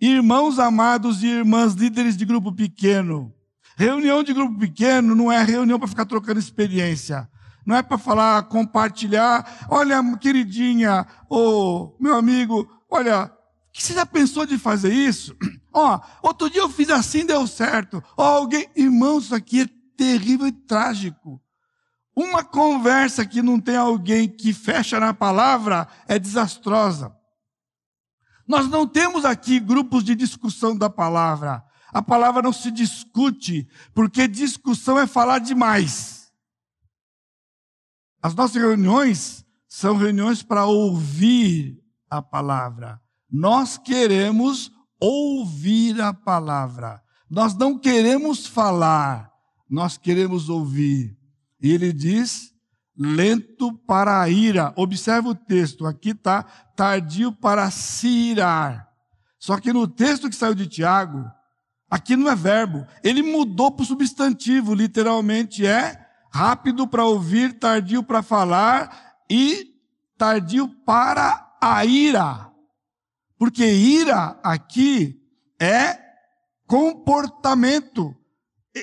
Irmãos 0.00 0.60
amados 0.60 1.24
e 1.24 1.26
irmãs 1.26 1.74
líderes 1.74 2.16
de 2.16 2.24
grupo 2.24 2.52
pequeno, 2.52 3.34
reunião 3.76 4.22
de 4.22 4.32
grupo 4.32 4.56
pequeno 4.56 5.16
não 5.16 5.32
é 5.32 5.42
reunião 5.42 5.80
para 5.80 5.88
ficar 5.88 6.06
trocando 6.06 6.38
experiência. 6.38 7.28
Não 7.66 7.74
é 7.74 7.82
para 7.82 7.98
falar, 7.98 8.44
compartilhar. 8.44 9.66
Olha, 9.68 10.00
queridinha, 10.16 11.04
oh, 11.28 11.92
meu 11.98 12.14
amigo, 12.14 12.66
olha, 12.88 13.36
que 13.72 13.82
você 13.82 13.94
já 13.94 14.06
pensou 14.06 14.46
de 14.46 14.58
fazer 14.58 14.92
isso? 14.92 15.36
Ó, 15.72 16.00
outro 16.22 16.50
dia 16.50 16.60
eu 16.60 16.68
fiz 16.68 16.90
assim, 16.90 17.24
deu 17.24 17.46
certo. 17.46 18.02
Ó, 18.16 18.24
alguém, 18.24 18.68
irmãos, 18.74 19.24
isso 19.24 19.34
aqui 19.34 19.62
é 19.62 19.68
terrível 19.96 20.46
e 20.46 20.52
trágico. 20.52 21.40
Uma 22.14 22.42
conversa 22.42 23.24
que 23.24 23.40
não 23.42 23.60
tem 23.60 23.76
alguém 23.76 24.28
que 24.28 24.52
fecha 24.52 24.98
na 24.98 25.14
palavra 25.14 25.86
é 26.08 26.18
desastrosa. 26.18 27.14
Nós 28.46 28.68
não 28.68 28.86
temos 28.88 29.24
aqui 29.24 29.60
grupos 29.60 30.02
de 30.02 30.14
discussão 30.14 30.76
da 30.76 30.90
palavra. 30.90 31.62
A 31.92 32.02
palavra 32.02 32.42
não 32.42 32.52
se 32.52 32.70
discute, 32.70 33.68
porque 33.94 34.26
discussão 34.26 34.98
é 34.98 35.06
falar 35.06 35.38
demais. 35.38 36.32
As 38.20 38.34
nossas 38.34 38.56
reuniões 38.56 39.44
são 39.68 39.96
reuniões 39.96 40.42
para 40.42 40.66
ouvir 40.66 41.80
a 42.10 42.20
palavra. 42.20 43.00
Nós 43.30 43.76
queremos 43.76 44.70
ouvir 45.00 46.00
a 46.00 46.12
palavra. 46.12 47.02
Nós 47.30 47.54
não 47.54 47.78
queremos 47.78 48.46
falar, 48.46 49.30
nós 49.68 49.98
queremos 49.98 50.48
ouvir. 50.48 51.16
E 51.60 51.72
ele 51.72 51.92
diz: 51.92 52.52
lento 52.96 53.72
para 53.86 54.20
a 54.20 54.28
ira. 54.28 54.72
Observa 54.76 55.28
o 55.28 55.34
texto, 55.34 55.86
aqui 55.86 56.10
está 56.10 56.42
tardio 56.74 57.32
para 57.32 57.70
se 57.70 58.08
irar. 58.08 58.88
Só 59.38 59.58
que 59.58 59.72
no 59.72 59.86
texto 59.86 60.28
que 60.28 60.34
saiu 60.34 60.54
de 60.54 60.66
Tiago, 60.66 61.24
aqui 61.88 62.16
não 62.16 62.30
é 62.30 62.34
verbo, 62.34 62.84
ele 63.04 63.22
mudou 63.22 63.70
para 63.70 63.84
o 63.84 63.86
substantivo, 63.86 64.74
literalmente 64.74 65.64
é 65.64 65.96
rápido 66.32 66.86
para 66.88 67.04
ouvir, 67.04 67.58
tardio 67.58 68.02
para 68.02 68.22
falar 68.22 69.16
e 69.30 69.74
tardio 70.16 70.68
para 70.84 71.56
a 71.60 71.84
ira. 71.84 72.47
Porque 73.38 73.64
ira 73.64 74.38
aqui 74.42 75.22
é 75.60 75.96
comportamento. 76.66 78.14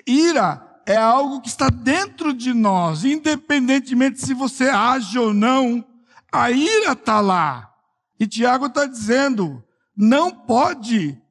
Ira 0.08 0.82
é 0.86 0.96
algo 0.96 1.42
que 1.42 1.50
está 1.50 1.70
dentro 1.70 2.34
de 2.34 2.54
nós, 2.54 3.04
independentemente 3.04 4.22
se 4.22 4.34
você 4.34 4.70
age 4.70 5.20
ou 5.20 5.34
não, 5.34 5.86
a 6.32 6.50
ira 6.52 6.94
está 6.94 7.20
lá. 7.20 7.74
E 8.20 8.26
Tiago 8.26 8.68
está 8.68 8.86
dizendo: 8.86 9.64
não 9.96 10.32
pode. 10.32 11.22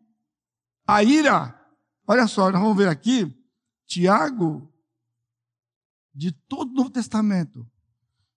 A 0.87 1.03
ira, 1.03 1.59
olha 2.07 2.27
só, 2.27 2.51
nós 2.51 2.61
vamos 2.61 2.77
ver 2.77 2.89
aqui, 2.89 3.35
Tiago, 3.87 4.71
de 6.15 6.31
todo 6.31 6.71
o 6.71 6.75
Novo 6.75 6.91
Testamento, 6.91 7.67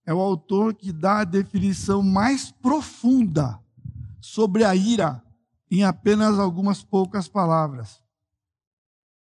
é 0.06 0.14
o 0.14 0.20
autor 0.20 0.74
que 0.74 0.94
dá 0.94 1.20
a 1.20 1.26
definição 1.26 2.02
mais 2.02 2.52
profunda 2.52 3.62
sobre 4.20 4.64
a 4.64 4.76
ira 4.76 5.24
em 5.70 5.84
apenas 5.84 6.40
algumas 6.40 6.84
poucas 6.84 7.28
palavras. 7.28 8.02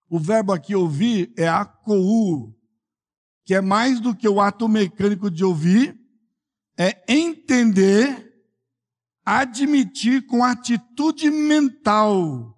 O 0.09 0.17
verbo 0.19 0.51
aqui 0.51 0.75
ouvir 0.75 1.31
é 1.37 1.47
acou, 1.47 2.55
que 3.45 3.53
é 3.53 3.61
mais 3.61 3.99
do 3.99 4.15
que 4.15 4.27
o 4.27 4.41
ato 4.41 4.67
mecânico 4.67 5.29
de 5.29 5.43
ouvir, 5.43 5.99
é 6.77 7.03
entender, 7.07 8.33
admitir 9.23 10.25
com 10.25 10.43
atitude 10.43 11.29
mental. 11.29 12.57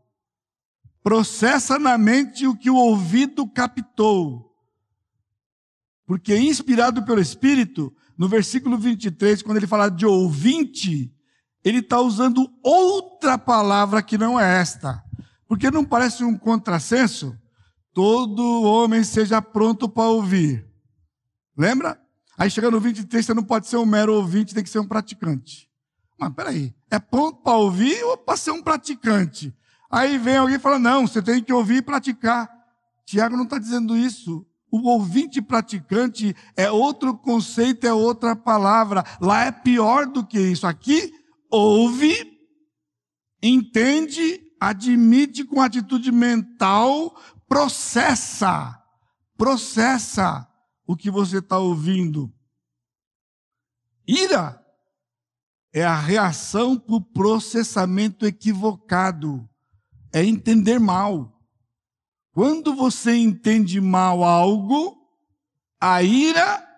Processa 1.03 1.79
na 1.79 1.97
mente 1.97 2.45
o 2.45 2.55
que 2.55 2.69
o 2.69 2.75
ouvido 2.75 3.47
captou. 3.47 4.55
Porque, 6.05 6.38
inspirado 6.38 7.03
pelo 7.03 7.19
Espírito, 7.19 7.93
no 8.17 8.27
versículo 8.27 8.77
23, 8.77 9.41
quando 9.41 9.57
ele 9.57 9.67
fala 9.67 9.89
de 9.89 10.05
ouvinte, 10.05 11.11
ele 11.64 11.80
está 11.80 11.99
usando 11.99 12.51
outra 12.64 13.38
palavra 13.38 14.01
que 14.01 14.18
não 14.18 14.39
é 14.39 14.59
esta. 14.59 15.03
Porque 15.47 15.70
não 15.70 15.84
parece 15.84 16.24
um 16.24 16.38
contrassenso? 16.38 17.38
Todo 17.93 18.64
homem 18.64 19.03
seja 19.03 19.41
pronto 19.41 19.89
para 19.89 20.09
ouvir. 20.09 20.66
Lembra? 21.57 21.99
Aí 22.38 22.49
chega 22.49 22.72
no 22.72 22.80
23, 22.80 23.26
você 23.26 23.34
não 23.34 23.43
pode 23.43 23.68
ser 23.68 23.78
um 23.78 23.86
mero 23.86 24.16
ouvinte, 24.16 24.53
tem 24.53 24.64
que 24.64 24.70
ser 24.70 24.80
um 24.80 24.88
praticante. 24.88 25.70
Mas 26.18 26.34
peraí, 26.34 26.74
é 26.89 26.99
pronto 26.99 27.41
para 27.41 27.57
ouvir 27.57 28.01
ou 28.03 28.18
para 28.18 28.38
ser 28.38 28.51
um 28.51 28.64
praticante? 28.64 29.53
Aí 29.89 30.18
vem 30.18 30.38
alguém 30.38 30.55
e 30.55 30.59
fala: 30.59 30.80
não, 30.80 31.05
você 31.05 31.22
tem 31.22 31.43
que 31.43 31.51
ouvir 31.51 31.78
e 31.78 31.82
praticar. 31.82 32.49
Tiago 33.05 33.36
não 33.36 33.43
está 33.43 33.57
dizendo 33.57 33.97
isso. 33.97 34.45
O 34.72 34.88
ouvinte 34.88 35.41
praticante 35.41 36.34
é 36.55 36.72
outro 36.72 37.14
conceito, 37.18 37.86
é 37.86 37.93
outra 37.93 38.36
palavra. 38.36 39.03
Lá 39.20 39.43
é 39.43 39.51
pior 39.51 40.05
do 40.05 40.26
que 40.26 40.39
isso. 40.39 40.66
Aqui, 40.66 41.14
ouve, 41.52 42.39
entende, 43.43 44.41
admite 44.60 45.43
com 45.43 45.62
atitude 45.62 46.12
mental, 46.12 47.16
processa, 47.47 48.82
processa 49.38 50.47
o 50.88 50.95
que 50.95 51.12
você 51.12 51.39
está 51.39 51.58
ouvindo. 51.58 52.34
Ira 54.08 54.60
é 55.74 55.84
a 55.84 55.95
reação 55.95 56.78
para 56.78 56.95
o 56.95 57.02
processamento 57.02 58.26
equivocado, 58.26 59.47
é 60.12 60.24
entender 60.24 60.80
mal. 60.80 61.39
Quando 62.34 62.76
você 62.76 63.16
entende 63.16 63.80
mal 63.80 64.24
algo, 64.24 64.97
a 65.80 66.02
ira 66.04 66.70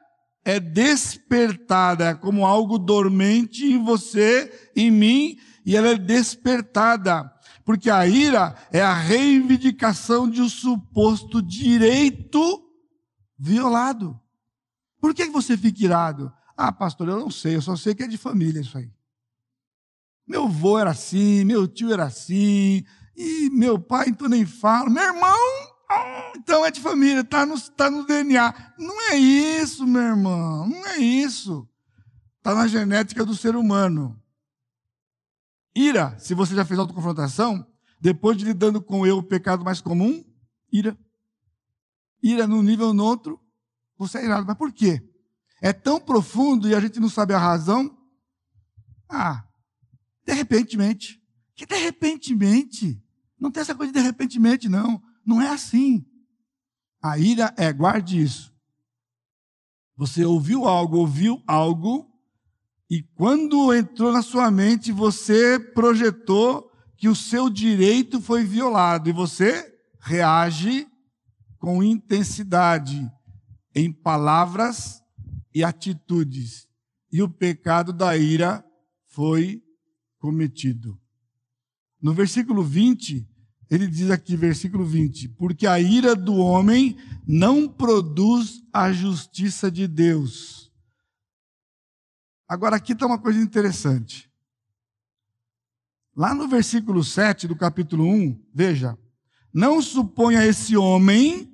é 0.46 0.60
despertada, 0.60 2.06
é 2.10 2.14
como 2.14 2.46
algo 2.46 2.78
dormente 2.78 3.66
em 3.66 3.84
você, 3.84 4.72
em 4.76 4.92
mim, 4.92 5.38
e 5.66 5.76
ela 5.76 5.90
é 5.90 5.98
despertada. 5.98 7.32
Porque 7.66 7.90
a 7.90 8.06
ira 8.06 8.56
é 8.72 8.82
a 8.82 8.94
reivindicação 8.94 10.30
de 10.30 10.42
um 10.42 10.50
suposto 10.50 11.42
direito 11.42 12.62
violado. 13.40 14.20
Por 15.00 15.14
que 15.14 15.26
você 15.26 15.58
fica 15.58 15.84
irado? 15.84 16.32
Ah, 16.58 16.72
pastor, 16.72 17.08
eu 17.08 17.20
não 17.20 17.32
sei, 17.32 17.56
eu 17.56 17.62
só 17.62 17.76
sei 17.76 17.96
que 17.96 18.04
é 18.04 18.08
de 18.08 18.18
família 18.18 18.62
isso 18.62 18.78
aí. 18.78 18.92
Meu 20.28 20.46
avô 20.46 20.78
era 20.78 20.92
assim, 20.92 21.44
meu 21.44 21.68
tio 21.68 21.92
era 21.92 22.06
assim, 22.06 22.84
e 23.16 23.50
meu 23.52 23.80
pai, 23.80 24.10
então 24.10 24.28
nem 24.30 24.46
falo. 24.46 24.90
Meu 24.90 25.04
irmão, 25.04 25.73
então 26.36 26.66
é 26.66 26.72
de 26.72 26.82
família, 26.82 27.22
está 27.22 27.46
no, 27.46 27.60
tá 27.72 27.90
no 27.90 28.06
DNA. 28.06 28.74
Não 28.78 29.02
é 29.10 29.16
isso, 29.16 29.86
meu 29.88 30.02
irmão, 30.02 30.68
não 30.68 30.86
é 30.88 30.98
isso. 30.98 31.68
Está 32.38 32.54
na 32.54 32.68
genética 32.68 33.26
do 33.26 33.36
ser 33.36 33.56
humano. 33.56 34.22
Ira, 35.76 36.18
se 36.20 36.34
você 36.34 36.54
já 36.54 36.66
fez 36.66 36.80
autoconfrontação, 36.80 37.66
depois 38.00 38.38
de 38.38 38.46
lidando 38.46 38.82
com 38.82 39.08
eu, 39.08 39.18
o 39.18 39.24
pecado 39.24 39.64
mais 39.64 39.82
comum, 39.82 40.24
ira. 40.72 40.98
Ira 42.22 42.46
num 42.46 42.62
nível 42.62 42.94
no 42.94 43.04
outro, 43.04 43.40
você 43.98 44.20
é 44.20 44.26
irado. 44.26 44.46
Mas 44.46 44.58
por 44.58 44.72
quê? 44.72 45.02
É 45.62 45.72
tão 45.72 46.00
profundo 46.00 46.68
e 46.68 46.76
a 46.76 46.80
gente 46.80 47.00
não 47.00 47.10
sabe 47.10 47.34
a 47.34 47.38
razão. 47.38 47.98
Ah, 49.10 49.46
de 50.26 50.34
repentemente. 50.34 51.22
Que 51.56 51.66
de 51.66 51.76
repentemente? 51.76 53.02
Não 53.40 53.52
tem 53.52 53.62
essa 53.62 53.76
coisa 53.76 53.92
de, 53.92 54.00
de 54.00 54.06
repentemente, 54.06 54.68
não. 54.68 55.02
Não 55.26 55.42
é 55.42 55.50
assim. 55.50 56.06
A 57.02 57.18
ira 57.18 57.54
é, 57.58 57.72
guarde 57.72 58.22
isso. 58.22 58.54
Você 59.96 60.26
ouviu 60.26 60.66
algo, 60.66 60.98
ouviu 60.98 61.42
algo, 61.46 62.10
e 62.90 63.02
quando 63.02 63.74
entrou 63.74 64.12
na 64.12 64.22
sua 64.22 64.50
mente, 64.50 64.92
você 64.92 65.60
projetou 65.60 66.72
que 66.98 67.08
o 67.08 67.16
seu 67.16 67.50
direito 67.50 68.22
foi 68.22 68.44
violado, 68.44 69.10
e 69.10 69.14
você 69.14 69.78
reage 70.00 70.88
com 71.60 71.84
intensidade 71.84 73.10
em 73.74 73.92
palavras 73.92 75.02
e 75.54 75.64
atitudes. 75.64 76.68
E 77.12 77.22
o 77.22 77.30
pecado 77.30 77.94
da 77.94 78.18
ira 78.18 78.66
foi 79.08 79.64
cometido. 80.18 81.00
No 82.02 82.14
versículo 82.14 82.64
20, 82.64 83.28
ele 83.74 83.88
diz 83.88 84.12
aqui, 84.12 84.36
versículo 84.36 84.86
20: 84.86 85.30
Porque 85.30 85.66
a 85.66 85.80
ira 85.80 86.16
do 86.16 86.36
homem 86.36 86.96
não 87.28 87.68
produz 87.68 88.62
a 88.72 88.92
justiça 88.92 89.72
de 89.72 89.88
Deus. 89.88 90.72
Agora, 92.48 92.76
aqui 92.76 92.94
está 92.94 93.08
uma 93.08 93.18
coisa 93.18 93.40
interessante. 93.40 94.32
Lá 96.16 96.36
no 96.36 96.48
versículo 96.48 97.04
7 97.04 97.48
do 97.48 97.56
capítulo 97.56 98.06
1, 98.06 98.40
veja: 98.54 98.96
Não 99.52 99.82
suponha 99.82 100.46
esse 100.46 100.78
homem 100.78 101.52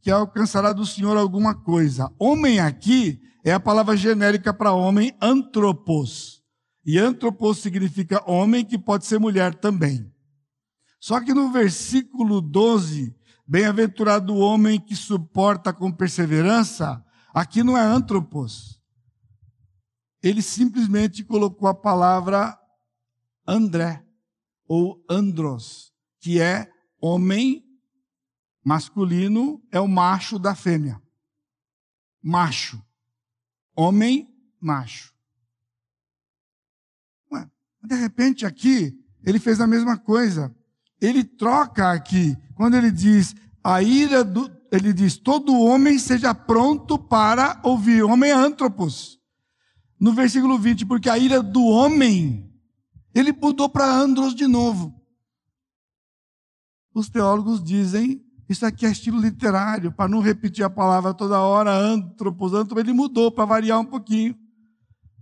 que 0.00 0.10
alcançará 0.10 0.72
do 0.72 0.86
Senhor 0.86 1.16
alguma 1.16 1.54
coisa. 1.54 2.10
Homem 2.18 2.58
aqui 2.58 3.20
é 3.44 3.52
a 3.52 3.60
palavra 3.60 3.96
genérica 3.96 4.54
para 4.54 4.72
homem, 4.72 5.14
antropos. 5.20 6.42
E 6.86 6.98
antropos 6.98 7.58
significa 7.58 8.22
homem 8.30 8.64
que 8.64 8.78
pode 8.78 9.04
ser 9.04 9.18
mulher 9.18 9.54
também. 9.54 10.13
Só 11.04 11.20
que 11.20 11.34
no 11.34 11.52
versículo 11.52 12.40
12, 12.40 13.14
bem-aventurado 13.46 14.32
o 14.32 14.38
homem 14.38 14.80
que 14.80 14.96
suporta 14.96 15.70
com 15.70 15.92
perseverança, 15.92 17.04
aqui 17.34 17.62
não 17.62 17.76
é 17.76 17.82
antropos. 17.82 18.82
Ele 20.22 20.40
simplesmente 20.40 21.22
colocou 21.22 21.68
a 21.68 21.74
palavra 21.74 22.58
André, 23.46 24.02
ou 24.66 25.04
andros, 25.06 25.92
que 26.20 26.40
é 26.40 26.72
homem 26.98 27.62
masculino, 28.64 29.62
é 29.70 29.78
o 29.78 29.86
macho 29.86 30.38
da 30.38 30.54
fêmea. 30.54 31.02
Macho. 32.22 32.82
Homem, 33.76 34.34
macho. 34.58 35.14
Ué, 37.30 37.46
de 37.82 37.94
repente 37.94 38.46
aqui, 38.46 38.98
ele 39.22 39.38
fez 39.38 39.60
a 39.60 39.66
mesma 39.66 39.98
coisa 39.98 40.56
ele 41.00 41.24
troca 41.24 41.90
aqui, 41.90 42.36
quando 42.54 42.76
ele 42.76 42.90
diz 42.90 43.34
a 43.62 43.82
ira 43.82 44.22
do, 44.22 44.50
ele 44.70 44.92
diz 44.92 45.16
todo 45.16 45.58
homem 45.58 45.98
seja 45.98 46.34
pronto 46.34 46.98
para 46.98 47.60
ouvir, 47.62 48.02
homem 48.02 48.30
é 48.30 48.34
antropos. 48.34 49.18
No 49.98 50.12
versículo 50.12 50.58
20, 50.58 50.84
porque 50.84 51.08
a 51.08 51.16
ira 51.16 51.42
do 51.42 51.64
homem, 51.64 52.52
ele 53.14 53.32
mudou 53.32 53.68
para 53.68 53.90
andros 53.90 54.34
de 54.34 54.46
novo. 54.46 54.94
Os 56.92 57.08
teólogos 57.08 57.62
dizem, 57.62 58.22
isso 58.48 58.66
aqui 58.66 58.84
é 58.84 58.90
estilo 58.90 59.20
literário, 59.20 59.90
para 59.90 60.08
não 60.08 60.20
repetir 60.20 60.64
a 60.64 60.70
palavra 60.70 61.14
toda 61.14 61.40
hora, 61.40 61.72
antropos, 61.72 62.52
antropos, 62.52 62.84
ele 62.84 62.92
mudou 62.92 63.30
para 63.30 63.44
variar 63.44 63.80
um 63.80 63.84
pouquinho, 63.84 64.36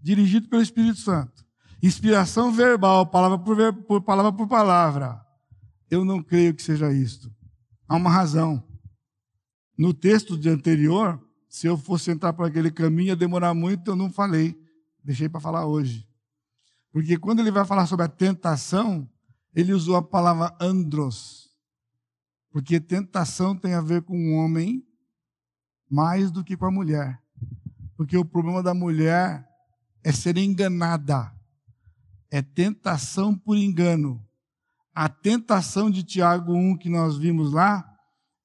dirigido 0.02 0.48
pelo 0.48 0.62
Espírito 0.62 0.98
Santo. 0.98 1.44
Inspiração 1.82 2.50
verbal, 2.50 3.06
palavra 3.06 3.38
por, 3.38 3.72
por 3.84 4.02
palavra 4.02 4.32
por 4.32 4.48
palavra. 4.48 5.21
Eu 5.92 6.06
não 6.06 6.22
creio 6.22 6.54
que 6.54 6.62
seja 6.62 6.90
isto. 6.90 7.30
Há 7.86 7.96
uma 7.96 8.08
razão. 8.08 8.66
No 9.76 9.92
texto 9.92 10.38
de 10.38 10.48
anterior, 10.48 11.22
se 11.50 11.66
eu 11.66 11.76
fosse 11.76 12.10
entrar 12.10 12.32
por 12.32 12.46
aquele 12.46 12.70
caminho, 12.70 13.08
ia 13.08 13.16
demorar 13.16 13.52
muito, 13.52 13.90
eu 13.90 13.94
não 13.94 14.10
falei. 14.10 14.58
Deixei 15.04 15.28
para 15.28 15.38
falar 15.38 15.66
hoje. 15.66 16.08
Porque 16.90 17.18
quando 17.18 17.40
ele 17.40 17.50
vai 17.50 17.66
falar 17.66 17.84
sobre 17.84 18.06
a 18.06 18.08
tentação, 18.08 19.06
ele 19.54 19.74
usou 19.74 19.94
a 19.94 20.00
palavra 20.02 20.56
andros. 20.58 21.50
Porque 22.50 22.80
tentação 22.80 23.54
tem 23.54 23.74
a 23.74 23.82
ver 23.82 24.00
com 24.00 24.16
o 24.16 24.36
homem 24.36 24.82
mais 25.90 26.30
do 26.30 26.42
que 26.42 26.56
com 26.56 26.64
a 26.64 26.70
mulher. 26.70 27.22
Porque 27.98 28.16
o 28.16 28.24
problema 28.24 28.62
da 28.62 28.72
mulher 28.72 29.46
é 30.02 30.10
ser 30.10 30.38
enganada. 30.38 31.30
É 32.30 32.40
tentação 32.40 33.36
por 33.36 33.58
engano. 33.58 34.26
A 34.94 35.08
tentação 35.08 35.90
de 35.90 36.02
Tiago 36.02 36.52
1 36.52 36.76
que 36.76 36.90
nós 36.90 37.16
vimos 37.16 37.52
lá 37.52 37.88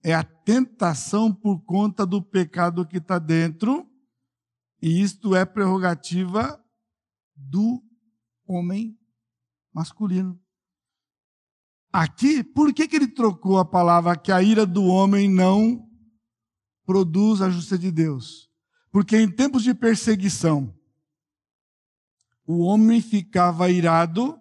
é 0.01 0.13
a 0.13 0.23
tentação 0.23 1.33
por 1.33 1.59
conta 1.65 2.05
do 2.05 2.21
pecado 2.21 2.87
que 2.87 2.97
está 2.97 3.19
dentro, 3.19 3.85
e 4.81 5.01
isto 5.01 5.35
é 5.35 5.43
prerrogativa 5.43 6.63
do 7.35 7.83
homem 8.45 8.97
masculino. 9.73 10.39
Aqui, 11.91 12.43
por 12.43 12.73
que, 12.73 12.87
que 12.87 12.95
ele 12.95 13.07
trocou 13.07 13.57
a 13.57 13.65
palavra 13.65 14.15
que 14.15 14.31
a 14.31 14.41
ira 14.41 14.65
do 14.65 14.85
homem 14.85 15.29
não 15.29 15.85
produz 16.85 17.41
a 17.41 17.49
justiça 17.49 17.77
de 17.77 17.91
Deus? 17.91 18.49
Porque 18.91 19.17
em 19.17 19.29
tempos 19.29 19.63
de 19.63 19.73
perseguição, 19.73 20.73
o 22.45 22.59
homem 22.59 23.01
ficava 23.01 23.69
irado 23.69 24.39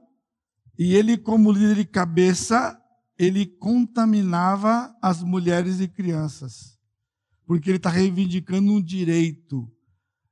e 0.78 0.94
ele, 0.94 1.16
como 1.16 1.52
líder 1.52 1.76
de 1.76 1.84
cabeça, 1.84 2.78
ele 3.18 3.46
contaminava 3.46 4.94
as 5.00 5.22
mulheres 5.22 5.80
e 5.80 5.88
crianças, 5.88 6.78
porque 7.46 7.70
ele 7.70 7.78
está 7.78 7.88
reivindicando 7.88 8.72
um 8.72 8.82
direito. 8.82 9.70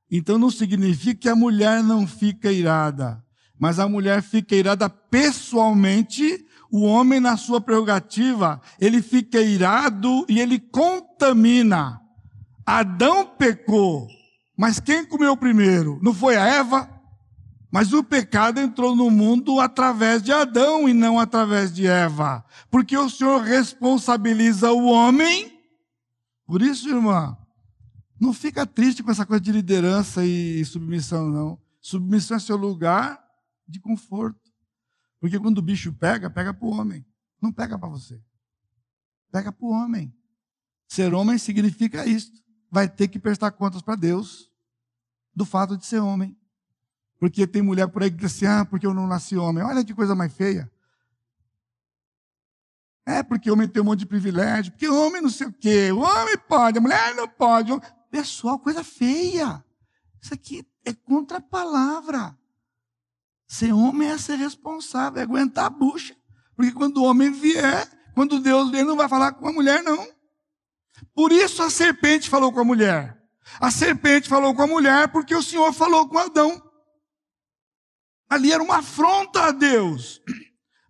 Então 0.09 0.37
não 0.37 0.51
significa 0.51 1.21
que 1.21 1.29
a 1.29 1.35
mulher 1.35 1.83
não 1.83 2.05
fica 2.05 2.51
irada, 2.51 3.23
mas 3.59 3.79
a 3.79 3.87
mulher 3.87 4.21
fica 4.21 4.55
irada 4.55 4.89
pessoalmente, 4.89 6.45
o 6.71 6.81
homem, 6.81 7.19
na 7.19 7.37
sua 7.37 7.61
prerrogativa, 7.61 8.61
ele 8.79 9.01
fica 9.01 9.39
irado 9.39 10.25
e 10.27 10.39
ele 10.39 10.59
contamina. 10.59 12.01
Adão 12.65 13.25
pecou, 13.25 14.07
mas 14.57 14.79
quem 14.79 15.05
comeu 15.05 15.37
primeiro? 15.37 15.99
Não 16.01 16.13
foi 16.13 16.35
a 16.35 16.45
Eva? 16.45 16.94
Mas 17.75 17.91
o 17.91 18.01
pecado 18.01 18.57
entrou 18.61 18.95
no 18.95 19.11
mundo 19.11 19.59
através 19.59 20.23
de 20.23 20.31
Adão 20.31 20.87
e 20.87 20.93
não 20.93 21.19
através 21.19 21.73
de 21.73 21.85
Eva. 21.85 22.45
Porque 22.71 22.97
o 22.97 23.09
Senhor 23.09 23.41
responsabiliza 23.41 24.71
o 24.71 24.85
homem. 24.85 25.61
Por 26.45 26.61
isso, 26.61 26.87
irmã, 26.87 27.37
não 28.17 28.31
fica 28.31 28.65
triste 28.65 29.03
com 29.03 29.11
essa 29.11 29.25
coisa 29.25 29.41
de 29.41 29.51
liderança 29.51 30.23
e 30.23 30.63
submissão, 30.63 31.29
não. 31.29 31.59
Submissão 31.81 32.37
é 32.37 32.39
seu 32.39 32.55
lugar 32.55 33.21
de 33.67 33.81
conforto. 33.81 34.39
Porque 35.19 35.37
quando 35.37 35.57
o 35.57 35.61
bicho 35.61 35.91
pega, 35.91 36.29
pega 36.29 36.53
para 36.53 36.65
o 36.65 36.71
homem. 36.71 37.05
Não 37.41 37.51
pega 37.51 37.77
para 37.77 37.89
você. 37.89 38.23
Pega 39.29 39.51
para 39.51 39.65
o 39.65 39.71
homem. 39.71 40.15
Ser 40.87 41.13
homem 41.13 41.37
significa 41.37 42.05
isso. 42.05 42.31
Vai 42.71 42.87
ter 42.87 43.09
que 43.09 43.19
prestar 43.19 43.51
contas 43.51 43.81
para 43.81 43.97
Deus 43.97 44.49
do 45.35 45.43
fato 45.43 45.75
de 45.75 45.85
ser 45.85 45.99
homem. 45.99 46.37
Porque 47.25 47.47
tem 47.47 47.59
mulher 47.59 47.87
por 47.87 48.03
aí 48.03 48.11
que 48.11 48.17
diz 48.17 48.35
assim: 48.35 48.45
ah, 48.45 48.63
porque 48.63 48.85
eu 48.85 48.93
não 48.93 49.07
nasci 49.07 49.35
homem. 49.35 49.63
Olha 49.63 49.83
que 49.83 49.95
coisa 49.95 50.13
mais 50.13 50.31
feia. 50.31 50.71
É 53.03 53.23
porque 53.23 53.49
homem 53.49 53.67
tem 53.67 53.81
um 53.81 53.85
monte 53.85 54.01
de 54.01 54.05
privilégio, 54.05 54.71
porque 54.71 54.87
homem 54.87 55.23
não 55.23 55.29
sei 55.31 55.47
o 55.47 55.51
quê. 55.51 55.91
O 55.91 56.01
homem 56.01 56.37
pode, 56.37 56.77
a 56.77 56.81
mulher 56.81 57.15
não 57.15 57.27
pode. 57.27 57.71
Pessoal, 58.11 58.59
coisa 58.59 58.83
feia. 58.83 59.65
Isso 60.21 60.35
aqui 60.35 60.63
é 60.85 60.93
contra 60.93 61.39
a 61.39 61.41
palavra. 61.41 62.37
Ser 63.47 63.73
homem 63.73 64.07
é 64.07 64.19
ser 64.19 64.35
responsável, 64.35 65.19
é 65.19 65.23
aguentar 65.23 65.65
a 65.65 65.69
bucha. 65.71 66.15
Porque 66.55 66.73
quando 66.73 66.97
o 66.97 67.05
homem 67.05 67.31
vier, 67.31 67.89
quando 68.13 68.39
Deus 68.39 68.69
vier, 68.69 68.85
não 68.85 68.95
vai 68.95 69.09
falar 69.09 69.31
com 69.31 69.47
a 69.47 69.51
mulher, 69.51 69.81
não. 69.81 70.07
Por 71.15 71.31
isso 71.31 71.63
a 71.63 71.71
serpente 71.71 72.29
falou 72.29 72.53
com 72.53 72.59
a 72.59 72.63
mulher. 72.63 73.19
A 73.59 73.71
serpente 73.71 74.29
falou 74.29 74.53
com 74.53 74.61
a 74.61 74.67
mulher 74.67 75.07
porque 75.07 75.33
o 75.33 75.41
Senhor 75.41 75.73
falou 75.73 76.07
com 76.07 76.19
Adão. 76.19 76.64
Ali 78.29 78.51
era 78.51 78.63
uma 78.63 78.77
afronta 78.77 79.45
a 79.45 79.51
Deus. 79.51 80.21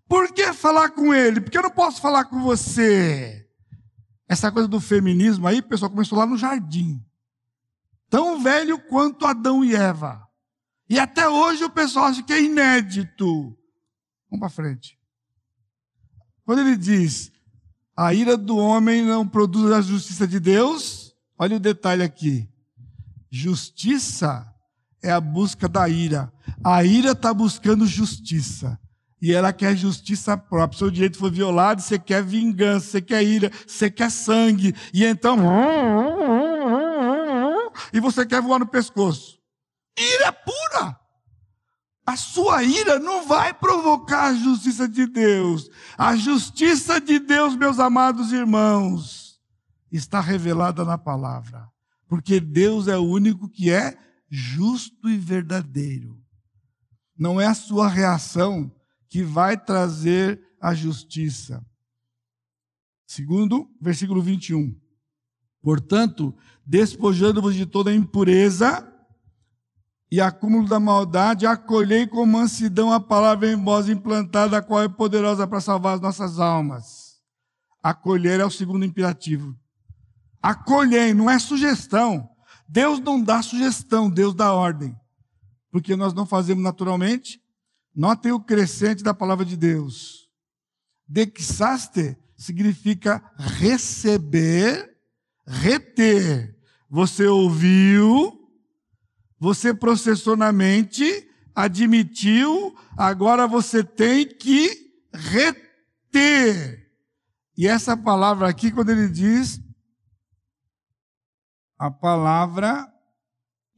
Por 0.08 0.32
que 0.34 0.54
falar 0.54 0.90
com 0.90 1.14
ele? 1.14 1.42
Porque 1.42 1.58
eu 1.58 1.64
não 1.64 1.72
posso 1.72 2.00
falar 2.00 2.26
com 2.26 2.42
você. 2.42 3.48
Essa 4.28 4.52
coisa 4.52 4.68
do 4.68 4.80
feminismo 4.80 5.48
aí, 5.48 5.62
pessoal, 5.62 5.92
começou 5.92 6.18
lá 6.18 6.26
no 6.26 6.38
jardim. 6.38 7.04
Tão 8.10 8.42
velho 8.42 8.80
quanto 8.88 9.26
Adão 9.26 9.64
e 9.64 9.76
Eva. 9.76 10.26
E 10.90 11.00
até 11.00 11.28
hoje 11.28 11.64
o 11.64 11.70
pessoal 11.70 12.06
acha 12.06 12.24
que 12.24 12.34
é 12.34 12.42
inédito. 12.42 13.58
Vamos 14.30 14.40
para 14.40 14.50
frente. 14.50 15.00
Quando 16.44 16.60
ele 16.60 16.78
diz, 16.78 17.32
a 17.98 18.14
ira 18.14 18.38
do 18.38 18.58
homem 18.58 19.04
não 19.04 19.28
produz 19.28 19.72
a 19.72 19.82
justiça 19.82 20.28
de 20.28 20.40
Deus, 20.40 21.16
olha 21.38 21.58
o 21.58 21.60
detalhe 21.60 22.04
aqui. 22.04 22.48
Justiça 23.30 24.55
é 25.06 25.12
a 25.12 25.22
busca 25.22 25.70
da 25.70 25.88
ira. 25.88 26.32
A 26.64 26.84
ira 26.84 27.12
está 27.12 27.34
buscando 27.34 27.86
justiça. 27.86 28.80
E 29.22 29.32
ela 29.32 29.54
quer 29.54 29.76
justiça 29.76 30.38
própria. 30.38 30.78
Seu 30.78 30.92
direito 30.92 31.18
foi 31.18 31.32
violado, 31.32 31.82
você 31.82 31.98
quer 31.98 32.24
vingança, 32.24 32.88
você 32.88 33.02
quer 33.02 33.24
ira, 33.24 33.52
você 33.66 33.90
quer 33.90 34.12
sangue. 34.12 34.76
E 34.94 35.06
então. 35.06 35.38
E 37.94 38.00
você 38.00 38.26
quer 38.26 38.42
voar 38.42 38.60
no 38.60 38.68
pescoço. 38.68 39.40
Ira 39.98 40.32
pura. 40.32 41.00
A 42.06 42.16
sua 42.16 42.64
ira 42.64 43.00
não 43.00 43.26
vai 43.26 43.54
provocar 43.54 44.26
a 44.26 44.34
justiça 44.34 44.88
de 44.88 45.08
Deus. 45.08 45.70
A 45.98 46.16
justiça 46.16 47.02
de 47.02 47.18
Deus, 47.18 47.56
meus 47.56 47.80
amados 47.80 48.32
irmãos, 48.32 49.40
está 49.92 50.20
revelada 50.20 50.86
na 50.86 50.98
palavra. 50.98 51.68
Porque 52.08 52.40
Deus 52.40 52.88
é 52.88 52.98
o 52.98 53.04
único 53.04 53.50
que 53.50 53.72
é 53.72 53.98
justo 54.36 55.10
e 55.10 55.18
verdadeiro. 55.18 56.22
Não 57.18 57.40
é 57.40 57.46
a 57.46 57.54
sua 57.54 57.88
reação 57.88 58.70
que 59.10 59.24
vai 59.24 59.58
trazer 59.58 60.42
a 60.62 60.76
justiça. 60.76 61.66
Segundo, 63.08 63.70
versículo 63.80 64.22
21. 64.22 64.76
Portanto, 65.62 66.36
despojando-vos 66.66 67.56
de 67.56 67.66
toda 67.66 67.94
impureza 67.94 68.92
e 70.12 70.20
acúmulo 70.20 70.68
da 70.68 70.80
maldade, 70.80 71.48
acolhei 71.48 72.06
com 72.06 72.26
mansidão 72.26 72.92
a 72.92 73.00
palavra 73.00 73.50
em 73.50 73.56
voz 73.56 73.88
implantada, 73.88 74.58
a 74.58 74.62
qual 74.62 74.84
é 74.84 74.90
poderosa 74.90 75.48
para 75.48 75.62
salvar 75.62 75.96
as 75.96 76.02
nossas 76.02 76.40
almas. 76.40 77.22
Acolher 77.82 78.40
é 78.40 78.46
o 78.46 78.52
segundo 78.52 78.84
imperativo. 78.84 79.56
Acolhei, 80.42 81.14
não 81.14 81.30
é 81.30 81.40
sugestão. 81.40 82.35
Deus 82.68 83.00
não 83.00 83.22
dá 83.22 83.42
sugestão, 83.42 84.10
Deus 84.10 84.34
dá 84.34 84.54
ordem. 84.54 84.96
Porque 85.72 85.96
nós 85.96 86.14
não 86.14 86.26
fazemos 86.26 86.64
naturalmente. 86.64 87.42
Notem 87.96 88.32
o 88.32 88.40
crescente 88.40 89.04
da 89.04 89.14
palavra 89.14 89.46
de 89.46 89.56
Deus. 89.56 90.30
Dexaste 91.08 92.18
significa 92.38 93.24
receber, 93.38 94.98
reter. 95.48 96.56
Você 96.90 97.26
ouviu, 97.26 98.50
você 99.40 99.74
processou 99.74 100.36
na 100.36 100.52
mente, 100.52 101.30
admitiu, 101.54 102.76
agora 102.98 103.48
você 103.48 103.84
tem 103.84 104.28
que 104.28 104.92
reter. 105.14 106.86
E 107.58 107.68
essa 107.68 107.96
palavra 107.96 108.50
aqui, 108.50 108.72
quando 108.72 108.90
ele 108.90 109.08
diz 109.08 109.62
a 111.78 111.92
palavra 111.92 112.92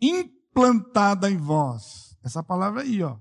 implantada 0.02 1.30
em 1.30 1.38
vós. 1.38 2.18
Essa 2.24 2.44
palavra 2.44 2.82
aí, 2.82 3.02
ó. 3.02 3.18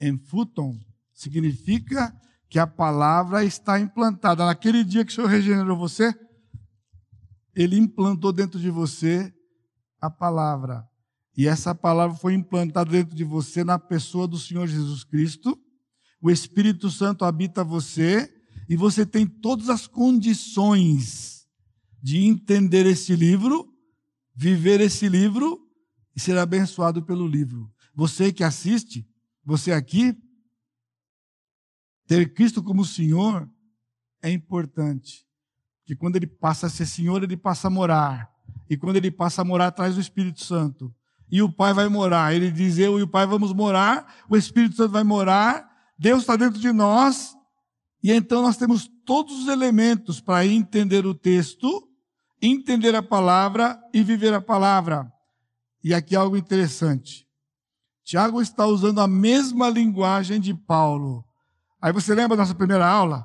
Enfuton 0.00 0.78
significa 1.12 2.14
que 2.48 2.58
a 2.58 2.66
palavra 2.66 3.44
está 3.44 3.78
implantada. 3.78 4.44
Naquele 4.44 4.84
dia 4.84 5.04
que 5.04 5.12
o 5.12 5.14
Senhor 5.14 5.28
regenerou 5.28 5.76
você, 5.76 6.12
ele 7.54 7.78
implantou 7.78 8.32
dentro 8.32 8.58
de 8.58 8.70
você 8.70 9.32
a 10.00 10.10
palavra. 10.10 10.86
E 11.36 11.46
essa 11.46 11.74
palavra 11.74 12.16
foi 12.16 12.34
implantada 12.34 12.90
dentro 12.90 13.14
de 13.14 13.24
você 13.24 13.64
na 13.64 13.78
pessoa 13.78 14.26
do 14.26 14.38
Senhor 14.38 14.66
Jesus 14.66 15.04
Cristo. 15.04 15.58
O 16.20 16.30
Espírito 16.30 16.90
Santo 16.90 17.24
habita 17.24 17.64
você 17.64 18.30
e 18.68 18.76
você 18.76 19.06
tem 19.06 19.26
todas 19.26 19.68
as 19.68 19.86
condições 19.86 21.31
de 22.02 22.18
entender 22.26 22.84
esse 22.84 23.14
livro, 23.14 23.72
viver 24.34 24.80
esse 24.80 25.08
livro 25.08 25.60
e 26.16 26.20
ser 26.20 26.36
abençoado 26.36 27.02
pelo 27.02 27.26
livro. 27.26 27.70
Você 27.94 28.32
que 28.32 28.42
assiste, 28.42 29.06
você 29.44 29.70
aqui, 29.72 30.16
ter 32.06 32.34
Cristo 32.34 32.62
como 32.62 32.84
Senhor 32.84 33.48
é 34.20 34.30
importante. 34.30 35.24
Que 35.84 35.94
quando 35.94 36.16
ele 36.16 36.26
passa 36.26 36.66
a 36.66 36.70
ser 36.70 36.86
Senhor, 36.86 37.22
ele 37.22 37.36
passa 37.36 37.68
a 37.68 37.70
morar. 37.70 38.30
E 38.68 38.76
quando 38.76 38.96
ele 38.96 39.10
passa 39.10 39.42
a 39.42 39.44
morar, 39.44 39.70
traz 39.70 39.96
o 39.96 40.00
Espírito 40.00 40.42
Santo. 40.42 40.92
E 41.30 41.40
o 41.40 41.50
Pai 41.50 41.72
vai 41.72 41.88
morar. 41.88 42.34
Ele 42.34 42.50
diz: 42.50 42.78
Eu 42.78 42.98
e 42.98 43.02
o 43.02 43.08
Pai 43.08 43.26
vamos 43.26 43.52
morar, 43.52 44.24
o 44.28 44.36
Espírito 44.36 44.76
Santo 44.76 44.90
vai 44.90 45.04
morar, 45.04 45.68
Deus 45.98 46.20
está 46.20 46.36
dentro 46.36 46.60
de 46.60 46.72
nós. 46.72 47.34
E 48.02 48.10
então 48.10 48.42
nós 48.42 48.56
temos 48.56 48.90
todos 49.06 49.42
os 49.42 49.48
elementos 49.48 50.20
para 50.20 50.44
entender 50.46 51.06
o 51.06 51.14
texto 51.14 51.88
entender 52.42 52.94
a 52.96 53.02
palavra 53.02 53.80
e 53.94 54.02
viver 54.02 54.34
a 54.34 54.40
palavra. 54.40 55.10
E 55.82 55.94
aqui 55.94 56.16
algo 56.16 56.36
interessante. 56.36 57.26
Tiago 58.04 58.42
está 58.42 58.66
usando 58.66 59.00
a 59.00 59.06
mesma 59.06 59.68
linguagem 59.68 60.40
de 60.40 60.52
Paulo. 60.52 61.24
Aí 61.80 61.92
você 61.92 62.14
lembra 62.14 62.36
da 62.36 62.42
nossa 62.42 62.54
primeira 62.54 62.86
aula? 62.86 63.24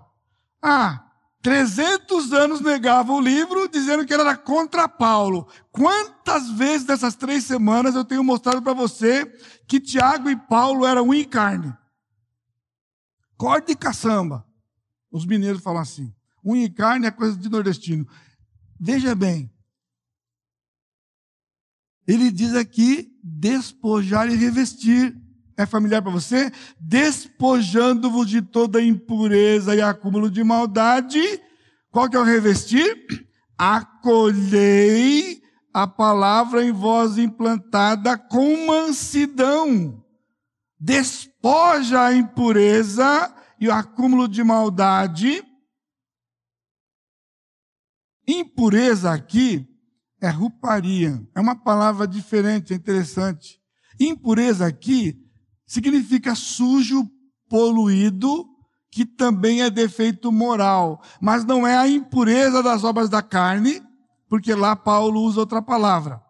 Ah, 0.62 1.04
300 1.42 2.34
anos 2.34 2.62
negava 2.62 3.14
o 3.14 3.22
livro, 3.22 3.68
dizendo 3.68 4.06
que 4.06 4.14
era 4.14 4.36
contra 4.36 4.88
Paulo. 4.88 5.48
Quantas 5.72 6.50
vezes 6.52 6.86
nessas 6.86 7.16
três 7.16 7.44
semanas 7.44 7.96
eu 7.96 8.06
tenho 8.06 8.24
mostrado 8.24 8.62
para 8.62 8.74
você 8.74 9.26
que 9.68 9.80
Tiago 9.80 10.30
e 10.30 10.36
Paulo 10.36 10.86
eram 10.86 11.08
um 11.08 11.14
em 11.14 11.24
carne? 11.24 11.74
Corda 13.38 13.72
e 13.72 13.76
caçamba. 13.76 14.46
Os 15.12 15.26
mineiros 15.26 15.62
falam 15.62 15.82
assim. 15.82 16.14
Um 16.44 16.56
em 16.56 16.72
carne 16.72 17.08
é 17.08 17.12
coisa 17.12 17.38
de 17.38 17.50
nordestino. 17.50 18.08
Veja 18.80 19.16
bem, 19.16 19.52
Ele 22.08 22.32
diz 22.32 22.56
aqui 22.56 23.12
despojar 23.22 24.32
e 24.32 24.36
revestir. 24.36 25.14
É 25.58 25.66
familiar 25.66 26.02
para 26.02 26.12
você? 26.12 26.52
Despojando-vos 26.80 28.30
de 28.30 28.42
toda 28.42 28.82
impureza 28.82 29.76
e 29.76 29.82
acúmulo 29.82 30.30
de 30.30 30.44
maldade. 30.44 31.22
Qual 31.92 32.10
que 32.10 32.16
é 32.16 32.20
o 32.20 32.24
revestir? 32.24 33.28
Acolhei 33.58 35.42
a 35.74 35.86
palavra 35.86 36.64
em 36.64 36.72
voz 36.72 37.18
implantada 37.18 38.18
com 38.18 38.68
mansidão. 38.68 40.02
Despoja 40.80 42.06
a 42.06 42.14
impureza 42.14 43.36
e 43.60 43.68
o 43.68 43.74
acúmulo 43.74 44.28
de 44.28 44.44
maldade. 44.44 45.44
Impureza 48.28 49.12
aqui 49.12 49.66
é 50.20 50.30
ruparia. 50.30 51.26
É 51.34 51.40
uma 51.40 51.56
palavra 51.56 52.08
diferente, 52.08 52.74
é 52.74 52.76
interessante. 52.76 53.62
Impureza 54.00 54.66
aqui 54.66 55.18
significa 55.66 56.36
sujo, 56.36 57.10
poluído, 57.50 58.46
que 58.92 59.06
também 59.06 59.62
é 59.62 59.70
defeito 59.70 60.32
moral. 60.32 61.02
Mas 61.22 61.46
não 61.46 61.66
é 61.66 61.78
a 61.78 61.88
impureza 61.88 62.62
das 62.62 62.84
obras 62.84 63.10
da 63.10 63.22
carne, 63.22 63.82
porque 64.28 64.54
lá 64.54 64.76
Paulo 64.76 65.22
usa 65.22 65.40
outra 65.40 65.62
palavra. 65.62 66.22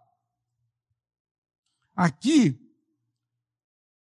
Aqui 1.96 2.60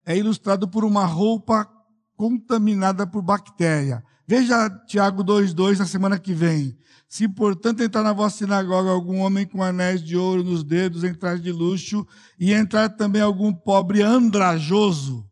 é 0.05 0.17
ilustrado 0.17 0.69
por 0.69 0.85
uma 0.85 1.07
roupa 1.07 1.71
contaminada 2.17 3.07
por 3.07 3.23
bactéria. 3.23 4.05
Veja 4.27 4.69
Tiago 4.87 5.25
2,2 5.25 5.79
na 5.79 5.87
semana 5.87 6.19
que 6.19 6.35
vem. 6.35 6.79
Se, 7.09 7.27
portanto, 7.27 7.83
entrar 7.83 8.03
na 8.03 8.13
vossa 8.13 8.39
sinagoga 8.39 8.91
algum 8.91 9.21
homem 9.21 9.47
com 9.47 9.63
anéis 9.63 10.03
de 10.03 10.17
ouro 10.17 10.45
nos 10.45 10.63
dedos, 10.63 11.05
entrar 11.05 11.39
de 11.39 11.51
luxo, 11.51 12.07
e 12.39 12.53
entrar 12.53 12.91
também 12.91 13.23
algum 13.23 13.53
pobre 13.53 14.03
andrajoso. 14.03 15.27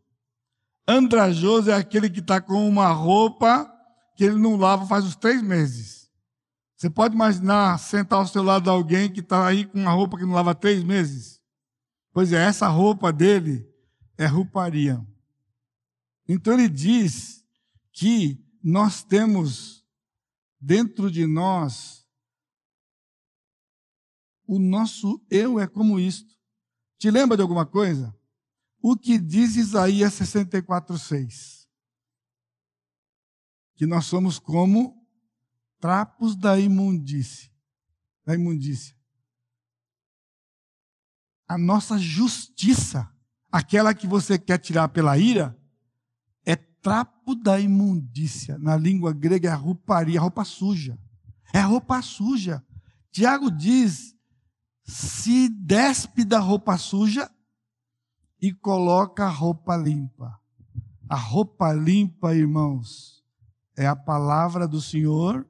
Andrajoso 0.87 1.69
é 1.69 1.75
aquele 1.75 2.09
que 2.09 2.19
está 2.19 2.41
com 2.41 2.67
uma 2.67 2.87
roupa 2.87 3.71
que 4.15 4.23
ele 4.23 4.37
não 4.37 4.55
lava 4.55 4.87
faz 4.87 5.05
uns 5.05 5.15
três 5.15 5.41
meses. 5.43 6.09
Você 6.75 6.89
pode 6.89 7.13
imaginar 7.13 7.77
sentar 7.77 8.19
ao 8.19 8.27
seu 8.27 8.41
lado 8.41 8.69
alguém 8.69 9.11
que 9.11 9.19
está 9.19 9.45
aí 9.45 9.65
com 9.65 9.79
uma 9.79 9.91
roupa 9.91 10.17
que 10.17 10.25
não 10.25 10.33
lava 10.33 10.55
três 10.55 10.83
meses? 10.83 11.39
Pois 12.11 12.33
é, 12.33 12.43
essa 12.43 12.67
roupa 12.67 13.13
dele 13.13 13.67
é 14.17 14.25
rouparia. 14.25 14.99
Então 16.27 16.53
ele 16.53 16.67
diz 16.67 17.43
que 17.91 18.43
nós 18.63 19.03
temos 19.03 19.76
dentro 20.59 21.11
de 21.11 21.25
nós 21.25 22.07
o 24.47 24.57
nosso 24.57 25.21
eu 25.29 25.59
é 25.59 25.67
como 25.67 25.99
isto. 25.99 26.33
Te 26.97 27.11
lembra 27.11 27.35
de 27.35 27.43
alguma 27.43 27.65
coisa? 27.65 28.15
O 28.81 28.95
que 28.95 29.19
diz 29.19 29.57
Isaías 29.57 30.13
64:6? 30.13 31.67
Que 33.75 33.85
nós 33.85 34.05
somos 34.05 34.39
como 34.39 35.05
trapos 35.79 36.35
da 36.35 36.57
imundície, 36.57 37.51
da 38.25 38.33
imundícia. 38.33 38.95
A 41.47 41.57
nossa 41.57 41.99
justiça, 41.99 43.13
aquela 43.51 43.93
que 43.93 44.07
você 44.07 44.39
quer 44.39 44.57
tirar 44.57 44.89
pela 44.89 45.17
ira, 45.17 45.55
trapo 46.87 47.35
da 47.35 47.59
imundícia. 47.59 48.57
Na 48.57 48.77
língua 48.77 49.11
grega 49.11 49.49
é 49.49 49.53
rouparia, 49.53 50.21
roupa 50.21 50.45
suja. 50.45 50.97
É 51.53 51.59
roupa 51.59 52.01
suja. 52.01 52.63
Tiago 53.11 53.51
diz: 53.51 54.15
se 54.85 55.49
despe 55.49 56.23
da 56.23 56.39
roupa 56.39 56.77
suja 56.77 57.29
e 58.41 58.53
coloca 58.53 59.25
a 59.25 59.29
roupa 59.29 59.75
limpa. 59.75 60.39
A 61.09 61.17
roupa 61.17 61.73
limpa, 61.73 62.33
irmãos, 62.33 63.21
é 63.75 63.85
a 63.85 63.95
palavra 63.95 64.65
do 64.65 64.79
Senhor 64.79 65.45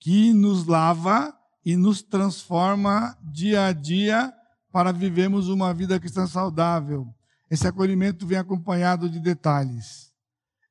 que 0.00 0.32
nos 0.32 0.64
lava 0.64 1.36
e 1.62 1.76
nos 1.76 2.02
transforma 2.02 3.14
dia 3.22 3.66
a 3.66 3.72
dia 3.72 4.32
para 4.72 4.92
vivermos 4.92 5.50
uma 5.50 5.74
vida 5.74 6.00
cristã 6.00 6.26
saudável. 6.26 7.14
Esse 7.50 7.66
acolhimento 7.66 8.26
vem 8.26 8.38
acompanhado 8.38 9.10
de 9.10 9.20
detalhes 9.20 10.13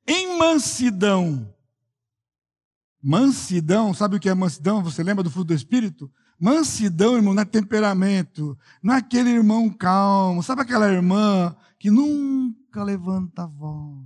em 0.06 0.38
mansidão. 0.38 1.52
Mansidão, 3.02 3.92
sabe 3.92 4.16
o 4.16 4.20
que 4.20 4.28
é 4.28 4.34
mansidão? 4.34 4.82
Você 4.82 5.02
lembra 5.02 5.22
do 5.22 5.30
fruto 5.30 5.48
do 5.48 5.54
Espírito? 5.54 6.10
Mansidão, 6.38 7.16
irmão, 7.16 7.34
não 7.34 7.42
é 7.42 7.44
temperamento, 7.44 8.58
não 8.82 8.94
é 8.94 8.98
aquele 8.98 9.30
irmão 9.30 9.70
calmo, 9.70 10.42
sabe 10.42 10.62
aquela 10.62 10.90
irmã 10.90 11.54
que 11.78 11.90
nunca 11.90 12.82
levanta 12.82 13.44
a 13.44 13.46
voz. 13.46 14.04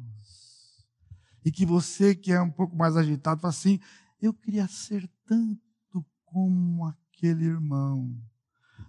E 1.44 1.50
que 1.50 1.64
você 1.64 2.14
que 2.14 2.32
é 2.32 2.40
um 2.40 2.50
pouco 2.50 2.76
mais 2.76 2.96
agitado, 2.96 3.40
fala 3.40 3.50
assim: 3.50 3.80
eu 4.20 4.34
queria 4.34 4.66
ser 4.66 5.08
tanto 5.24 6.04
como 6.24 6.84
aquele 6.86 7.44
irmão. 7.44 8.20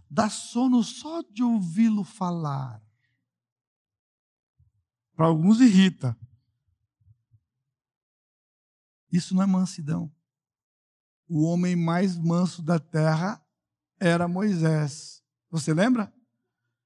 Dá 0.10 0.30
sono 0.30 0.84
só 0.84 1.22
de 1.22 1.44
ouvi-lo 1.44 2.04
falar. 2.04 2.82
Para 5.16 5.28
alguns 5.28 5.62
irrita, 5.62 6.18
isso 9.12 9.36
não 9.36 9.44
é 9.44 9.46
mansidão. 9.46 10.12
O 11.28 11.44
homem 11.46 11.76
mais 11.76 12.18
manso 12.18 12.62
da 12.62 12.80
terra 12.80 13.42
era 14.00 14.28
Moisés. 14.28 15.22
Você 15.52 15.74
lembra? 15.74 16.12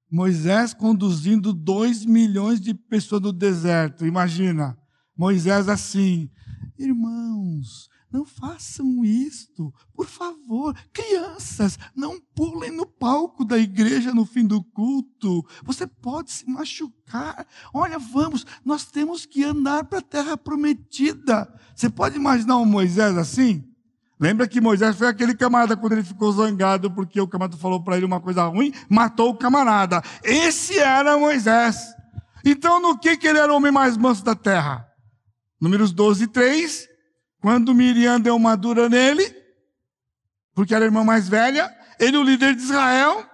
Moisés 0.09 0.73
conduzindo 0.73 1.53
dois 1.53 2.05
milhões 2.05 2.61
de 2.61 2.73
pessoas 2.73 3.21
no 3.21 3.33
deserto. 3.33 4.05
Imagina, 4.05 4.77
Moisés 5.17 5.67
assim, 5.67 6.29
irmãos, 6.77 7.89
não 8.13 8.23
façam 8.23 9.03
isto, 9.03 9.73
por 9.95 10.05
favor. 10.05 10.77
Crianças, 10.93 11.79
não 11.95 12.21
pulem 12.35 12.69
no 12.69 12.85
palco 12.85 13.43
da 13.43 13.57
igreja 13.57 14.13
no 14.13 14.23
fim 14.23 14.45
do 14.45 14.63
culto. 14.63 15.43
Você 15.63 15.87
pode 15.87 16.31
se 16.31 16.47
machucar. 16.47 17.47
Olha, 17.73 17.97
vamos, 17.97 18.45
nós 18.63 18.85
temos 18.85 19.25
que 19.25 19.43
andar 19.43 19.85
para 19.85 19.97
a 19.97 20.03
terra 20.03 20.37
prometida. 20.37 21.51
Você 21.75 21.89
pode 21.89 22.15
imaginar 22.15 22.57
um 22.57 22.65
Moisés 22.65 23.17
assim? 23.17 23.67
Lembra 24.19 24.47
que 24.47 24.61
Moisés 24.61 24.95
foi 24.95 25.07
aquele 25.07 25.33
camarada 25.33 25.75
quando 25.75 25.93
ele 25.93 26.03
ficou 26.03 26.31
zangado 26.31 26.91
porque 26.91 27.19
o 27.19 27.27
camarada 27.27 27.57
falou 27.57 27.83
para 27.83 27.97
ele 27.97 28.05
uma 28.05 28.21
coisa 28.21 28.43
ruim, 28.45 28.71
matou 28.87 29.31
o 29.31 29.37
camarada. 29.37 30.03
Esse 30.23 30.77
era 30.77 31.17
Moisés. 31.17 31.95
Então, 32.45 32.79
no 32.79 32.97
que, 32.97 33.17
que 33.17 33.27
ele 33.27 33.39
era 33.39 33.51
o 33.51 33.55
homem 33.55 33.71
mais 33.71 33.97
manso 33.97 34.23
da 34.23 34.35
terra? 34.35 34.87
Números 35.59 35.91
12, 35.91 36.27
3 36.27 36.92
quando 37.43 37.75
Miriam 37.75 38.21
deu 38.21 38.37
uma 38.37 38.55
dura 38.55 38.87
nele, 38.87 39.35
porque 40.55 40.73
era 40.73 40.85
a 40.85 40.87
irmã 40.87 41.03
mais 41.03 41.27
velha, 41.27 41.69
ele, 41.99 42.15
o 42.15 42.23
líder 42.23 42.55
de 42.55 42.61
Israel, 42.61 43.29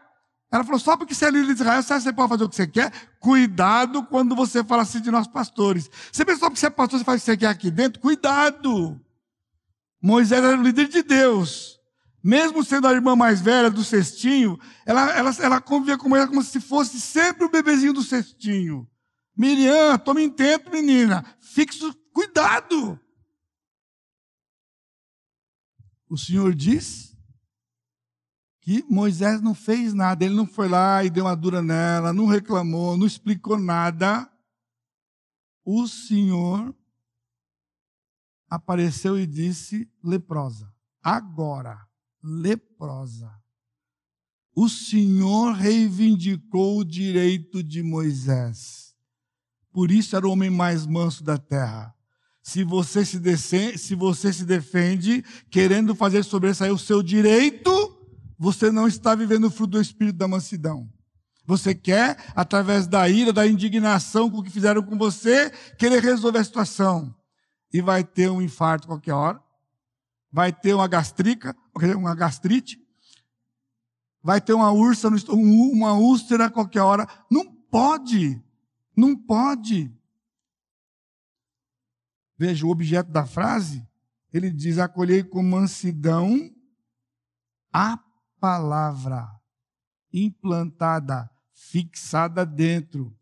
ela 0.51 0.63
falou: 0.63 0.79
só 0.79 0.97
porque 0.97 1.13
você 1.13 1.25
é 1.25 1.29
líder 1.29 1.53
de 1.53 1.61
Israel, 1.61 1.83
você 1.83 2.11
pode 2.11 2.29
fazer 2.29 2.43
o 2.43 2.49
que 2.49 2.55
você 2.55 2.65
quer. 2.65 2.91
Cuidado 3.19 4.01
quando 4.07 4.35
você 4.35 4.63
fala 4.63 4.81
assim 4.81 4.99
de 4.99 5.11
nós 5.11 5.27
pastores. 5.27 5.91
Você 6.11 6.25
pensa 6.25 6.39
só 6.39 6.47
porque 6.47 6.59
você 6.59 6.65
é 6.65 6.71
pastor, 6.71 6.97
você 6.97 7.05
faz 7.05 7.21
o 7.21 7.23
que 7.23 7.31
você 7.31 7.37
quer 7.37 7.49
aqui 7.49 7.69
dentro? 7.69 8.01
Cuidado. 8.01 8.99
Moisés 10.01 10.43
era 10.43 10.57
o 10.57 10.63
líder 10.63 10.87
de 10.87 11.03
Deus. 11.03 11.79
Mesmo 12.23 12.63
sendo 12.63 12.87
a 12.87 12.91
irmã 12.91 13.15
mais 13.15 13.41
velha 13.41 13.69
do 13.69 13.83
cestinho, 13.83 14.59
ela, 14.87 15.11
ela, 15.11 15.35
ela 15.39 15.61
convivia 15.61 15.99
com 15.99 16.09
Moisés 16.09 16.27
como 16.27 16.41
se 16.41 16.59
fosse 16.59 16.99
sempre 16.99 17.45
o 17.45 17.49
bebezinho 17.51 17.93
do 17.93 18.01
cestinho. 18.01 18.87
Miriam, 19.37 19.99
tome 19.99 20.23
intento, 20.23 20.71
menina. 20.71 21.23
Fique, 21.39 21.77
cuidado. 22.11 22.99
O 26.09 26.17
Senhor 26.17 26.55
diz 26.55 27.15
que 28.61 28.83
Moisés 28.89 29.41
não 29.41 29.53
fez 29.53 29.93
nada, 29.93 30.25
ele 30.25 30.33
não 30.33 30.45
foi 30.45 30.67
lá 30.67 31.03
e 31.03 31.09
deu 31.09 31.25
uma 31.25 31.35
dura 31.35 31.61
nela, 31.61 32.11
não 32.11 32.25
reclamou, 32.25 32.97
não 32.97 33.05
explicou 33.05 33.57
nada. 33.59 34.29
O 35.63 35.87
Senhor 35.87 36.75
apareceu 38.49 39.19
e 39.19 39.27
disse: 39.27 39.89
leprosa. 40.03 40.73
Agora, 41.01 41.87
leprosa. 42.23 43.31
O 44.55 44.67
Senhor 44.67 45.53
reivindicou 45.53 46.79
o 46.79 46.83
direito 46.83 47.63
de 47.63 47.81
Moisés. 47.81 48.95
Por 49.71 49.91
isso 49.91 50.15
era 50.15 50.27
o 50.27 50.31
homem 50.31 50.49
mais 50.49 50.85
manso 50.85 51.23
da 51.23 51.37
terra. 51.37 51.95
Se 52.49 52.63
você 52.63 53.05
se, 53.05 53.77
se 53.77 53.93
você 53.93 54.33
se 54.33 54.43
defende 54.43 55.23
querendo 55.51 55.93
fazer 55.93 56.23
sobressair 56.23 56.73
o 56.73 56.79
seu 56.79 57.03
direito, 57.03 57.71
você 58.39 58.71
não 58.71 58.87
está 58.87 59.13
vivendo 59.13 59.43
o 59.43 59.51
fruto 59.51 59.73
do 59.73 59.81
espírito 59.81 60.17
da 60.17 60.27
mansidão. 60.27 60.89
Você 61.45 61.75
quer, 61.75 62.17
através 62.35 62.87
da 62.87 63.07
ira, 63.07 63.31
da 63.31 63.45
indignação 63.45 64.31
com 64.31 64.37
o 64.39 64.43
que 64.43 64.49
fizeram 64.49 64.81
com 64.81 64.97
você, 64.97 65.51
querer 65.77 66.01
resolver 66.01 66.39
a 66.39 66.43
situação. 66.43 67.15
E 67.71 67.83
vai 67.83 68.03
ter 68.03 68.31
um 68.31 68.41
infarto 68.41 68.87
qualquer 68.87 69.13
hora, 69.13 69.39
vai 70.31 70.51
ter 70.51 70.73
uma 70.73 70.87
gastrica, 70.87 71.55
uma 71.95 72.15
gastrite, 72.15 72.79
vai 74.23 74.41
ter 74.41 74.53
uma 74.53 74.71
uma 74.71 75.93
úlcera 75.93 76.49
qualquer 76.49 76.81
hora. 76.81 77.07
Não 77.29 77.45
pode, 77.45 78.41
não 78.97 79.15
pode. 79.15 79.98
Veja 82.39 82.65
o 82.65 82.69
objeto 82.69 83.11
da 83.11 83.25
frase, 83.25 83.85
ele 84.31 84.49
diz: 84.49 84.77
acolhei 84.77 85.21
com 85.21 85.43
mansidão 85.43 86.49
a 87.73 87.99
palavra 88.39 89.29
implantada, 90.13 91.29
fixada 91.53 92.45
dentro. 92.45 93.13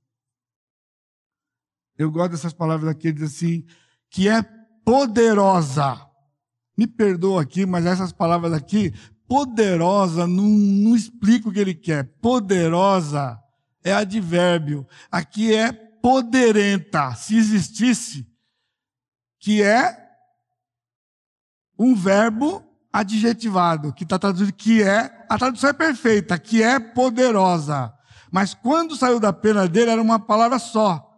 Eu 1.97 2.11
gosto 2.11 2.33
dessas 2.33 2.53
palavras 2.53 2.91
aqui, 2.91 3.11
diz 3.11 3.23
assim, 3.23 3.65
que 4.07 4.29
é 4.29 4.43
poderosa. 4.85 5.99
Me 6.77 6.85
perdoa 6.85 7.41
aqui, 7.41 7.65
mas 7.65 7.87
essas 7.87 8.13
palavras 8.13 8.53
aqui, 8.53 8.93
poderosa, 9.27 10.27
não, 10.27 10.43
não 10.43 10.95
explica 10.95 11.49
o 11.49 11.51
que 11.51 11.59
ele 11.59 11.73
quer. 11.73 12.03
Poderosa 12.21 13.41
é 13.83 13.91
advérbio. 13.93 14.87
Aqui 15.11 15.55
é 15.55 15.73
poderenta, 15.73 17.15
se 17.15 17.35
existisse, 17.35 18.36
que 19.47 19.63
é 19.63 19.97
um 21.79 21.95
verbo 21.95 22.61
adjetivado, 22.91 23.93
que 23.93 24.03
está 24.03 24.19
traduzido 24.19 24.51
que 24.51 24.83
é, 24.83 25.25
a 25.29 25.37
tradução 25.37 25.69
é 25.69 25.73
perfeita, 25.73 26.37
que 26.37 26.61
é 26.61 26.77
poderosa. 26.77 27.93
Mas 28.29 28.53
quando 28.53 28.97
saiu 28.97 29.21
da 29.21 29.31
pena 29.31 29.65
dele, 29.65 29.91
era 29.91 30.01
uma 30.01 30.19
palavra 30.19 30.59
só. 30.59 31.17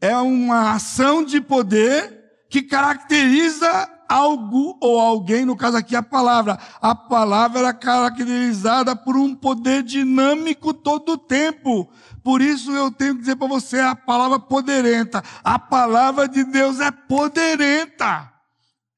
É 0.00 0.16
uma 0.18 0.74
ação 0.74 1.24
de 1.24 1.40
poder 1.40 2.46
que 2.48 2.62
caracteriza 2.62 3.90
algo 4.08 4.78
ou 4.80 5.00
alguém, 5.00 5.44
no 5.44 5.56
caso 5.56 5.76
aqui 5.76 5.96
a 5.96 6.02
palavra. 6.04 6.60
A 6.80 6.94
palavra 6.94 7.58
era 7.58 7.72
caracterizada 7.72 8.94
por 8.94 9.16
um 9.16 9.34
poder 9.34 9.82
dinâmico 9.82 10.72
todo 10.72 11.14
o 11.14 11.18
tempo. 11.18 11.90
Por 12.22 12.42
isso 12.42 12.70
eu 12.72 12.90
tenho 12.90 13.14
que 13.14 13.20
dizer 13.20 13.36
para 13.36 13.48
você 13.48 13.80
a 13.80 13.94
palavra 13.96 14.38
poderenta. 14.38 15.22
A 15.42 15.58
palavra 15.58 16.28
de 16.28 16.44
Deus 16.44 16.80
é 16.80 16.90
poderenta. 16.90 18.32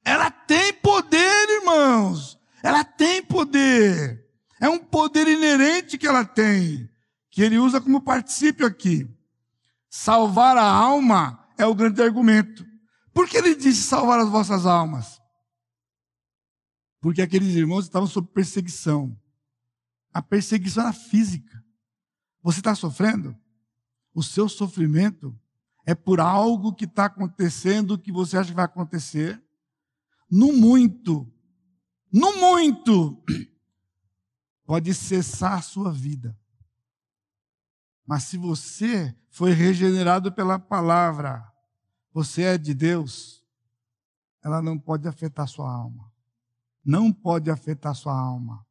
Ela 0.04 0.30
tem 0.30 0.72
poder, 0.74 1.48
irmãos. 1.60 2.38
Ela 2.62 2.84
tem 2.84 3.22
poder. 3.22 4.24
É 4.60 4.68
um 4.68 4.78
poder 4.78 5.26
inerente 5.26 5.98
que 5.98 6.06
ela 6.06 6.24
tem, 6.24 6.88
que 7.30 7.42
ele 7.42 7.58
usa 7.58 7.80
como 7.80 8.00
particípio 8.00 8.64
aqui. 8.64 9.08
Salvar 9.90 10.56
a 10.56 10.64
alma 10.64 11.44
é 11.58 11.66
o 11.66 11.74
grande 11.74 12.00
argumento. 12.00 12.64
Por 13.12 13.28
que 13.28 13.36
ele 13.36 13.54
disse 13.56 13.82
salvar 13.82 14.20
as 14.20 14.28
vossas 14.28 14.64
almas? 14.64 15.20
Porque 17.00 17.20
aqueles 17.20 17.56
irmãos 17.56 17.84
estavam 17.84 18.06
sob 18.06 18.28
perseguição. 18.28 19.18
A 20.14 20.22
perseguição 20.22 20.84
era 20.84 20.92
física. 20.92 21.51
Você 22.42 22.60
está 22.60 22.74
sofrendo? 22.74 23.36
O 24.14 24.22
seu 24.22 24.48
sofrimento 24.48 25.38
é 25.86 25.94
por 25.94 26.20
algo 26.20 26.74
que 26.74 26.84
está 26.84 27.06
acontecendo 27.06 27.98
que 27.98 28.12
você 28.12 28.36
acha 28.36 28.50
que 28.50 28.56
vai 28.56 28.64
acontecer 28.64 29.42
no 30.30 30.52
muito, 30.52 31.30
no 32.10 32.36
muito, 32.38 33.22
pode 34.64 34.94
cessar 34.94 35.58
a 35.58 35.62
sua 35.62 35.92
vida. 35.92 36.38
Mas 38.06 38.24
se 38.24 38.38
você 38.38 39.14
foi 39.28 39.52
regenerado 39.52 40.32
pela 40.32 40.58
palavra, 40.58 41.46
você 42.12 42.42
é 42.42 42.58
de 42.58 42.74
Deus, 42.74 43.44
ela 44.42 44.60
não 44.62 44.78
pode 44.78 45.06
afetar 45.06 45.46
sua 45.46 45.70
alma. 45.70 46.10
Não 46.84 47.12
pode 47.12 47.50
afetar 47.50 47.94
sua 47.94 48.18
alma. 48.18 48.66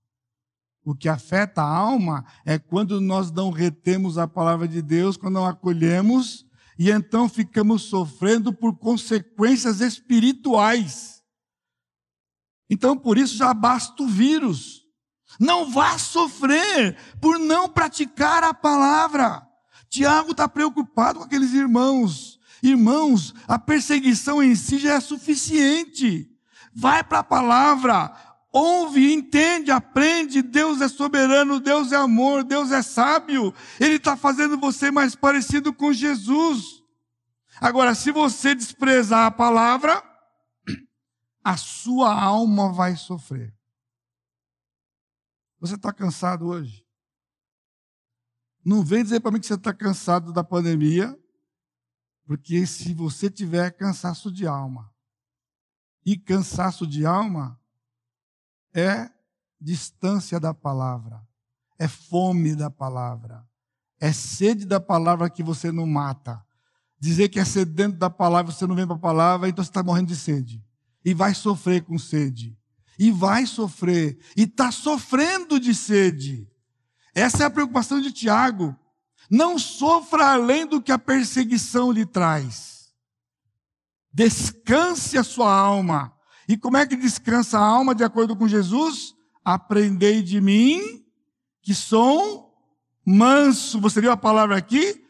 O 0.84 0.96
que 0.96 1.08
afeta 1.08 1.62
a 1.62 1.76
alma 1.76 2.26
é 2.46 2.58
quando 2.58 3.00
nós 3.00 3.32
não 3.32 3.52
retemos 3.52 4.18
a 4.18 4.28
palavra 4.28 4.68
de 4.68 4.82
Deus, 4.82 5.16
quando 5.16 5.36
não 5.36 5.46
acolhemos, 5.46 6.46
e 6.78 6.90
então 6.90 7.30
ficamos 7.30 7.84
sofrendo 7.84 8.52
por 8.52 8.76
consequências 8.76 9.82
espirituais. 9.82 11.22
Então, 12.70 12.98
por 12.98 13.18
isso 13.18 13.36
já 13.36 13.54
basta 13.54 14.02
o 14.02 14.08
vírus. 14.08 14.82
Não 15.40 15.70
vá 15.72 15.98
sofrer 15.98 16.98
por 17.20 17.38
não 17.38 17.70
praticar 17.70 18.44
a 18.44 18.54
palavra. 18.54 19.46
Tiago 19.90 20.32
está 20.32 20.48
preocupado 20.48 21.20
com 21.20 21.26
aqueles 21.26 21.54
irmãos. 21.54 22.40
Irmãos, 22.64 23.34
a 23.48 23.60
perseguição 23.60 24.42
em 24.42 24.56
si 24.56 24.80
já 24.80 24.94
é 24.94 25.00
suficiente. 25.00 26.30
Vai 26.74 27.04
para 27.04 27.20
a 27.20 27.24
palavra, 27.24 28.12
ouve, 28.52 29.14
entende, 29.14 29.72
aprende. 29.72 30.42
Deus 30.42 30.82
é 30.82 30.88
soberano, 30.88 31.60
Deus 31.60 31.92
é 31.92 31.96
amor, 31.96 32.44
Deus 32.44 32.72
é 32.72 32.82
sábio. 32.82 33.54
Ele 33.80 33.96
está 33.96 34.18
fazendo 34.18 34.58
você 34.58 34.92
mais 34.92 35.16
parecido 35.16 35.74
com 35.74 35.94
Jesus. 35.94 36.82
Agora, 37.60 37.96
se 37.96 38.12
você 38.12 38.54
desprezar 38.56 39.26
a 39.26 39.32
palavra, 39.32 40.04
a 41.44 41.56
sua 41.58 42.14
alma 42.14 42.74
vai 42.74 42.96
sofrer. 42.96 43.56
Você 45.60 45.76
está 45.76 45.94
cansado 45.94 46.48
hoje? 46.48 46.86
Não 48.66 48.84
vem 48.84 49.04
dizer 49.04 49.20
para 49.20 49.32
mim 49.32 49.40
que 49.40 49.46
você 49.46 49.56
está 49.56 49.74
cansado 49.74 50.34
da 50.34 50.44
pandemia, 50.44 51.18
porque 52.26 52.66
se 52.66 52.94
você 52.94 53.30
tiver 53.30 53.72
cansaço 53.72 54.32
de 54.32 54.48
alma, 54.48 54.92
e 56.06 56.18
cansaço 56.18 56.88
de 56.88 57.06
alma 57.06 57.61
é 58.74 59.10
distância 59.60 60.40
da 60.40 60.54
palavra, 60.54 61.22
é 61.78 61.88
fome 61.88 62.56
da 62.56 62.70
palavra, 62.70 63.46
é 64.00 64.12
sede 64.12 64.66
da 64.66 64.80
palavra 64.80 65.30
que 65.30 65.44
você 65.44 65.72
não 65.72 65.86
mata. 65.86 66.44
Dizer 67.00 67.30
que 67.30 67.40
é 67.40 67.46
sedento 67.46 67.98
da 67.98 68.10
palavra, 68.10 68.52
você 68.52 68.68
não 68.68 68.76
vem 68.76 68.86
para 68.86 68.96
a 68.96 69.00
palavra, 69.00 69.50
então 69.50 69.64
você 69.64 69.72
está 69.72 69.82
morrendo 69.82 70.10
de 70.10 70.16
sede 70.16 70.64
e 71.04 71.14
vai 71.14 71.34
sofrer 71.34 71.84
com 71.84 71.98
sede. 71.98 72.58
E 73.00 73.12
vai 73.12 73.48
sofrer, 73.48 74.20
e 74.38 74.44
está 74.44 74.72
sofrendo 74.72 75.60
de 75.60 75.74
sede. 75.74 76.48
Essa 77.16 77.44
é 77.44 77.46
a 77.48 77.50
preocupação 77.50 78.00
de 78.00 78.12
Tiago. 78.12 78.76
Não 79.30 79.58
sofra 79.58 80.34
além 80.34 80.68
do 80.68 80.82
que 80.82 80.92
a 80.92 81.00
perseguição 81.00 81.92
lhe 81.92 82.06
traz. 82.06 82.92
Descanse 84.14 85.18
a 85.18 85.24
sua 85.24 85.52
alma. 85.52 86.14
E 86.52 86.58
como 86.58 86.76
é 86.76 86.86
que 86.86 86.98
descansa 86.98 87.58
a 87.58 87.64
alma 87.64 87.96
de 87.96 88.04
acordo 88.04 88.36
com 88.36 88.46
Jesus? 88.46 89.16
Aprendei 89.42 90.22
de 90.22 90.42
mim, 90.42 91.02
que 91.62 91.74
sou 91.74 92.54
manso. 93.06 93.80
Você 93.80 94.02
viu 94.02 94.12
a 94.12 94.18
palavra 94.18 94.58
aqui? 94.58 95.02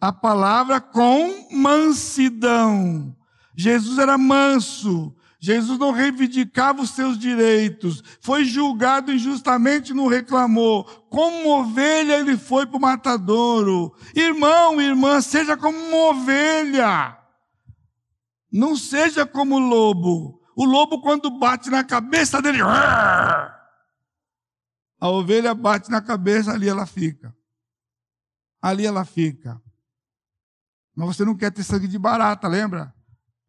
A 0.00 0.12
palavra 0.12 0.80
com 0.80 1.50
mansidão. 1.52 3.16
Jesus 3.56 3.96
era 3.96 4.18
manso, 4.18 5.14
Jesus 5.38 5.78
não 5.78 5.92
reivindicava 5.92 6.82
os 6.82 6.90
seus 6.90 7.16
direitos, 7.16 8.02
foi 8.20 8.44
julgado 8.44 9.12
injustamente, 9.12 9.94
não 9.94 10.08
reclamou. 10.08 10.82
Como 11.08 11.60
ovelha, 11.60 12.18
ele 12.18 12.36
foi 12.36 12.66
para 12.66 12.76
o 12.76 12.80
matadouro. 12.80 13.94
Irmão, 14.16 14.80
irmã, 14.80 15.20
seja 15.20 15.56
como 15.56 15.78
uma 15.78 16.10
ovelha. 16.10 17.16
Não 18.50 18.74
seja 18.74 19.24
como 19.24 19.60
lobo. 19.60 20.37
O 20.58 20.64
lobo, 20.64 21.00
quando 21.00 21.30
bate 21.38 21.70
na 21.70 21.84
cabeça 21.84 22.42
dele, 22.42 22.58
a 22.60 23.60
ovelha 25.08 25.54
bate 25.54 25.88
na 25.88 26.02
cabeça, 26.02 26.50
ali 26.50 26.68
ela 26.68 26.84
fica. 26.84 27.32
Ali 28.60 28.84
ela 28.84 29.04
fica. 29.04 29.62
Mas 30.96 31.14
você 31.14 31.24
não 31.24 31.36
quer 31.36 31.52
ter 31.52 31.62
sangue 31.62 31.86
de 31.86 31.96
barata, 31.96 32.48
lembra? 32.48 32.92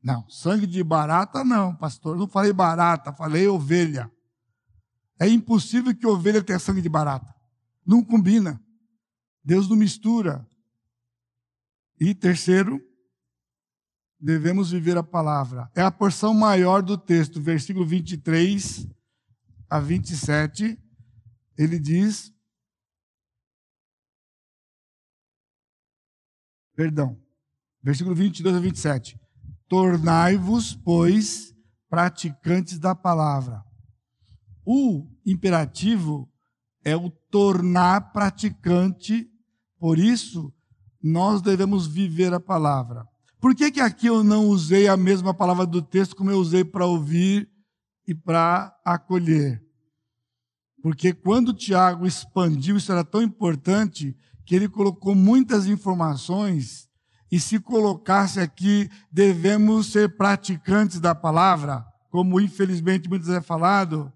Não, 0.04 0.30
sangue 0.30 0.68
de 0.68 0.84
barata 0.84 1.44
não, 1.44 1.76
pastor. 1.76 2.16
Não 2.16 2.28
falei 2.28 2.54
barata, 2.54 3.12
falei 3.12 3.48
ovelha. 3.48 4.12
É 5.20 5.28
impossível 5.28 5.96
que 5.96 6.06
ovelha 6.06 6.44
tenha 6.44 6.60
sangue 6.60 6.80
de 6.80 6.90
barata. 6.90 7.34
Não 7.84 8.04
combina. 8.04 8.64
Deus 9.44 9.68
não 9.68 9.76
mistura. 9.76 10.48
E 12.00 12.14
terceiro, 12.14 12.80
devemos 14.20 14.72
viver 14.72 14.98
a 14.98 15.04
palavra. 15.04 15.70
É 15.76 15.82
a 15.82 15.92
porção 15.92 16.34
maior 16.34 16.82
do 16.82 16.98
texto, 16.98 17.42
versículo 17.42 17.86
23 17.86 18.88
a 19.70 19.80
27. 19.80 20.78
Ele 21.58 21.80
diz: 21.80 22.34
Perdão. 26.76 27.18
Versículo 27.82 28.16
22 28.16 28.56
a 28.56 28.60
27. 28.60 29.20
Tornai-vos, 29.68 30.76
pois, 30.76 31.54
praticantes 31.90 32.78
da 32.80 32.94
palavra. 32.94 33.64
O 34.66 35.08
imperativo 35.26 36.32
é 36.84 36.96
o 36.96 37.10
tornar 37.10 38.12
praticante, 38.12 39.30
por 39.78 39.98
isso 39.98 40.54
nós 41.02 41.42
devemos 41.42 41.88
viver 41.88 42.34
a 42.34 42.40
palavra. 42.40 43.08
Por 43.40 43.56
que, 43.56 43.72
que 43.72 43.80
aqui 43.80 44.08
eu 44.08 44.24
não 44.24 44.48
usei 44.48 44.88
a 44.88 44.98
mesma 44.98 45.34
palavra 45.34 45.66
do 45.66 45.82
texto 45.82 46.16
como 46.16 46.30
eu 46.30 46.38
usei 46.38 46.64
para 46.64 46.86
ouvir 46.86 47.50
e 48.06 48.14
para 48.14 48.78
acolher? 48.84 49.64
Porque 50.82 51.14
quando 51.14 51.54
Tiago 51.54 52.06
expandiu, 52.06 52.78
isso 52.78 52.92
era 52.92 53.04
tão 53.04 53.22
importante 53.22 54.16
que 54.46 54.56
ele 54.56 54.68
colocou 54.68 55.16
muitas 55.16 55.68
informações 55.68 56.90
e 57.32 57.40
se 57.40 57.60
colocasse 57.60 58.40
aqui, 58.40 58.90
devemos 59.12 59.88
ser 59.88 60.18
praticantes 60.18 61.00
da 61.00 61.14
palavra, 61.14 61.86
como 62.10 62.42
infelizmente 62.42 63.08
muitas 63.08 63.30
é 63.30 63.40
falado, 63.40 64.12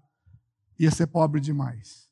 ia 0.78 0.90
ser 0.90 1.06
pobre 1.06 1.40
demais. 1.40 2.08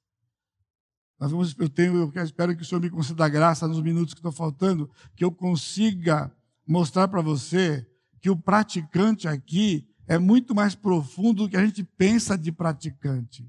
Nós 1.18 1.30
vamos, 1.30 1.54
eu 1.58 1.68
tenho, 1.68 1.96
eu 1.96 2.22
espero 2.22 2.56
que 2.56 2.62
o 2.62 2.64
Senhor 2.64 2.80
me 2.80 2.90
conceda 2.90 3.28
graça 3.28 3.66
nos 3.66 3.82
minutos 3.82 4.14
que 4.14 4.20
estão 4.20 4.32
faltando, 4.32 4.90
que 5.16 5.24
eu 5.24 5.32
consiga 5.32 6.32
mostrar 6.66 7.08
para 7.08 7.20
você 7.20 7.86
que 8.20 8.30
o 8.30 8.36
praticante 8.36 9.26
aqui 9.26 9.88
é 10.06 10.18
muito 10.18 10.54
mais 10.54 10.74
profundo 10.74 11.44
do 11.44 11.48
que 11.48 11.56
a 11.56 11.64
gente 11.64 11.82
pensa 11.82 12.36
de 12.36 12.52
praticante. 12.52 13.48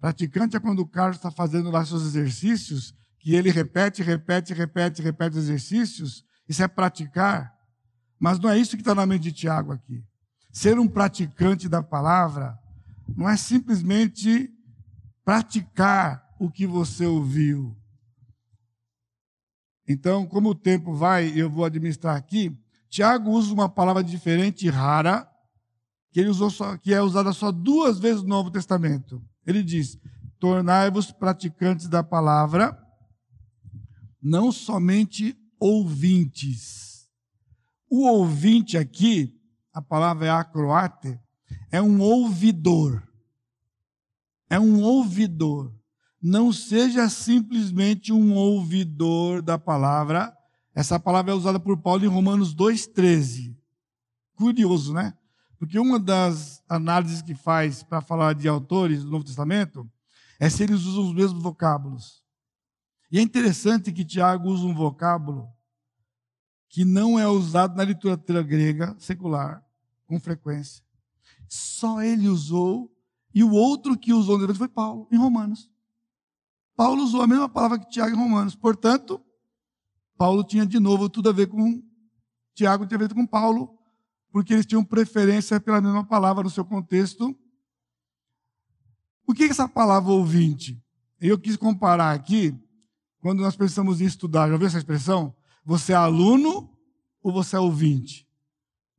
Praticante 0.00 0.56
é 0.56 0.60
quando 0.60 0.80
o 0.80 0.86
Carlos 0.86 1.16
está 1.16 1.30
fazendo 1.30 1.70
lá 1.70 1.84
seus 1.84 2.02
exercícios, 2.02 2.94
que 3.18 3.34
ele 3.34 3.50
repete, 3.50 4.02
repete, 4.02 4.52
repete, 4.52 5.00
repete 5.00 5.38
exercícios. 5.38 6.24
Isso 6.46 6.62
é 6.62 6.68
praticar. 6.68 7.54
Mas 8.18 8.38
não 8.38 8.50
é 8.50 8.58
isso 8.58 8.76
que 8.76 8.82
está 8.82 8.94
na 8.94 9.06
mente 9.06 9.22
de 9.22 9.32
Tiago 9.32 9.72
aqui. 9.72 10.04
Ser 10.52 10.78
um 10.78 10.86
praticante 10.86 11.68
da 11.68 11.82
palavra 11.82 12.58
não 13.16 13.28
é 13.28 13.36
simplesmente 13.36 14.50
praticar 15.24 16.22
o 16.38 16.50
que 16.50 16.66
você 16.66 17.06
ouviu. 17.06 17.76
Então, 19.86 20.26
como 20.26 20.50
o 20.50 20.54
tempo 20.54 20.94
vai, 20.94 21.32
eu 21.38 21.50
vou 21.50 21.64
administrar 21.64 22.16
aqui. 22.16 22.56
Tiago 22.88 23.30
usa 23.30 23.52
uma 23.52 23.68
palavra 23.68 24.02
diferente 24.02 24.66
e 24.66 24.70
rara, 24.70 25.28
que 26.10 26.20
ele 26.20 26.28
usou 26.28 26.50
só, 26.50 26.76
que 26.76 26.94
é 26.94 27.02
usada 27.02 27.32
só 27.32 27.50
duas 27.50 27.98
vezes 27.98 28.22
no 28.22 28.28
Novo 28.28 28.50
Testamento. 28.50 29.22
Ele 29.46 29.62
diz: 29.62 29.98
tornai-vos 30.38 31.10
praticantes 31.10 31.88
da 31.88 32.02
palavra, 32.02 32.78
não 34.22 34.52
somente 34.52 35.36
ouvintes. 35.58 37.08
O 37.90 38.06
ouvinte 38.06 38.78
aqui, 38.78 39.38
a 39.72 39.82
palavra 39.82 40.26
é 40.26 40.30
acroate, 40.30 41.18
é 41.70 41.82
um 41.82 42.00
ouvidor. 42.00 43.02
É 44.48 44.58
um 44.58 44.82
ouvidor. 44.82 45.74
Não 46.26 46.50
seja 46.50 47.06
simplesmente 47.10 48.10
um 48.10 48.32
ouvidor 48.32 49.42
da 49.42 49.58
palavra. 49.58 50.34
Essa 50.74 50.98
palavra 50.98 51.32
é 51.32 51.34
usada 51.34 51.60
por 51.60 51.76
Paulo 51.76 52.02
em 52.02 52.08
Romanos 52.08 52.54
2,13. 52.54 53.54
Curioso, 54.34 54.94
né? 54.94 55.12
Porque 55.58 55.78
uma 55.78 56.00
das 56.00 56.64
análises 56.66 57.20
que 57.20 57.34
faz 57.34 57.82
para 57.82 58.00
falar 58.00 58.34
de 58.34 58.48
autores 58.48 59.04
do 59.04 59.10
Novo 59.10 59.22
Testamento 59.22 59.86
é 60.40 60.48
se 60.48 60.62
eles 60.62 60.84
usam 60.84 61.04
os 61.04 61.14
mesmos 61.14 61.42
vocábulos. 61.42 62.24
E 63.12 63.18
é 63.18 63.20
interessante 63.20 63.92
que 63.92 64.02
Tiago 64.02 64.48
usa 64.48 64.64
um 64.64 64.74
vocábulo 64.74 65.46
que 66.70 66.86
não 66.86 67.18
é 67.18 67.28
usado 67.28 67.76
na 67.76 67.84
literatura 67.84 68.42
grega 68.42 68.96
secular 68.98 69.62
com 70.06 70.18
frequência. 70.18 70.82
Só 71.46 72.00
ele 72.00 72.28
usou, 72.30 72.90
e 73.34 73.44
o 73.44 73.52
outro 73.52 73.94
que 73.94 74.14
usou 74.14 74.40
foi 74.54 74.68
Paulo, 74.68 75.06
em 75.12 75.18
Romanos. 75.18 75.73
Paulo 76.76 77.02
usou 77.02 77.22
a 77.22 77.26
mesma 77.26 77.48
palavra 77.48 77.78
que 77.78 77.88
Tiago 77.88 78.14
em 78.14 78.18
Romanos. 78.18 78.54
Portanto, 78.54 79.20
Paulo 80.16 80.44
tinha 80.44 80.66
de 80.66 80.78
novo 80.78 81.08
tudo 81.08 81.28
a 81.28 81.32
ver 81.32 81.46
com 81.46 81.82
Tiago, 82.54 82.86
tinha 82.86 82.96
a 82.96 83.06
ver 83.06 83.14
com 83.14 83.26
Paulo, 83.26 83.78
porque 84.30 84.52
eles 84.52 84.66
tinham 84.66 84.84
preferência 84.84 85.60
pela 85.60 85.80
mesma 85.80 86.04
palavra 86.04 86.42
no 86.42 86.50
seu 86.50 86.64
contexto. 86.64 87.36
O 89.26 89.32
que 89.32 89.44
é 89.44 89.46
essa 89.46 89.68
palavra 89.68 90.12
ouvinte? 90.12 90.82
Eu 91.20 91.38
quis 91.38 91.56
comparar 91.56 92.12
aqui, 92.12 92.54
quando 93.20 93.40
nós 93.40 93.56
pensamos 93.56 94.00
em 94.00 94.04
estudar, 94.04 94.48
já 94.48 94.52
ouviu 94.52 94.68
essa 94.68 94.78
expressão? 94.78 95.34
Você 95.64 95.92
é 95.92 95.96
aluno 95.96 96.70
ou 97.22 97.32
você 97.32 97.56
é 97.56 97.58
ouvinte? 97.58 98.28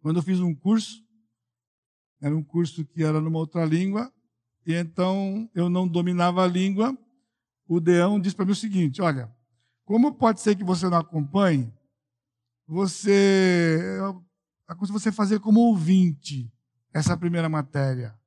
Quando 0.02 0.18
eu 0.18 0.24
fiz 0.24 0.40
um 0.40 0.56
curso, 0.56 1.04
era 2.22 2.36
um 2.36 2.44
curso 2.44 2.84
que 2.86 3.04
era 3.04 3.22
numa 3.22 3.38
outra 3.38 3.66
língua, 3.66 4.12
e 4.66 4.74
então 4.74 5.50
eu 5.54 5.70
não 5.70 5.88
dominava 5.88 6.44
a 6.44 6.48
língua. 6.48 6.98
O 7.68 7.80
Deão 7.80 8.20
disse 8.20 8.36
para 8.36 8.46
mim 8.46 8.52
o 8.52 8.56
seguinte: 8.56 9.02
olha, 9.02 9.32
como 9.84 10.14
pode 10.14 10.42
ser 10.42 10.56
que 10.56 10.64
você 10.64 10.90
não 10.90 10.98
acompanhe? 10.98 11.74
Você 12.68 14.00
aconselho 14.68 15.00
você 15.00 15.12
fazer 15.12 15.40
como 15.40 15.60
ouvinte 15.60 16.52
essa 16.94 17.16
primeira 17.16 17.48
matéria, 17.48 18.18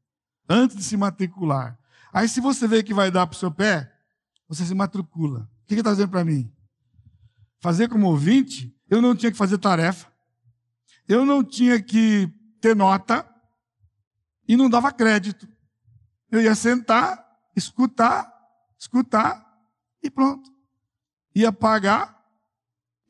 antes 0.48 0.76
de 0.76 0.84
se 0.84 0.96
matricular. 0.96 1.78
Aí, 2.12 2.28
se 2.28 2.40
você 2.40 2.66
vê 2.68 2.82
que 2.82 2.94
vai 2.94 3.10
dar 3.10 3.26
para 3.26 3.34
o 3.34 3.38
seu 3.38 3.50
pé, 3.50 3.92
você 4.48 4.64
se 4.64 4.74
matricula. 4.74 5.48
O 5.62 5.66
que 5.66 5.74
ele 5.74 5.80
está 5.80 5.90
dizendo 5.90 6.10
para 6.10 6.24
mim? 6.24 6.52
Fazer 7.60 7.88
como 7.88 8.06
ouvinte, 8.06 8.74
eu 8.88 9.02
não 9.02 9.16
tinha 9.16 9.32
que 9.32 9.36
fazer 9.36 9.58
tarefa, 9.58 10.10
eu 11.08 11.26
não 11.26 11.42
tinha 11.42 11.82
que 11.82 12.32
ter 12.60 12.76
nota 12.76 13.28
e 14.46 14.56
não 14.56 14.70
dava 14.70 14.92
crédito. 14.92 15.48
Eu 16.30 16.40
ia 16.40 16.54
sentar, 16.54 17.26
escutar, 17.56 18.30
escutar 18.78 19.44
e 20.02 20.10
pronto. 20.10 20.50
Ia 21.34 21.52
pagar 21.52 22.18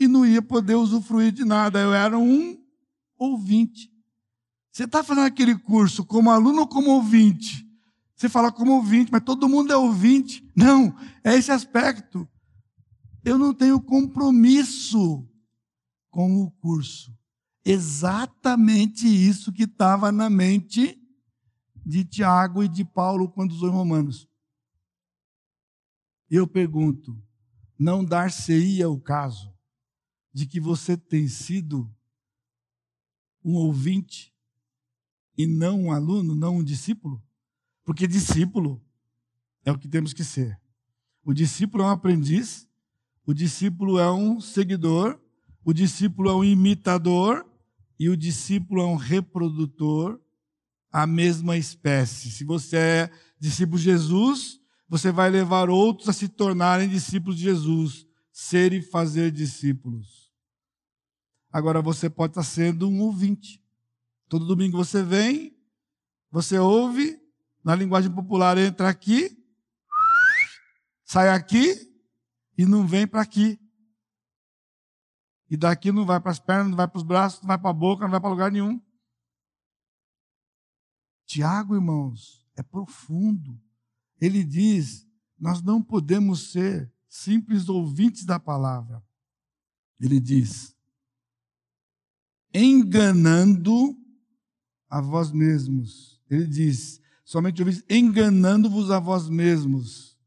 e 0.00 0.08
não 0.08 0.24
ia 0.24 0.40
poder 0.40 0.74
usufruir 0.74 1.32
de 1.32 1.44
nada. 1.44 1.78
Eu 1.80 1.92
era 1.92 2.18
um 2.18 2.58
ouvinte. 3.18 3.92
Você 4.70 4.84
está 4.84 5.02
fazendo 5.02 5.26
aquele 5.26 5.58
curso 5.58 6.04
como 6.04 6.30
aluno 6.30 6.60
ou 6.60 6.66
como 6.66 6.90
ouvinte? 6.90 7.66
Você 8.14 8.28
fala 8.28 8.50
como 8.50 8.72
ouvinte, 8.72 9.12
mas 9.12 9.22
todo 9.22 9.48
mundo 9.48 9.72
é 9.72 9.76
ouvinte. 9.76 10.48
Não, 10.56 10.94
é 11.22 11.36
esse 11.36 11.52
aspecto. 11.52 12.28
Eu 13.24 13.38
não 13.38 13.52
tenho 13.52 13.80
compromisso 13.80 15.28
com 16.10 16.42
o 16.42 16.50
curso. 16.50 17.16
Exatamente 17.64 19.06
isso 19.06 19.52
que 19.52 19.64
estava 19.64 20.10
na 20.10 20.30
mente 20.30 20.98
de 21.84 22.04
Tiago 22.04 22.62
e 22.62 22.68
de 22.68 22.84
Paulo 22.84 23.28
quando 23.28 23.52
usou 23.52 23.68
em 23.68 23.72
Romanos. 23.72 24.28
Eu 26.30 26.46
pergunto, 26.46 27.20
não 27.78 28.04
dar-se-ia 28.04 28.88
o 28.88 29.00
caso 29.00 29.52
de 30.32 30.46
que 30.46 30.60
você 30.60 30.96
tem 30.96 31.26
sido 31.28 31.90
um 33.44 33.54
ouvinte 33.54 34.34
e 35.36 35.46
não 35.46 35.84
um 35.84 35.92
aluno, 35.92 36.34
não 36.34 36.56
um 36.56 36.64
discípulo? 36.64 37.22
Porque 37.84 38.06
discípulo 38.06 38.82
é 39.64 39.72
o 39.72 39.78
que 39.78 39.88
temos 39.88 40.12
que 40.12 40.24
ser. 40.24 40.60
O 41.24 41.32
discípulo 41.32 41.84
é 41.84 41.86
um 41.86 41.90
aprendiz, 41.90 42.68
o 43.24 43.32
discípulo 43.32 43.98
é 43.98 44.10
um 44.10 44.40
seguidor, 44.40 45.20
o 45.64 45.72
discípulo 45.72 46.30
é 46.30 46.34
um 46.34 46.44
imitador 46.44 47.46
e 47.98 48.08
o 48.08 48.16
discípulo 48.16 48.82
é 48.82 48.86
um 48.86 48.96
reprodutor, 48.96 50.20
a 50.90 51.06
mesma 51.06 51.56
espécie. 51.56 52.30
Se 52.30 52.44
você 52.44 52.76
é 52.76 53.10
discípulo 53.38 53.78
de 53.78 53.84
Jesus, 53.84 54.60
você 54.88 55.12
vai 55.12 55.28
levar 55.28 55.68
outros 55.68 56.08
a 56.08 56.12
se 56.12 56.28
tornarem 56.28 56.88
discípulos 56.88 57.36
de 57.36 57.44
Jesus, 57.44 58.06
ser 58.32 58.72
e 58.72 58.80
fazer 58.80 59.30
discípulos. 59.30 60.32
Agora 61.52 61.82
você 61.82 62.08
pode 62.08 62.32
estar 62.32 62.42
sendo 62.42 62.88
um 62.88 63.00
ouvinte. 63.00 63.62
Todo 64.28 64.46
domingo 64.46 64.76
você 64.76 65.02
vem, 65.02 65.56
você 66.30 66.58
ouve, 66.58 67.20
na 67.62 67.74
linguagem 67.74 68.10
popular 68.10 68.56
entra 68.56 68.88
aqui, 68.88 69.36
sai 71.04 71.28
aqui 71.30 71.90
e 72.56 72.64
não 72.64 72.86
vem 72.86 73.06
para 73.06 73.20
aqui. 73.20 73.60
E 75.50 75.56
daqui 75.56 75.90
não 75.90 76.04
vai 76.04 76.20
para 76.20 76.30
as 76.30 76.38
pernas, 76.38 76.68
não 76.68 76.76
vai 76.76 76.86
para 76.86 76.98
os 76.98 77.02
braços, 77.02 77.40
não 77.40 77.48
vai 77.48 77.58
para 77.58 77.70
a 77.70 77.74
boca, 77.74 78.04
não 78.04 78.10
vai 78.10 78.20
para 78.20 78.30
lugar 78.30 78.52
nenhum. 78.52 78.80
Tiago, 81.24 81.74
irmãos, 81.74 82.46
é 82.54 82.62
profundo. 82.62 83.58
Ele 84.20 84.44
diz: 84.44 85.06
nós 85.38 85.62
não 85.62 85.82
podemos 85.82 86.50
ser 86.52 86.92
simples 87.08 87.68
ouvintes 87.68 88.24
da 88.24 88.38
palavra. 88.38 89.02
Ele 90.00 90.20
diz: 90.20 90.76
enganando 92.52 93.96
a 94.88 95.00
vós 95.00 95.30
mesmos. 95.30 96.20
Ele 96.30 96.46
diz: 96.46 97.00
somente 97.24 97.62
ouvis 97.62 97.84
enganando-vos 97.88 98.90
a 98.90 98.98
vós 98.98 99.28
mesmos. 99.28 100.18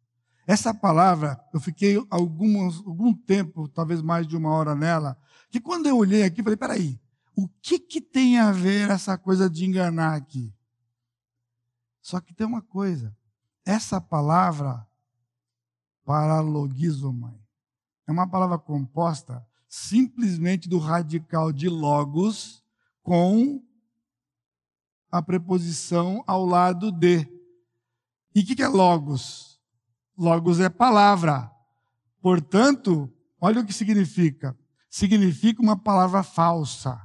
Essa 0.47 0.73
palavra, 0.73 1.39
eu 1.53 1.59
fiquei 1.59 1.95
algum 2.09 3.13
tempo, 3.13 3.67
talvez 3.67 4.01
mais 4.01 4.27
de 4.27 4.35
uma 4.35 4.49
hora 4.49 4.75
nela, 4.75 5.17
que 5.49 5.59
quando 5.59 5.87
eu 5.87 5.97
olhei 5.97 6.23
aqui, 6.23 6.43
falei: 6.43 6.57
peraí, 6.57 6.99
o 7.35 7.47
que, 7.47 7.79
que 7.79 8.01
tem 8.01 8.37
a 8.37 8.51
ver 8.51 8.89
essa 8.89 9.17
coisa 9.17 9.49
de 9.49 9.65
enganar 9.65 10.15
aqui? 10.15 10.53
Só 12.01 12.19
que 12.19 12.33
tem 12.33 12.45
uma 12.45 12.61
coisa: 12.61 13.15
essa 13.65 14.01
palavra, 14.01 14.87
paralogizomai, 16.03 17.39
é 18.07 18.11
uma 18.11 18.27
palavra 18.27 18.57
composta 18.57 19.45
simplesmente 19.67 20.67
do 20.67 20.77
radical 20.77 21.51
de 21.53 21.69
logos 21.69 22.61
com 23.01 23.63
a 25.09 25.21
preposição 25.21 26.23
ao 26.27 26.45
lado 26.45 26.91
de. 26.91 27.19
E 28.33 28.41
o 28.41 28.45
que, 28.45 28.55
que 28.55 28.63
é 28.63 28.67
logos? 28.67 29.59
Logos 30.17 30.59
é 30.59 30.69
palavra. 30.69 31.51
Portanto, 32.21 33.11
olha 33.39 33.61
o 33.61 33.65
que 33.65 33.73
significa. 33.73 34.57
Significa 34.89 35.61
uma 35.61 35.77
palavra 35.77 36.21
falsa. 36.23 37.01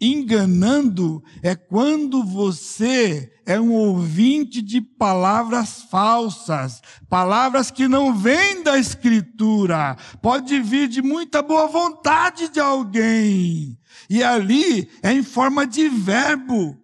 Enganando 0.00 1.22
é 1.42 1.56
quando 1.56 2.22
você 2.22 3.32
é 3.44 3.58
um 3.58 3.72
ouvinte 3.72 4.62
de 4.62 4.80
palavras 4.80 5.82
falsas, 5.90 6.80
palavras 7.08 7.70
que 7.70 7.88
não 7.88 8.14
vêm 8.14 8.62
da 8.62 8.78
Escritura, 8.78 9.96
pode 10.22 10.60
vir 10.60 10.86
de 10.86 11.02
muita 11.02 11.42
boa 11.42 11.66
vontade 11.66 12.48
de 12.48 12.60
alguém, 12.60 13.76
e 14.08 14.22
ali 14.22 14.88
é 15.02 15.12
em 15.12 15.22
forma 15.22 15.66
de 15.66 15.88
verbo. 15.88 16.76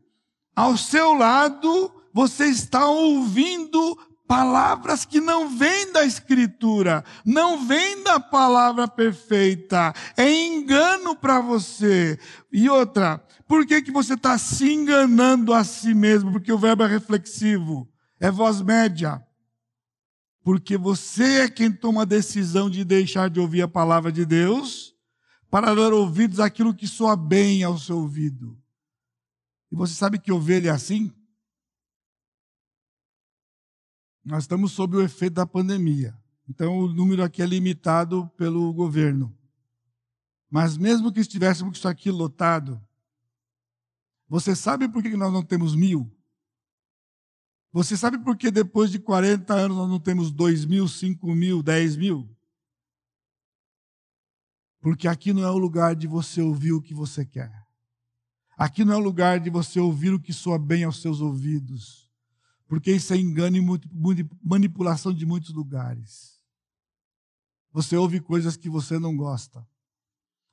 Ao 0.56 0.76
seu 0.76 1.14
lado, 1.14 1.92
você 2.12 2.46
está 2.46 2.88
ouvindo 2.88 3.98
palavras 4.34 5.04
que 5.04 5.20
não 5.20 5.48
vêm 5.56 5.92
da 5.92 6.04
Escritura, 6.04 7.04
não 7.24 7.64
vêm 7.68 8.02
da 8.02 8.18
palavra 8.18 8.88
perfeita, 8.88 9.94
é 10.16 10.28
engano 10.28 11.14
para 11.14 11.40
você. 11.40 12.18
E 12.52 12.68
outra, 12.68 13.24
por 13.46 13.64
que, 13.64 13.80
que 13.80 13.92
você 13.92 14.14
está 14.14 14.36
se 14.36 14.72
enganando 14.72 15.54
a 15.54 15.62
si 15.62 15.94
mesmo? 15.94 16.32
Porque 16.32 16.52
o 16.52 16.58
verbo 16.58 16.82
é 16.82 16.88
reflexivo, 16.88 17.88
é 18.18 18.28
voz 18.28 18.60
média. 18.60 19.22
Porque 20.42 20.76
você 20.76 21.42
é 21.42 21.48
quem 21.48 21.70
toma 21.70 22.02
a 22.02 22.04
decisão 22.04 22.68
de 22.68 22.84
deixar 22.84 23.30
de 23.30 23.38
ouvir 23.38 23.62
a 23.62 23.68
palavra 23.68 24.10
de 24.10 24.26
Deus 24.26 24.96
para 25.48 25.72
dar 25.76 25.92
ouvidos 25.92 26.40
àquilo 26.40 26.74
que 26.74 26.88
soa 26.88 27.14
bem 27.14 27.62
ao 27.62 27.78
seu 27.78 27.98
ouvido. 27.98 28.58
E 29.70 29.76
você 29.76 29.94
sabe 29.94 30.18
que 30.18 30.32
ovelha 30.32 30.70
é 30.70 30.72
assim? 30.72 31.12
Nós 34.24 34.44
estamos 34.44 34.72
sob 34.72 34.96
o 34.96 35.02
efeito 35.02 35.34
da 35.34 35.46
pandemia. 35.46 36.16
Então 36.48 36.78
o 36.78 36.88
número 36.88 37.22
aqui 37.22 37.42
é 37.42 37.46
limitado 37.46 38.26
pelo 38.36 38.72
governo. 38.72 39.36
Mas 40.50 40.78
mesmo 40.78 41.12
que 41.12 41.20
estivéssemos 41.20 41.76
isso 41.76 41.88
aqui 41.88 42.10
lotado, 42.10 42.80
você 44.28 44.56
sabe 44.56 44.88
por 44.88 45.02
que 45.02 45.16
nós 45.16 45.32
não 45.32 45.42
temos 45.42 45.74
mil? 45.74 46.10
Você 47.70 47.96
sabe 47.96 48.18
por 48.18 48.36
que 48.36 48.50
depois 48.50 48.90
de 48.90 48.98
40 48.98 49.52
anos 49.52 49.76
nós 49.76 49.88
não 49.88 50.00
temos 50.00 50.30
dois 50.30 50.64
mil, 50.64 50.88
cinco 50.88 51.34
mil, 51.34 51.62
dez 51.62 51.96
mil? 51.96 52.30
Porque 54.80 55.08
aqui 55.08 55.32
não 55.32 55.42
é 55.42 55.50
o 55.50 55.58
lugar 55.58 55.94
de 55.94 56.06
você 56.06 56.40
ouvir 56.40 56.72
o 56.72 56.80
que 56.80 56.94
você 56.94 57.26
quer. 57.26 57.52
Aqui 58.56 58.84
não 58.84 58.94
é 58.94 58.96
o 58.96 59.00
lugar 59.00 59.40
de 59.40 59.50
você 59.50 59.80
ouvir 59.80 60.14
o 60.14 60.20
que 60.20 60.32
soa 60.32 60.58
bem 60.58 60.84
aos 60.84 61.02
seus 61.02 61.20
ouvidos 61.20 62.03
porque 62.74 62.90
isso 62.90 63.14
é 63.14 63.16
engano 63.16 63.56
e 63.56 64.28
manipulação 64.42 65.14
de 65.14 65.24
muitos 65.24 65.54
lugares. 65.54 66.40
Você 67.72 67.96
ouve 67.96 68.18
coisas 68.18 68.56
que 68.56 68.68
você 68.68 68.98
não 68.98 69.16
gosta. 69.16 69.64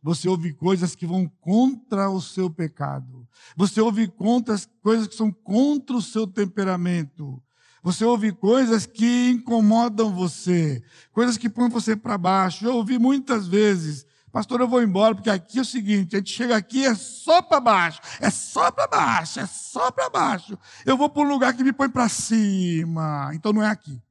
Você 0.04 0.30
ouve 0.30 0.54
coisas 0.54 0.94
que 0.94 1.08
vão 1.08 1.28
contra 1.28 2.12
o 2.12 2.22
seu 2.22 2.48
pecado. 2.48 3.28
Você 3.56 3.82
ouve 3.82 4.08
contas, 4.08 4.70
coisas 4.84 5.08
que 5.08 5.16
são 5.16 5.32
contra 5.32 5.96
o 5.96 6.02
seu 6.02 6.28
temperamento. 6.28 7.42
Você 7.82 8.06
ouve 8.06 8.32
coisas 8.32 8.86
que 8.86 9.32
incomodam 9.32 10.14
você, 10.14 10.84
coisas 11.12 11.38
que 11.38 11.50
põem 11.50 11.70
você 11.70 11.96
para 11.96 12.20
baixo. 12.20 12.66
Eu 12.66 12.76
ouvi 12.76 13.00
muitas 13.00 13.48
vezes 13.48 14.06
Pastor, 14.32 14.62
eu 14.62 14.68
vou 14.68 14.82
embora, 14.82 15.14
porque 15.14 15.30
aqui 15.30 15.60
é 15.60 15.62
o 15.62 15.66
seguinte: 15.66 16.16
a 16.16 16.20
gente 16.20 16.32
chega 16.32 16.56
aqui 16.56 16.86
é 16.86 16.96
só 16.96 17.42
para 17.42 17.60
baixo, 17.60 18.00
é 18.20 18.30
só 18.30 18.72
para 18.72 18.88
baixo, 18.88 19.40
é 19.40 19.46
só 19.46 19.92
para 19.92 20.10
baixo. 20.10 20.58
Eu 20.86 20.98
vou 20.98 21.10
para 21.10 21.24
um 21.24 21.28
lugar 21.28 21.54
que 21.54 21.64
me 21.64 21.74
põe 21.74 21.90
para 21.90 22.08
cima. 22.08 23.32
Então 23.34 23.52
não 23.52 23.62
é 23.62 23.70
aqui. 23.70 24.02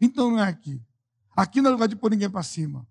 Então 0.00 0.30
não 0.30 0.40
é 0.42 0.48
aqui. 0.48 0.80
Aqui 1.36 1.60
não 1.60 1.70
é 1.70 1.72
lugar 1.74 1.88
de 1.88 1.96
pôr 1.96 2.10
ninguém 2.10 2.30
para 2.30 2.42
cima. 2.42 2.86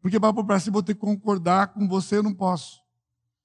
Porque 0.00 0.18
para 0.18 0.32
pôr 0.32 0.44
para 0.44 0.58
cima 0.58 0.70
eu 0.70 0.74
vou 0.74 0.82
ter 0.82 0.94
que 0.94 1.00
concordar 1.00 1.68
com 1.68 1.86
você, 1.86 2.16
eu 2.16 2.22
não 2.22 2.34
posso. 2.34 2.80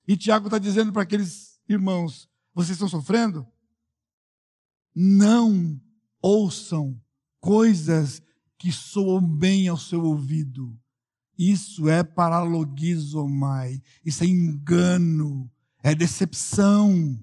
E 0.07 0.15
Tiago 0.15 0.47
está 0.47 0.57
dizendo 0.57 0.93
para 0.93 1.01
aqueles 1.01 1.59
irmãos: 1.67 2.29
vocês 2.53 2.77
estão 2.77 2.87
sofrendo? 2.87 3.45
Não 4.95 5.79
ouçam 6.21 6.99
coisas 7.41 8.21
que 8.57 8.71
soam 8.71 9.21
bem 9.21 9.67
ao 9.67 9.77
seu 9.77 10.01
ouvido 10.03 10.75
isso 11.37 11.87
é 11.87 12.03
paralogizomai, 12.03 13.81
isso 14.03 14.23
é 14.23 14.27
engano, 14.27 15.49
é 15.83 15.93
decepção. 15.93 17.17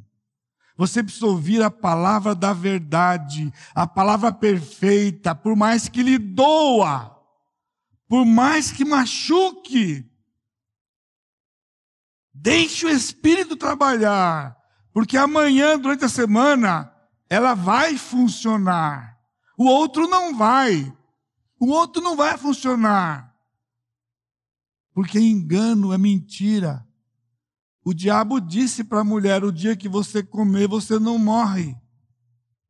Você 0.76 1.02
precisa 1.02 1.26
ouvir 1.26 1.62
a 1.62 1.70
palavra 1.70 2.34
da 2.34 2.52
verdade, 2.52 3.52
a 3.74 3.86
palavra 3.86 4.32
perfeita, 4.32 5.34
por 5.34 5.56
mais 5.56 5.88
que 5.88 6.02
lhe 6.02 6.18
doa, 6.18 7.16
por 8.08 8.24
mais 8.24 8.70
que 8.70 8.84
machuque. 8.84 10.08
Deixe 12.32 12.86
o 12.86 12.90
Espírito 12.90 13.56
trabalhar, 13.56 14.56
porque 14.92 15.16
amanhã, 15.16 15.78
durante 15.78 16.04
a 16.04 16.08
semana, 16.08 16.92
ela 17.28 17.54
vai 17.54 17.96
funcionar. 17.96 19.18
O 19.56 19.64
outro 19.64 20.08
não 20.08 20.36
vai. 20.36 20.92
O 21.58 21.68
outro 21.70 22.02
não 22.02 22.16
vai 22.16 22.36
funcionar. 22.36 23.33
Porque 24.94 25.18
engano 25.18 25.92
é 25.92 25.98
mentira. 25.98 26.86
O 27.84 27.92
diabo 27.92 28.40
disse 28.40 28.84
para 28.84 29.00
a 29.00 29.04
mulher: 29.04 29.44
o 29.44 29.52
dia 29.52 29.76
que 29.76 29.88
você 29.88 30.22
comer, 30.22 30.68
você 30.68 30.98
não 31.00 31.18
morre. 31.18 31.76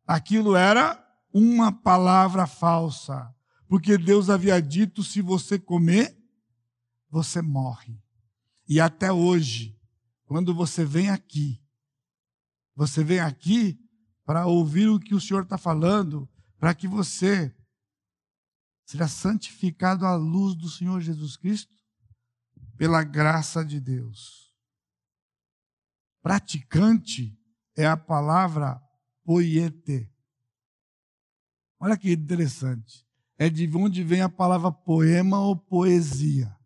Aquilo 0.07 0.57
era 0.57 1.01
uma 1.33 1.71
palavra 1.71 2.47
falsa. 2.47 3.33
Porque 3.69 3.99
Deus 3.99 4.31
havia 4.31 4.61
dito: 4.61 5.05
se 5.05 5.21
você 5.21 5.59
comer, 5.59 6.19
você 7.11 7.43
morre. 7.43 8.03
E 8.67 8.81
até 8.81 9.13
hoje, 9.13 9.79
quando 10.25 10.55
você 10.55 10.83
vem 10.83 11.11
aqui, 11.11 11.61
você 12.75 13.05
vem 13.05 13.21
aqui 13.21 13.79
para 14.25 14.47
ouvir 14.47 14.89
o 14.89 14.99
que 14.99 15.15
o 15.15 15.21
Senhor 15.21 15.43
está 15.43 15.59
falando, 15.59 16.27
para 16.59 16.75
que 16.75 16.89
você 16.89 17.55
seja 18.87 19.07
santificado 19.07 20.07
à 20.07 20.15
luz 20.15 20.55
do 20.55 20.71
Senhor 20.71 21.01
Jesus 21.03 21.37
Cristo 21.37 21.75
pela 22.77 23.03
graça 23.03 23.65
de 23.65 23.81
Deus. 23.81 24.53
Praticante 26.23 27.39
é 27.77 27.87
a 27.87 27.97
palavra 27.97 28.81
poiete. 29.25 30.11
Olha 31.79 31.97
que 31.97 32.13
interessante. 32.13 33.07
É 33.37 33.51
de 33.51 33.69
onde 33.77 34.03
vem 34.03 34.21
a 34.21 34.29
palavra 34.29 34.71
poema 34.71 35.41
ou 35.41 35.57
poesia. 35.57 36.57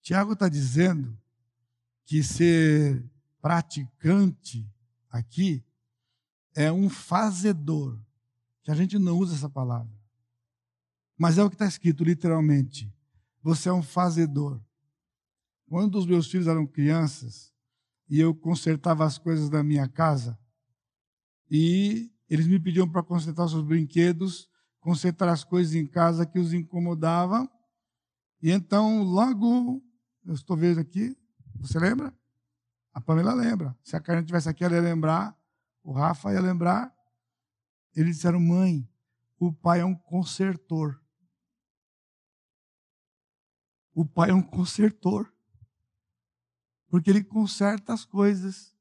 Tiago 0.00 0.32
está 0.32 0.48
dizendo 0.48 1.18
que 2.04 2.22
ser 2.22 3.04
praticante 3.40 4.70
aqui 5.10 5.64
é 6.54 6.70
um 6.70 6.88
fazedor, 6.88 8.00
que 8.62 8.70
a 8.70 8.74
gente 8.74 8.98
não 8.98 9.18
usa 9.18 9.34
essa 9.34 9.48
palavra. 9.48 9.92
Mas 11.18 11.38
é 11.38 11.42
o 11.42 11.48
que 11.48 11.54
está 11.54 11.66
escrito 11.66 12.04
literalmente. 12.04 12.93
Você 13.44 13.68
é 13.68 13.72
um 13.72 13.82
fazedor. 13.82 14.58
Quando 15.68 15.98
os 15.98 16.06
meus 16.06 16.30
filhos 16.30 16.46
eram 16.46 16.66
crianças 16.66 17.52
e 18.08 18.18
eu 18.18 18.34
consertava 18.34 19.04
as 19.04 19.18
coisas 19.18 19.50
da 19.50 19.62
minha 19.62 19.86
casa, 19.86 20.38
e 21.50 22.10
eles 22.26 22.46
me 22.46 22.58
pediam 22.58 22.88
para 22.88 23.02
consertar 23.02 23.44
os 23.44 23.50
seus 23.50 23.62
brinquedos, 23.62 24.48
consertar 24.80 25.28
as 25.28 25.44
coisas 25.44 25.74
em 25.74 25.86
casa 25.86 26.24
que 26.24 26.38
os 26.38 26.54
incomodavam. 26.54 27.46
E 28.42 28.50
então, 28.50 29.02
logo, 29.02 29.84
eu 30.24 30.32
estou 30.32 30.56
vendo 30.56 30.80
aqui, 30.80 31.14
você 31.56 31.78
lembra? 31.78 32.14
A 32.94 33.00
Pamela 33.00 33.34
lembra. 33.34 33.76
Se 33.82 33.94
a 33.94 34.00
Karen 34.00 34.20
estivesse 34.20 34.48
aqui, 34.48 34.64
ela 34.64 34.74
ia 34.74 34.80
lembrar. 34.80 35.36
O 35.82 35.92
Rafa 35.92 36.32
ia 36.32 36.40
lembrar. 36.40 36.94
Eles 37.94 38.16
disseram, 38.16 38.40
mãe, 38.40 38.88
o 39.38 39.52
pai 39.52 39.80
é 39.80 39.84
um 39.84 39.94
consertor. 39.94 41.03
O 43.94 44.04
pai 44.04 44.30
é 44.30 44.34
um 44.34 44.42
consertor. 44.42 45.32
Porque 46.88 47.10
ele 47.10 47.22
conserta 47.22 47.92
as 47.92 48.04
coisas. 48.04 48.74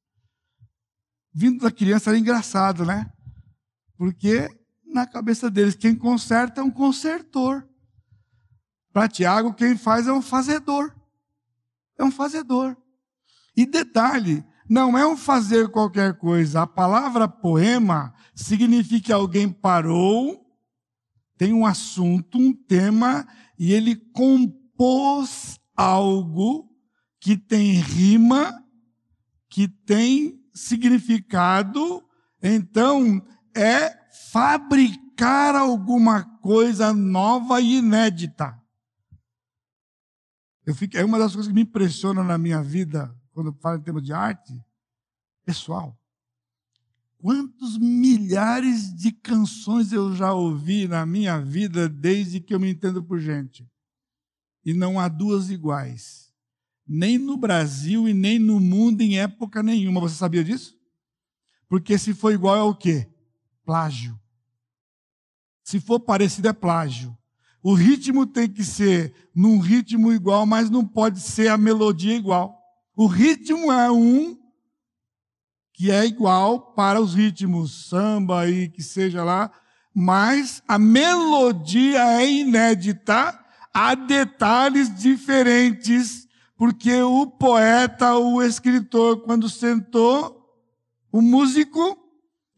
Vindo 1.31 1.63
da 1.63 1.71
criança 1.71 2.09
era 2.09 2.17
engraçado, 2.17 2.85
né? 2.85 3.11
Porque 3.95 4.49
na 4.85 5.05
cabeça 5.07 5.49
deles, 5.49 5.75
quem 5.75 5.95
conserta 5.95 6.61
é 6.61 6.63
um 6.63 6.71
consertor. 6.71 7.67
Para 8.91 9.07
Tiago, 9.07 9.53
quem 9.53 9.75
faz 9.75 10.07
é 10.07 10.13
um 10.13 10.21
fazedor. 10.21 10.95
É 11.97 12.03
um 12.03 12.11
fazedor. 12.11 12.77
E 13.55 13.65
detalhe, 13.65 14.43
não 14.69 14.97
é 14.97 15.05
um 15.07 15.17
fazer 15.17 15.69
qualquer 15.69 16.17
coisa. 16.17 16.61
A 16.61 16.67
palavra 16.67 17.27
poema 17.27 18.13
significa 18.35 19.07
que 19.07 19.13
alguém 19.13 19.51
parou, 19.51 20.45
tem 21.37 21.53
um 21.53 21.65
assunto, 21.65 22.37
um 22.37 22.53
tema, 22.53 23.27
e 23.57 23.73
ele 23.73 23.95
compõe 23.95 24.62
compôs 24.83 25.57
algo 25.77 26.69
que 27.21 27.37
tem 27.37 27.79
rima, 27.79 28.61
que 29.49 29.67
tem 29.67 30.43
significado, 30.53 32.03
então 32.41 33.25
é 33.55 33.97
fabricar 34.31 35.55
alguma 35.55 36.25
coisa 36.39 36.91
nova 36.91 37.61
e 37.61 37.77
inédita. 37.77 38.61
Eu 40.65 40.75
fico, 40.75 40.97
é 40.97 41.05
uma 41.05 41.17
das 41.17 41.33
coisas 41.33 41.47
que 41.47 41.55
me 41.55 41.61
impressiona 41.61 42.21
na 42.21 42.37
minha 42.37 42.61
vida, 42.61 43.15
quando 43.31 43.53
falo 43.61 43.77
em 43.77 43.83
termos 43.83 44.03
de 44.03 44.11
arte, 44.11 44.53
pessoal. 45.45 45.97
Quantos 47.19 47.77
milhares 47.77 48.93
de 48.93 49.13
canções 49.13 49.93
eu 49.93 50.13
já 50.13 50.33
ouvi 50.33 50.89
na 50.89 51.05
minha 51.05 51.39
vida 51.39 51.87
desde 51.87 52.41
que 52.41 52.53
eu 52.53 52.59
me 52.59 52.69
entendo 52.69 53.01
por 53.01 53.17
gente? 53.17 53.65
E 54.65 54.73
não 54.73 54.99
há 54.99 55.07
duas 55.07 55.49
iguais. 55.49 56.31
Nem 56.87 57.17
no 57.17 57.37
Brasil 57.37 58.07
e 58.07 58.13
nem 58.13 58.39
no 58.39 58.59
mundo 58.59 59.01
em 59.01 59.19
época 59.19 59.63
nenhuma. 59.63 60.01
Você 60.01 60.15
sabia 60.15 60.43
disso? 60.43 60.77
Porque 61.67 61.97
se 61.97 62.13
for 62.13 62.31
igual 62.31 62.55
é 62.55 62.63
o 62.63 62.75
quê? 62.75 63.09
Plágio. 63.65 64.19
Se 65.63 65.79
for 65.79 65.99
parecido 65.99 66.47
é 66.47 66.53
plágio. 66.53 67.17
O 67.61 67.73
ritmo 67.73 68.25
tem 68.25 68.49
que 68.49 68.63
ser 68.63 69.13
num 69.33 69.57
ritmo 69.57 70.11
igual, 70.11 70.45
mas 70.45 70.69
não 70.69 70.85
pode 70.85 71.21
ser 71.21 71.47
a 71.47 71.57
melodia 71.57 72.13
igual. 72.13 72.61
O 72.95 73.07
ritmo 73.07 73.71
é 73.71 73.89
um 73.89 74.37
que 75.73 75.89
é 75.89 76.05
igual 76.05 76.73
para 76.73 77.01
os 77.01 77.15
ritmos 77.15 77.87
samba 77.87 78.47
e 78.47 78.69
que 78.69 78.83
seja 78.83 79.23
lá, 79.23 79.51
mas 79.93 80.61
a 80.67 80.77
melodia 80.77 82.21
é 82.21 82.29
inédita, 82.29 83.39
há 83.73 83.95
detalhes 83.95 84.93
diferentes, 84.95 86.27
porque 86.55 87.01
o 87.01 87.25
poeta, 87.25 88.15
o 88.15 88.41
escritor, 88.41 89.21
quando 89.21 89.49
sentou, 89.49 90.41
o 91.11 91.21
músico, 91.21 91.97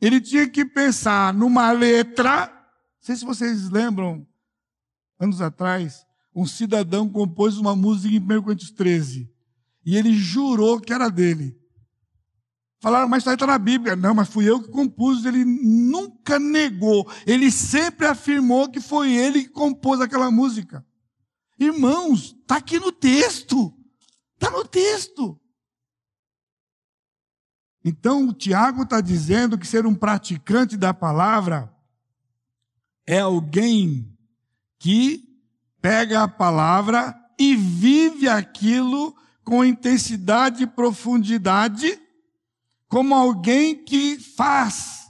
ele 0.01 0.19
tinha 0.19 0.47
que 0.47 0.65
pensar 0.65 1.33
numa 1.33 1.71
letra. 1.71 2.47
Não 2.47 3.01
sei 3.01 3.15
se 3.15 3.25
vocês 3.25 3.69
lembram 3.69 4.27
anos 5.19 5.41
atrás, 5.41 6.05
um 6.35 6.45
cidadão 6.45 7.07
compôs 7.09 7.57
uma 7.57 7.75
música 7.75 8.13
em 8.13 8.19
1 8.19 8.41
Coríntios 8.41 8.71
13. 8.71 9.31
E 9.85 9.95
ele 9.95 10.13
jurou 10.13 10.79
que 10.79 10.91
era 10.91 11.09
dele. 11.09 11.57
Falaram, 12.79 13.07
mas 13.07 13.23
isso 13.23 13.29
aí 13.29 13.35
está 13.35 13.47
na 13.47 13.57
Bíblia. 13.57 13.95
Não, 13.95 14.13
mas 14.13 14.27
fui 14.27 14.47
eu 14.49 14.61
que 14.61 14.69
compus. 14.69 15.25
Ele 15.25 15.45
nunca 15.45 16.37
negou. 16.37 17.09
Ele 17.25 17.49
sempre 17.49 18.05
afirmou 18.05 18.69
que 18.69 18.81
foi 18.81 19.11
ele 19.13 19.43
que 19.43 19.49
compôs 19.49 20.01
aquela 20.01 20.29
música. 20.29 20.85
Irmãos, 21.59 22.35
está 22.41 22.57
aqui 22.57 22.79
no 22.79 22.91
texto. 22.91 23.73
Está 24.35 24.51
no 24.51 24.65
texto. 24.65 25.39
Então, 27.83 28.29
o 28.29 28.33
Tiago 28.33 28.83
está 28.83 28.99
dizendo 28.99 29.57
que 29.57 29.67
ser 29.67 29.85
um 29.85 29.93
praticante 29.93 30.75
da 30.75 30.93
palavra 30.93 31.71
é 33.05 33.19
alguém 33.19 34.11
que 34.79 35.23
pega 35.79 36.23
a 36.23 36.27
palavra 36.27 37.15
e 37.39 37.55
vive 37.55 38.27
aquilo 38.27 39.15
com 39.43 39.63
intensidade 39.63 40.63
e 40.63 40.67
profundidade, 40.67 41.99
como 42.87 43.13
alguém 43.13 43.83
que 43.85 44.17
faz 44.19 45.05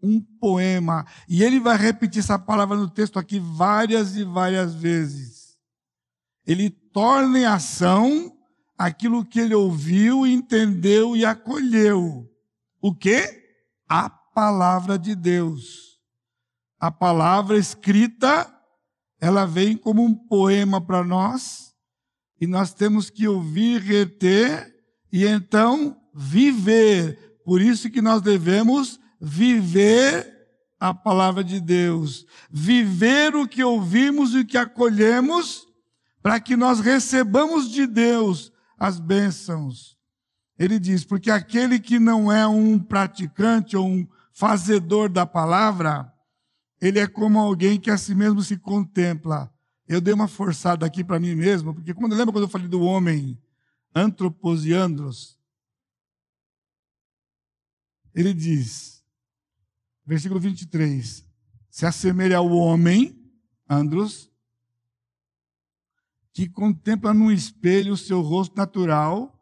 um 0.00 0.20
poema. 0.20 1.04
E 1.28 1.42
ele 1.42 1.58
vai 1.58 1.76
repetir 1.76 2.20
essa 2.20 2.38
palavra 2.38 2.76
no 2.76 2.88
texto 2.88 3.18
aqui 3.18 3.40
várias 3.40 4.16
e 4.16 4.22
várias 4.22 4.72
vezes. 4.72 5.33
Ele 6.46 6.70
torna 6.70 7.38
em 7.38 7.44
ação 7.44 8.36
aquilo 8.76 9.24
que 9.24 9.40
ele 9.40 9.54
ouviu, 9.54 10.26
entendeu 10.26 11.16
e 11.16 11.24
acolheu. 11.24 12.28
O 12.80 12.94
que? 12.94 13.42
A 13.88 14.10
palavra 14.10 14.98
de 14.98 15.14
Deus. 15.14 15.98
A 16.78 16.90
palavra 16.90 17.56
escrita 17.56 18.50
ela 19.24 19.46
vem 19.46 19.74
como 19.74 20.04
um 20.04 20.14
poema 20.14 20.82
para 20.82 21.02
nós, 21.02 21.74
e 22.38 22.46
nós 22.46 22.74
temos 22.74 23.08
que 23.08 23.26
ouvir, 23.26 23.80
reter 23.80 24.70
e 25.10 25.24
então 25.24 25.96
viver. 26.14 27.38
Por 27.42 27.62
isso 27.62 27.88
que 27.88 28.02
nós 28.02 28.20
devemos 28.20 29.00
viver 29.18 30.30
a 30.78 30.92
palavra 30.92 31.42
de 31.42 31.58
Deus, 31.58 32.26
viver 32.50 33.34
o 33.34 33.48
que 33.48 33.64
ouvimos 33.64 34.34
e 34.34 34.40
o 34.40 34.46
que 34.46 34.58
acolhemos, 34.58 35.66
para 36.24 36.40
que 36.40 36.56
nós 36.56 36.80
recebamos 36.80 37.70
de 37.70 37.86
Deus 37.86 38.50
as 38.78 38.98
bênçãos. 38.98 39.98
Ele 40.58 40.80
diz: 40.80 41.04
porque 41.04 41.30
aquele 41.30 41.78
que 41.78 41.98
não 41.98 42.32
é 42.32 42.46
um 42.46 42.78
praticante 42.78 43.76
ou 43.76 43.86
um 43.86 44.08
fazedor 44.32 45.10
da 45.10 45.26
palavra, 45.26 46.10
ele 46.80 46.98
é 46.98 47.06
como 47.06 47.38
alguém 47.38 47.78
que 47.78 47.90
a 47.90 47.98
si 47.98 48.14
mesmo 48.14 48.42
se 48.42 48.56
contempla. 48.56 49.52
Eu 49.86 50.00
dei 50.00 50.14
uma 50.14 50.26
forçada 50.26 50.86
aqui 50.86 51.04
para 51.04 51.20
mim 51.20 51.34
mesmo, 51.34 51.74
porque 51.74 51.92
quando 51.92 52.16
lembra 52.16 52.32
quando 52.32 52.44
eu 52.44 52.48
falei 52.48 52.68
do 52.68 52.80
homem 52.80 53.38
antropos 53.94 54.64
e 54.64 54.72
andros? 54.72 55.38
Ele 58.14 58.32
diz, 58.32 59.04
versículo 60.06 60.40
23, 60.40 61.22
se 61.68 61.84
assemelha 61.84 62.38
ao 62.38 62.48
homem, 62.48 63.14
andros, 63.68 64.32
que 66.34 66.48
contempla 66.48 67.14
num 67.14 67.30
espelho 67.30 67.92
o 67.92 67.96
seu 67.96 68.20
rosto 68.20 68.56
natural, 68.56 69.32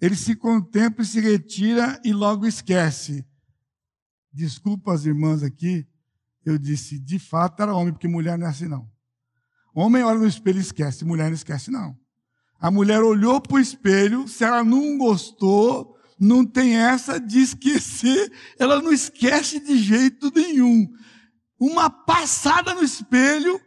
ele 0.00 0.16
se 0.16 0.34
contempla 0.34 1.04
e 1.04 1.06
se 1.06 1.20
retira 1.20 2.00
e 2.02 2.14
logo 2.14 2.46
esquece. 2.46 3.26
Desculpa 4.32 4.94
as 4.94 5.04
irmãs 5.04 5.42
aqui, 5.42 5.86
eu 6.42 6.56
disse, 6.56 6.98
de 6.98 7.18
fato 7.18 7.62
era 7.62 7.74
homem, 7.74 7.92
porque 7.92 8.08
mulher 8.08 8.38
não 8.38 8.46
é 8.46 8.50
assim 8.50 8.66
não. 8.66 8.90
Homem 9.74 10.02
olha 10.02 10.18
no 10.18 10.26
espelho 10.26 10.56
e 10.56 10.62
esquece, 10.62 11.04
mulher 11.04 11.26
não 11.26 11.34
esquece 11.34 11.70
não. 11.70 11.94
A 12.58 12.70
mulher 12.70 13.02
olhou 13.02 13.38
para 13.38 13.56
o 13.56 13.60
espelho, 13.60 14.26
se 14.26 14.42
ela 14.42 14.64
não 14.64 14.96
gostou, 14.96 15.94
não 16.18 16.44
tem 16.44 16.74
essa 16.76 17.20
de 17.20 17.38
esquecer, 17.38 18.32
ela 18.58 18.80
não 18.80 18.92
esquece 18.92 19.60
de 19.60 19.76
jeito 19.78 20.32
nenhum. 20.34 20.90
Uma 21.58 21.90
passada 21.90 22.72
no 22.72 22.82
espelho, 22.82 23.60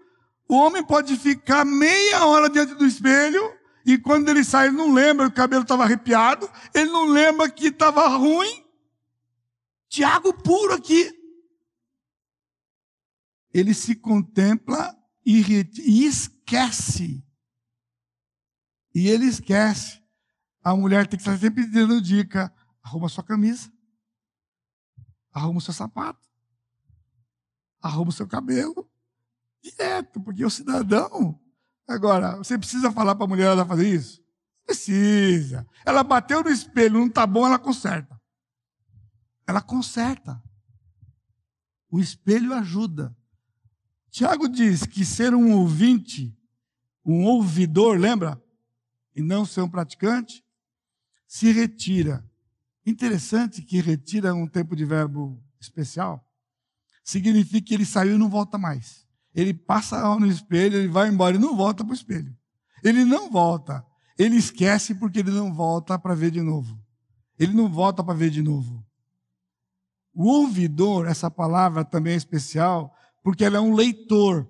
o 0.47 0.55
homem 0.55 0.83
pode 0.83 1.15
ficar 1.17 1.65
meia 1.65 2.25
hora 2.25 2.49
diante 2.49 2.75
do 2.75 2.85
espelho, 2.85 3.41
e 3.85 3.97
quando 3.97 4.29
ele 4.29 4.43
sai, 4.43 4.67
ele 4.67 4.77
não 4.77 4.93
lembra 4.93 5.27
o 5.27 5.31
cabelo 5.31 5.63
estava 5.63 5.83
arrepiado, 5.83 6.49
ele 6.73 6.89
não 6.89 7.05
lembra 7.05 7.49
que 7.49 7.67
estava 7.67 8.07
ruim. 8.07 8.63
Tiago 9.89 10.33
puro 10.33 10.73
aqui 10.73 11.23
ele 13.53 13.73
se 13.73 13.95
contempla 13.95 14.97
e, 15.23 15.41
e 15.79 16.05
esquece. 16.05 17.23
E 18.93 19.07
ele 19.07 19.25
esquece. 19.25 20.01
A 20.63 20.75
mulher 20.75 21.07
tem 21.07 21.17
que 21.17 21.21
estar 21.21 21.37
sempre 21.37 21.67
dando 21.67 22.01
dica: 22.01 22.53
arruma 22.81 23.07
sua 23.07 23.23
camisa, 23.23 23.71
arruma 25.31 25.61
seu 25.61 25.73
sapato, 25.73 26.27
arruma 27.79 28.11
seu 28.11 28.27
cabelo. 28.27 28.89
Direto, 29.63 30.19
porque 30.19 30.43
o 30.43 30.49
cidadão. 30.49 31.39
Agora, 31.87 32.37
você 32.37 32.57
precisa 32.57 32.91
falar 32.91 33.15
para 33.15 33.25
a 33.25 33.27
mulher 33.27 33.47
ela 33.47 33.65
fazer 33.65 33.87
isso? 33.87 34.21
Precisa. 34.65 35.65
Ela 35.85 36.03
bateu 36.03 36.43
no 36.43 36.49
espelho, 36.49 36.99
não 36.99 37.07
está 37.07 37.25
bom, 37.25 37.45
ela 37.45 37.57
conserta. 37.57 38.19
Ela 39.47 39.61
conserta. 39.61 40.41
O 41.89 41.99
espelho 41.99 42.53
ajuda. 42.53 43.15
Tiago 44.09 44.47
diz 44.47 44.85
que 44.85 45.05
ser 45.05 45.33
um 45.33 45.53
ouvinte, 45.53 46.37
um 47.05 47.25
ouvidor, 47.25 47.97
lembra? 47.97 48.41
E 49.15 49.21
não 49.21 49.45
ser 49.45 49.61
um 49.61 49.69
praticante, 49.69 50.43
se 51.27 51.51
retira. 51.51 52.27
Interessante 52.85 53.61
que 53.61 53.79
retira 53.79 54.33
um 54.33 54.47
tempo 54.47 54.75
de 54.75 54.85
verbo 54.85 55.41
especial. 55.59 56.27
Significa 57.03 57.67
que 57.67 57.73
ele 57.73 57.85
saiu 57.85 58.15
e 58.15 58.17
não 58.17 58.29
volta 58.29 58.57
mais. 58.57 59.02
Ele 59.33 59.53
passa 59.53 60.01
no 60.19 60.27
espelho, 60.27 60.77
ele 60.77 60.87
vai 60.87 61.09
embora 61.09 61.35
e 61.35 61.39
não 61.39 61.55
volta 61.55 61.83
para 61.83 61.91
o 61.91 61.95
espelho. 61.95 62.35
Ele 62.83 63.03
não 63.03 63.31
volta. 63.31 63.85
Ele 64.17 64.35
esquece 64.35 64.93
porque 64.93 65.19
ele 65.19 65.31
não 65.31 65.53
volta 65.53 65.97
para 65.97 66.13
ver 66.13 66.31
de 66.31 66.41
novo. 66.41 66.79
Ele 67.39 67.53
não 67.53 67.67
volta 67.67 68.03
para 68.03 68.13
ver 68.13 68.29
de 68.29 68.41
novo. 68.41 68.85
O 70.13 70.27
ouvidor, 70.27 71.07
essa 71.07 71.31
palavra 71.31 71.83
também 71.83 72.13
é 72.13 72.17
especial, 72.17 72.95
porque 73.23 73.43
ela 73.43 73.57
é 73.57 73.61
um 73.61 73.73
leitor. 73.73 74.47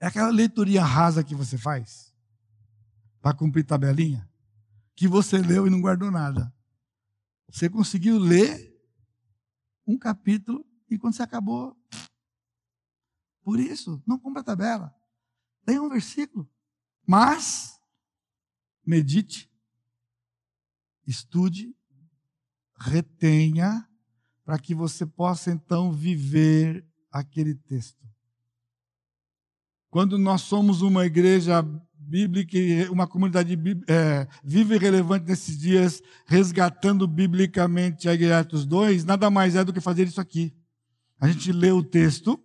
É 0.00 0.06
aquela 0.06 0.30
leitoria 0.30 0.82
rasa 0.82 1.22
que 1.22 1.34
você 1.34 1.58
faz 1.58 2.14
para 3.20 3.36
cumprir 3.36 3.64
tabelinha, 3.64 4.28
que 4.94 5.06
você 5.06 5.38
leu 5.38 5.66
e 5.66 5.70
não 5.70 5.80
guardou 5.80 6.10
nada. 6.10 6.52
Você 7.50 7.68
conseguiu 7.68 8.18
ler 8.18 8.74
um 9.86 9.98
capítulo 9.98 10.64
e 10.90 10.98
quando 10.98 11.14
você 11.14 11.22
acabou, 11.22 11.76
por 13.44 13.60
isso, 13.60 14.02
não 14.06 14.18
cumpra 14.18 14.40
a 14.40 14.44
tabela. 14.44 14.94
Tem 15.64 15.78
um 15.78 15.88
versículo. 15.88 16.48
Mas 17.06 17.78
medite, 18.84 19.50
estude, 21.06 21.74
retenha 22.78 23.86
para 24.44 24.58
que 24.58 24.74
você 24.74 25.06
possa 25.06 25.50
então 25.50 25.92
viver 25.92 26.86
aquele 27.10 27.54
texto. 27.54 28.02
Quando 29.90 30.18
nós 30.18 30.42
somos 30.42 30.82
uma 30.82 31.06
igreja 31.06 31.62
bíblica, 31.94 32.58
uma 32.90 33.06
comunidade 33.06 33.56
é, 33.88 34.26
viva 34.42 34.74
e 34.74 34.78
relevante 34.78 35.26
nesses 35.26 35.56
dias, 35.56 36.02
resgatando 36.26 37.06
biblicamente 37.06 38.08
a 38.08 38.40
Atos 38.40 38.66
2, 38.66 39.04
nada 39.04 39.30
mais 39.30 39.54
é 39.54 39.64
do 39.64 39.72
que 39.72 39.80
fazer 39.80 40.06
isso 40.06 40.20
aqui. 40.20 40.54
A 41.18 41.28
gente 41.28 41.52
lê 41.52 41.70
o 41.70 41.82
texto, 41.82 42.42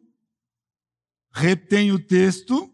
retém 1.32 1.92
o 1.92 2.00
texto 2.00 2.74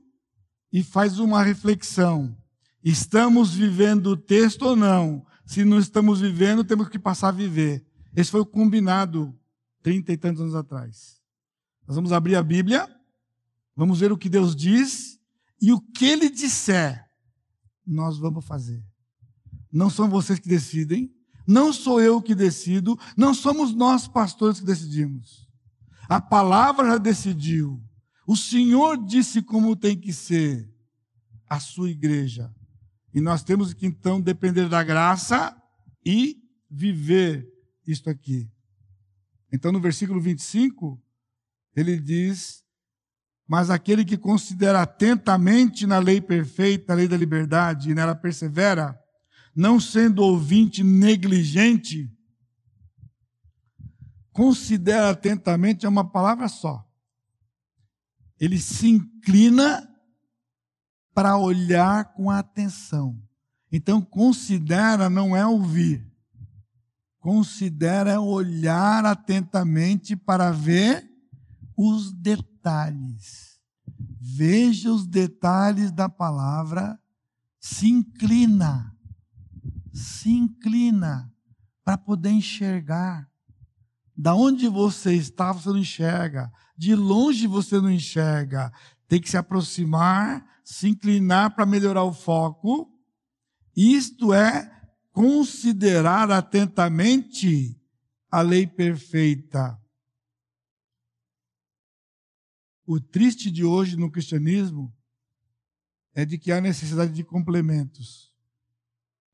e 0.72 0.84
faz 0.84 1.19
uma 1.19 1.44
reflexão. 1.44 2.36
Estamos 2.84 3.53
vivendo 3.53 4.07
o 4.07 4.18
texto 4.18 4.64
ou 4.64 4.76
não? 4.76 5.26
Se 5.45 5.64
não 5.64 5.80
estamos 5.80 6.22
vivendo, 6.22 6.64
temos 6.64 6.90
que 6.90 6.99
passar 6.99 7.30
a 7.30 7.32
viver. 7.32 7.86
Esse 8.15 8.32
foi 8.32 8.41
o 8.41 8.45
combinado 8.45 9.38
trinta 9.86 10.11
e 10.11 10.18
tantos 10.18 10.41
anos 10.41 10.56
atrás. 10.56 11.22
Nós 11.88 11.95
vamos 11.95 12.11
abrir 12.11 12.36
a 12.36 12.41
Bíblia, 12.41 12.90
vamos 13.76 13.99
ver 13.99 14.11
o 14.11 14.18
que 14.18 14.27
Deus 14.27 14.56
diz 14.56 15.19
e 15.61 15.72
o 15.72 15.80
que 15.80 16.06
Ele 16.06 16.27
disser, 16.27 17.07
nós 17.86 18.18
vamos 18.18 18.44
fazer. 18.44 18.84
Não 19.72 19.90
são 19.90 20.10
vocês 20.10 20.40
que 20.40 20.49
decidem, 20.49 21.14
não 21.45 21.72
sou 21.72 22.02
eu 22.02 22.19
que 22.19 22.34
decido, 22.34 22.98
não 23.15 23.32
somos 23.32 23.76
nós 23.76 24.07
pastores 24.07 24.60
que 24.60 24.65
decidimos. 24.65 25.48
A 26.10 26.19
palavra 26.19 26.88
já 26.88 26.98
decidiu. 26.98 27.80
O 28.26 28.35
Senhor 28.35 28.97
disse 29.06 29.41
como 29.41 29.76
tem 29.76 29.97
que 29.97 30.11
ser 30.11 30.69
a 31.47 31.60
sua 31.60 31.89
igreja. 31.89 32.53
E 33.14 33.22
nós 33.22 33.43
temos 33.43 33.73
que 33.73 33.85
então 33.85 34.19
depender 34.19 34.68
da 34.68 34.84
graça 34.84 35.56
e 36.03 36.41
viver 36.69 37.47
isto 37.88 38.10
aqui. 38.10 38.49
Então, 39.52 39.72
no 39.72 39.80
versículo 39.80 40.19
25, 40.19 41.02
ele 41.76 41.99
diz: 41.99 42.64
Mas 43.47 43.69
aquele 43.69 44.03
que 44.03 44.18
considera 44.18 44.81
atentamente 44.81 45.85
na 45.85 45.99
lei 45.99 46.19
perfeita, 46.19 46.93
a 46.93 46.95
lei 46.95 47.07
da 47.07 47.15
liberdade, 47.15 47.91
e 47.91 47.95
nela 47.95 48.15
persevera, 48.15 48.99
não 49.56 49.80
sendo 49.80 50.22
ouvinte 50.23 50.84
negligente, 50.84 52.11
considera 54.34 55.11
atentamente 55.11 55.85
é 55.85 55.89
uma 55.89 56.03
palavra 56.03 56.49
só. 56.49 56.84
Ele 58.39 58.59
se 58.59 58.87
inclina 58.87 59.89
para 61.13 61.37
olhar 61.37 62.13
com 62.13 62.29
atenção. 62.29 63.21
Então, 63.71 64.01
considera 64.01 65.09
não 65.09 65.35
é 65.35 65.45
ouvir. 65.45 66.05
Considera 67.19 68.11
é 68.11 68.19
olhar 68.19 69.05
atentamente 69.05 70.15
para 70.15 70.51
ver 70.51 71.09
os 71.75 72.11
detalhes. 72.11 73.59
Veja 74.19 74.91
os 74.91 75.07
detalhes 75.07 75.91
da 75.91 76.09
palavra, 76.09 76.99
se 77.59 77.89
inclina. 77.89 78.95
Se 79.91 80.29
inclina 80.29 81.33
para 81.83 81.97
poder 81.97 82.31
enxergar. 82.31 83.29
Da 84.15 84.35
onde 84.35 84.67
você 84.67 85.13
está, 85.13 85.51
você 85.51 85.69
não 85.69 85.77
enxerga. 85.77 86.51
De 86.77 86.95
longe 86.95 87.47
você 87.47 87.80
não 87.80 87.91
enxerga. 87.91 88.72
Tem 89.07 89.22
que 89.22 89.30
se 89.30 89.38
aproximar 89.38 90.56
se 90.65 90.89
inclinar 90.89 91.56
para 91.56 91.65
melhorar 91.65 92.03
o 92.03 92.11
foco, 92.11 92.91
isto 93.77 94.34
é, 94.34 94.72
considerar 95.11 96.31
atentamente 96.31 97.80
a 98.31 98.41
lei 98.41 98.65
perfeita. 98.65 99.80
O 102.84 102.99
triste 102.99 103.52
de 103.52 103.64
hoje 103.64 103.95
no 103.95 104.10
cristianismo 104.10 104.91
é 106.15 106.26
de 106.26 106.38
que 106.39 106.52
há 106.52 106.60
necessidade 106.60 107.14
de 107.14 107.23
complementos. 107.23 108.34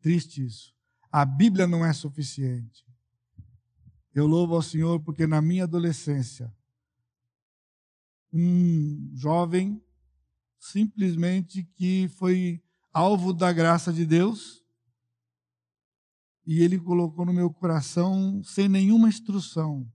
Triste 0.01 0.45
isso. 0.45 0.75
A 1.09 1.23
Bíblia 1.23 1.65
não 1.65 1.85
é 1.85 1.93
suficiente. 1.93 2.85
Eu 4.13 4.27
louvo 4.27 4.55
ao 4.55 4.61
Senhor 4.61 4.99
porque 4.99 5.25
na 5.25 5.41
minha 5.41 5.63
adolescência, 5.63 6.53
um 8.33 9.11
jovem 9.13 9.83
simplesmente 10.59 11.63
que 11.63 12.07
foi 12.09 12.63
alvo 12.93 13.33
da 13.33 13.51
graça 13.51 13.91
de 13.91 14.05
Deus 14.05 14.63
e 16.45 16.61
Ele 16.61 16.79
colocou 16.79 17.25
no 17.25 17.33
meu 17.33 17.51
coração 17.51 18.43
sem 18.43 18.67
nenhuma 18.67 19.09
instrução. 19.09 19.91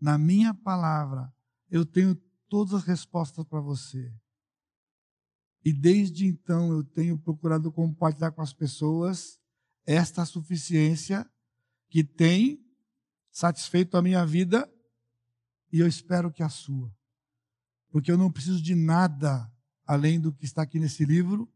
Na 0.00 0.18
minha 0.18 0.52
palavra, 0.52 1.32
eu 1.70 1.84
tenho 1.84 2.14
todas 2.48 2.74
as 2.74 2.84
respostas 2.84 3.44
para 3.44 3.60
você. 3.60 4.12
E 5.64 5.72
desde 5.72 6.26
então 6.26 6.70
eu 6.70 6.84
tenho 6.84 7.18
procurado 7.18 7.72
compartilhar 7.72 8.30
com 8.30 8.42
as 8.42 8.52
pessoas 8.52 9.40
esta 9.84 10.24
suficiência 10.24 11.28
que 11.88 12.04
tem 12.04 12.64
satisfeito 13.30 13.96
a 13.96 14.02
minha 14.02 14.24
vida 14.24 14.70
e 15.72 15.80
eu 15.80 15.86
espero 15.86 16.32
que 16.32 16.42
a 16.42 16.48
sua 16.48 16.95
porque 17.96 18.12
eu 18.12 18.18
não 18.18 18.30
preciso 18.30 18.60
de 18.60 18.74
nada 18.74 19.50
além 19.86 20.20
do 20.20 20.30
que 20.30 20.44
está 20.44 20.60
aqui 20.60 20.78
nesse 20.78 21.02
livro 21.02 21.50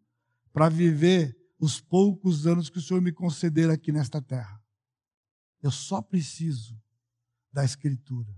para 0.54 0.70
viver 0.70 1.36
os 1.58 1.82
poucos 1.82 2.46
anos 2.46 2.70
que 2.70 2.78
o 2.78 2.80
Senhor 2.80 3.02
me 3.02 3.12
conceder 3.12 3.68
aqui 3.68 3.92
nesta 3.92 4.22
terra. 4.22 4.58
Eu 5.62 5.70
só 5.70 6.00
preciso 6.00 6.80
da 7.52 7.62
Escritura. 7.62 8.34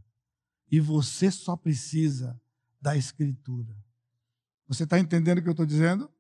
E 0.69 0.81
você 0.81 1.31
só 1.31 1.57
precisa 1.57 2.37
da 2.81 2.97
Escritura. 2.97 3.73
Você 4.67 4.83
está 4.83 4.99
entendendo 4.99 5.39
o 5.39 5.43
que 5.43 5.49
eu 5.49 5.53
estou 5.53 5.65
dizendo? 5.65 6.11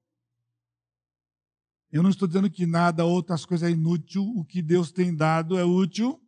Eu 1.90 2.00
não 2.00 2.10
estou 2.10 2.28
dizendo 2.28 2.48
que 2.48 2.64
nada, 2.64 3.04
outras 3.04 3.44
coisas 3.44 3.68
é 3.68 3.72
inútil. 3.72 4.22
O 4.36 4.44
que 4.44 4.62
Deus 4.62 4.92
tem 4.92 5.12
dado 5.12 5.58
é 5.58 5.64
útil. 5.64 6.22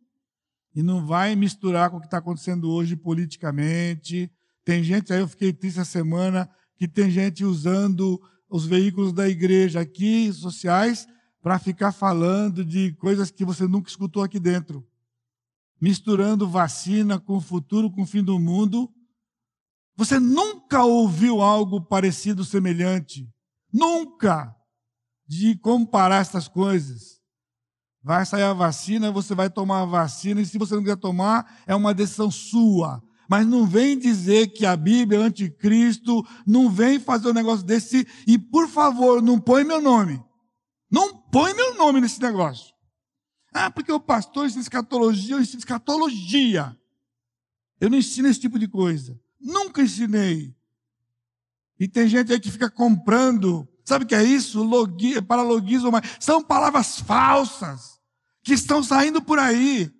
E 0.75 0.83
não 0.83 1.05
vai 1.05 1.33
misturar 1.33 1.89
com 1.89 1.95
o 1.95 2.01
que 2.01 2.07
está 2.07 2.17
acontecendo 2.17 2.69
hoje 2.69 2.97
politicamente, 2.97 4.29
tem 4.65 4.83
gente, 4.83 5.13
aí 5.13 5.19
eu 5.19 5.27
fiquei 5.27 5.53
triste 5.53 5.79
essa 5.79 5.91
semana, 5.91 6.49
que 6.75 6.87
tem 6.87 7.09
gente 7.11 7.45
usando 7.45 8.19
os 8.49 8.65
veículos 8.65 9.13
da 9.13 9.29
igreja 9.29 9.79
aqui, 9.79 10.33
sociais, 10.33 11.07
para 11.39 11.59
ficar 11.59 11.91
falando 11.91 12.65
de 12.65 12.91
coisas 12.93 13.29
que 13.29 13.45
você 13.45 13.67
nunca 13.67 13.87
escutou 13.87 14.23
aqui 14.23 14.39
dentro. 14.39 14.83
Misturando 15.79 16.49
vacina 16.49 17.19
com 17.19 17.37
o 17.37 17.41
futuro, 17.41 17.91
com 17.91 18.01
o 18.01 18.07
fim 18.07 18.23
do 18.23 18.39
mundo. 18.39 18.91
Você 19.95 20.19
nunca 20.19 20.83
ouviu 20.83 21.41
algo 21.41 21.79
parecido, 21.79 22.43
semelhante. 22.43 23.29
Nunca! 23.71 24.55
De 25.27 25.55
comparar 25.59 26.21
essas 26.21 26.47
coisas. 26.47 27.21
Vai 28.01 28.25
sair 28.25 28.43
a 28.43 28.53
vacina, 28.53 29.11
você 29.11 29.35
vai 29.35 29.49
tomar 29.49 29.81
a 29.81 29.85
vacina, 29.85 30.41
e 30.41 30.45
se 30.45 30.57
você 30.57 30.73
não 30.73 30.81
quiser 30.81 30.97
tomar, 30.97 31.61
é 31.67 31.75
uma 31.75 31.93
decisão 31.93 32.31
sua. 32.31 33.03
Mas 33.29 33.47
não 33.47 33.65
vem 33.65 33.97
dizer 33.97 34.47
que 34.47 34.65
a 34.65 34.75
Bíblia 34.75 35.19
é 35.19 35.23
anticristo, 35.23 36.25
não 36.45 36.69
vem 36.69 36.99
fazer 36.99 37.29
um 37.29 37.33
negócio 37.33 37.65
desse, 37.65 38.07
e 38.27 38.37
por 38.37 38.67
favor, 38.67 39.21
não 39.21 39.39
põe 39.39 39.63
meu 39.63 39.81
nome. 39.81 40.23
Não 40.91 41.17
põe 41.17 41.53
meu 41.53 41.75
nome 41.75 41.99
nesse 42.01 42.21
negócio. 42.21 42.73
Ah, 43.53 43.71
porque 43.71 43.91
o 43.91 43.99
pastor 43.99 44.45
ensina 44.45 44.61
escatologia, 44.61 45.35
eu 45.35 45.41
ensino 45.41 45.59
escatologia. 45.59 46.77
Eu 47.79 47.89
não 47.89 47.97
ensino 47.97 48.27
esse 48.27 48.39
tipo 48.39 48.59
de 48.59 48.67
coisa. 48.67 49.19
Nunca 49.39 49.81
ensinei. 49.81 50.55
E 51.79 51.87
tem 51.87 52.07
gente 52.07 52.31
aí 52.31 52.39
que 52.39 52.51
fica 52.51 52.69
comprando. 52.69 53.67
Sabe 53.83 54.05
o 54.05 54.07
que 54.07 54.15
é 54.15 54.23
isso? 54.23 54.63
Logi, 54.63 55.21
paralogismo. 55.21 55.91
São 56.19 56.41
palavras 56.41 56.99
falsas 56.99 57.99
que 58.43 58.53
estão 58.53 58.81
saindo 58.81 59.21
por 59.21 59.39
aí. 59.39 59.91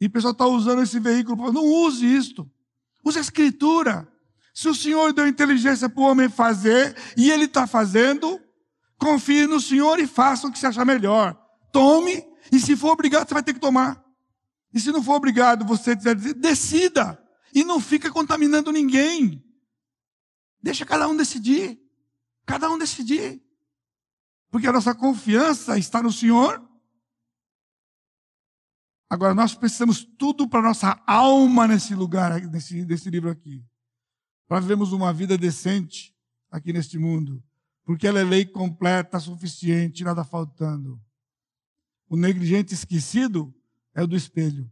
E 0.00 0.06
o 0.06 0.10
pessoal 0.10 0.32
está 0.32 0.46
usando 0.46 0.82
esse 0.82 0.98
veículo. 0.98 1.52
Não 1.52 1.64
use 1.64 2.04
isto. 2.04 2.50
Use 3.04 3.18
a 3.18 3.22
escritura. 3.22 4.08
Se 4.52 4.68
o 4.68 4.74
Senhor 4.74 5.12
deu 5.12 5.26
inteligência 5.26 5.88
para 5.88 6.00
o 6.02 6.06
homem 6.06 6.28
fazer, 6.28 6.96
e 7.16 7.30
ele 7.30 7.44
está 7.44 7.66
fazendo, 7.66 8.40
confie 8.98 9.46
no 9.46 9.60
Senhor 9.60 9.98
e 9.98 10.06
faça 10.06 10.46
o 10.46 10.52
que 10.52 10.58
você 10.58 10.66
achar 10.66 10.84
melhor. 10.84 11.36
Tome, 11.72 12.24
e 12.52 12.60
se 12.60 12.76
for 12.76 12.92
obrigado, 12.92 13.28
você 13.28 13.34
vai 13.34 13.42
ter 13.42 13.54
que 13.54 13.60
tomar. 13.60 14.02
E 14.72 14.80
se 14.80 14.92
não 14.92 15.02
for 15.02 15.14
obrigado, 15.14 15.64
você 15.64 15.94
dizer, 15.94 16.14
decida. 16.34 17.20
E 17.52 17.64
não 17.64 17.80
fica 17.80 18.10
contaminando 18.10 18.72
ninguém. 18.72 19.44
Deixa 20.62 20.84
cada 20.84 21.08
um 21.08 21.16
decidir. 21.16 21.80
Cada 22.46 22.70
um 22.70 22.78
decidir. 22.78 23.42
Porque 24.50 24.66
a 24.66 24.72
nossa 24.72 24.94
confiança 24.94 25.78
está 25.78 26.02
no 26.02 26.12
Senhor 26.12 26.62
Agora, 29.14 29.32
nós 29.32 29.54
precisamos 29.54 30.04
tudo 30.04 30.48
para 30.48 30.60
nossa 30.60 31.00
alma 31.06 31.68
nesse 31.68 31.94
lugar, 31.94 32.40
nesse, 32.48 32.84
nesse 32.84 33.08
livro 33.08 33.30
aqui. 33.30 33.64
Para 34.48 34.58
vivermos 34.58 34.92
uma 34.92 35.12
vida 35.12 35.38
decente 35.38 36.12
aqui 36.50 36.72
neste 36.72 36.98
mundo. 36.98 37.40
Porque 37.84 38.08
ela 38.08 38.18
é 38.18 38.24
lei 38.24 38.44
completa, 38.44 39.20
suficiente, 39.20 40.02
nada 40.02 40.24
faltando. 40.24 41.00
O 42.08 42.16
negligente 42.16 42.74
esquecido 42.74 43.54
é 43.94 44.02
o 44.02 44.06
do 44.08 44.16
espelho. 44.16 44.68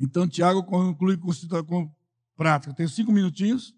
Então, 0.00 0.26
Tiago 0.26 0.64
conclui 0.64 1.16
com, 1.16 1.30
com 1.64 1.94
prática. 2.36 2.72
Eu 2.72 2.74
tenho 2.74 2.88
cinco 2.88 3.12
minutinhos. 3.12 3.72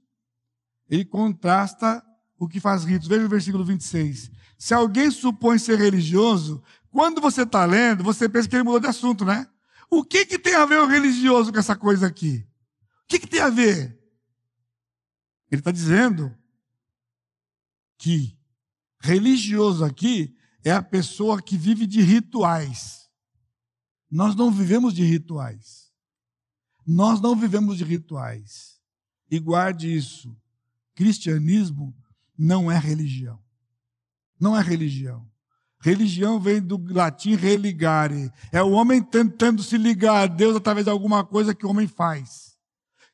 Ele 0.89 1.05
contrasta 1.05 2.03
o 2.39 2.49
que 2.49 2.61
faz 2.61 2.83
ritos. 2.83 3.07
Veja 3.07 3.27
o 3.27 3.29
versículo 3.29 3.63
26. 3.63 4.31
Se 4.57 4.73
alguém 4.73 5.11
supõe 5.11 5.59
ser 5.59 5.79
religioso, 5.79 6.63
quando 6.91 7.21
você 7.21 7.43
está 7.43 7.65
lendo, 7.65 8.03
você 8.03 8.29
pensa 8.29 8.49
que 8.49 8.57
ele 8.57 8.65
mudou 8.65 8.81
de 8.81 8.87
assunto, 8.87 9.25
né? 9.25 9.47
O 9.91 10.05
que, 10.05 10.27
que 10.27 10.39
tem 10.39 10.55
a 10.55 10.65
ver 10.65 10.81
o 10.81 10.87
religioso 10.87 11.53
com 11.53 11.59
essa 11.59 11.77
coisa 11.77 12.07
aqui? 12.07 12.47
O 13.05 13.09
que, 13.09 13.19
que 13.19 13.27
tem 13.27 13.41
a 13.41 13.49
ver? 13.49 13.99
Ele 15.51 15.61
está 15.61 15.71
dizendo 15.71 16.37
que 17.97 18.39
religioso 19.01 19.85
aqui 19.85 20.37
é 20.63 20.71
a 20.71 20.83
pessoa 20.83 21.41
que 21.41 21.57
vive 21.57 21.87
de 21.87 22.03
rituais. 22.03 23.09
Nós 24.11 24.35
não 24.35 24.51
vivemos 24.51 24.95
de 24.95 25.03
rituais. 25.03 25.91
Nós 26.87 27.21
não 27.21 27.35
vivemos 27.37 27.77
de 27.79 27.85
rituais. 27.85 28.81
E 29.31 29.39
guarde 29.39 29.95
isso. 29.95 30.37
Cristianismo 30.95 31.97
não 32.37 32.71
é 32.71 32.79
religião. 32.79 33.43
Não 34.39 34.57
é 34.57 34.63
religião. 34.63 35.29
Religião 35.81 36.41
vem 36.41 36.61
do 36.61 36.83
latim 36.93 37.37
religare. 37.37 38.33
É 38.51 38.63
o 38.63 38.71
homem 38.71 39.01
tentando 39.01 39.63
se 39.63 39.79
ligar 39.79 40.23
a 40.23 40.27
Deus 40.27 40.57
através 40.57 40.85
de 40.85 40.91
alguma 40.91 41.25
coisa 41.25 41.55
que 41.55 41.65
o 41.65 41.71
homem 41.71 41.87
faz. 41.87 42.57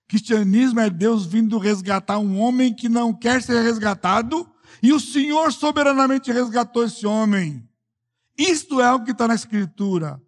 Cristianismo 0.09 0.81
é 0.81 0.89
Deus 0.89 1.27
vindo 1.27 1.59
resgatar 1.59 2.19
um 2.19 2.39
homem 2.41 2.74
que 2.74 2.89
não 2.89 3.12
quer 3.12 3.43
ser 3.43 3.62
resgatado 3.62 4.49
e 4.82 4.93
o 4.93 5.01
Senhor 5.01 5.53
soberanamente 5.53 6.32
resgatou 6.32 6.85
esse 6.85 7.07
homem. 7.07 7.66
Isto 8.36 8.81
é 8.81 8.93
o 8.93 9.03
que 9.03 9.12
está 9.12 9.28
na 9.28 9.35
Escritura. 9.35 10.20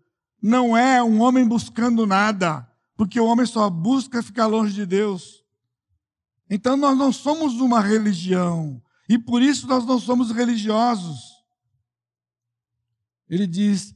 Não 0.42 0.76
é 0.76 1.02
um 1.02 1.20
homem 1.20 1.46
buscando 1.46 2.06
nada, 2.06 2.66
porque 2.96 3.18
o 3.18 3.26
homem 3.26 3.46
só 3.46 3.68
busca 3.68 4.22
ficar 4.22 4.46
longe 4.46 4.72
de 4.72 4.86
Deus. 4.86 5.44
Então 6.48 6.76
nós 6.76 6.96
não 6.96 7.12
somos 7.12 7.54
uma 7.54 7.80
religião, 7.80 8.80
e 9.08 9.18
por 9.18 9.42
isso 9.42 9.66
nós 9.66 9.84
não 9.84 9.98
somos 9.98 10.30
religiosos. 10.30 11.35
Ele 13.28 13.46
diz: 13.46 13.94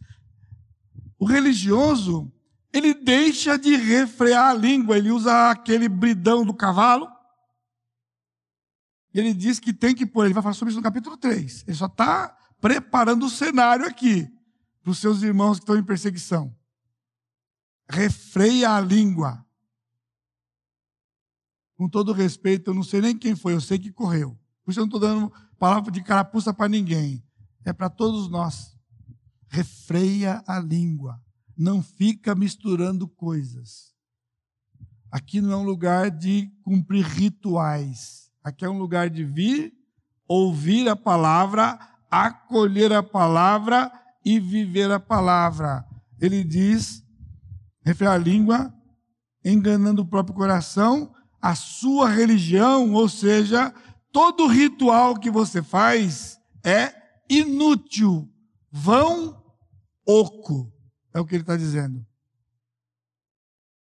o 1.18 1.24
religioso, 1.24 2.32
ele 2.72 2.94
deixa 2.94 3.58
de 3.58 3.76
refrear 3.76 4.50
a 4.50 4.54
língua, 4.54 4.96
ele 4.96 5.10
usa 5.10 5.50
aquele 5.50 5.88
bridão 5.88 6.44
do 6.44 6.54
cavalo. 6.54 7.08
Ele 9.12 9.34
diz 9.34 9.58
que 9.58 9.72
tem 9.72 9.94
que 9.94 10.06
pôr, 10.06 10.24
ele 10.24 10.34
vai 10.34 10.42
falar 10.42 10.54
sobre 10.54 10.70
isso 10.70 10.78
no 10.78 10.84
capítulo 10.84 11.16
3. 11.16 11.64
Ele 11.66 11.76
só 11.76 11.86
está 11.86 12.28
preparando 12.60 13.26
o 13.26 13.30
cenário 13.30 13.84
aqui 13.84 14.30
para 14.82 14.92
os 14.92 14.98
seus 14.98 15.22
irmãos 15.22 15.58
que 15.58 15.64
estão 15.64 15.76
em 15.76 15.82
perseguição. 15.82 16.56
Refreia 17.88 18.70
a 18.70 18.80
língua. 18.80 19.44
Com 21.74 21.88
todo 21.88 22.12
respeito, 22.12 22.70
eu 22.70 22.74
não 22.74 22.82
sei 22.82 23.00
nem 23.00 23.18
quem 23.18 23.34
foi, 23.34 23.54
eu 23.54 23.60
sei 23.60 23.78
que 23.78 23.90
correu. 23.90 24.38
Por 24.64 24.70
isso 24.70 24.80
eu 24.80 24.82
não 24.82 24.88
estou 24.88 25.00
dando 25.00 25.32
palavra 25.58 25.90
de 25.90 26.02
carapuça 26.02 26.54
para 26.54 26.68
ninguém. 26.68 27.22
É 27.64 27.72
para 27.72 27.90
todos 27.90 28.30
nós. 28.30 28.79
Refreia 29.50 30.42
a 30.46 30.58
língua. 30.58 31.20
Não 31.56 31.82
fica 31.82 32.34
misturando 32.34 33.06
coisas. 33.06 33.92
Aqui 35.10 35.40
não 35.40 35.52
é 35.52 35.56
um 35.56 35.64
lugar 35.64 36.10
de 36.10 36.50
cumprir 36.62 37.04
rituais. 37.04 38.30
Aqui 38.42 38.64
é 38.64 38.70
um 38.70 38.78
lugar 38.78 39.10
de 39.10 39.24
vir, 39.24 39.72
ouvir 40.26 40.88
a 40.88 40.94
palavra, 40.94 41.78
acolher 42.10 42.92
a 42.92 43.02
palavra 43.02 43.92
e 44.24 44.38
viver 44.38 44.90
a 44.90 45.00
palavra. 45.00 45.84
Ele 46.20 46.44
diz, 46.44 47.02
refreia 47.84 48.12
a 48.14 48.18
língua, 48.18 48.72
enganando 49.44 50.02
o 50.02 50.06
próprio 50.06 50.34
coração, 50.34 51.12
a 51.42 51.54
sua 51.54 52.08
religião, 52.08 52.92
ou 52.92 53.08
seja, 53.08 53.74
todo 54.12 54.46
ritual 54.46 55.16
que 55.16 55.30
você 55.30 55.62
faz 55.62 56.38
é 56.64 56.94
inútil, 57.28 58.28
vão, 58.70 59.39
oco. 60.18 60.72
É 61.12 61.20
o 61.20 61.24
que 61.24 61.34
ele 61.34 61.42
está 61.42 61.56
dizendo. 61.56 62.06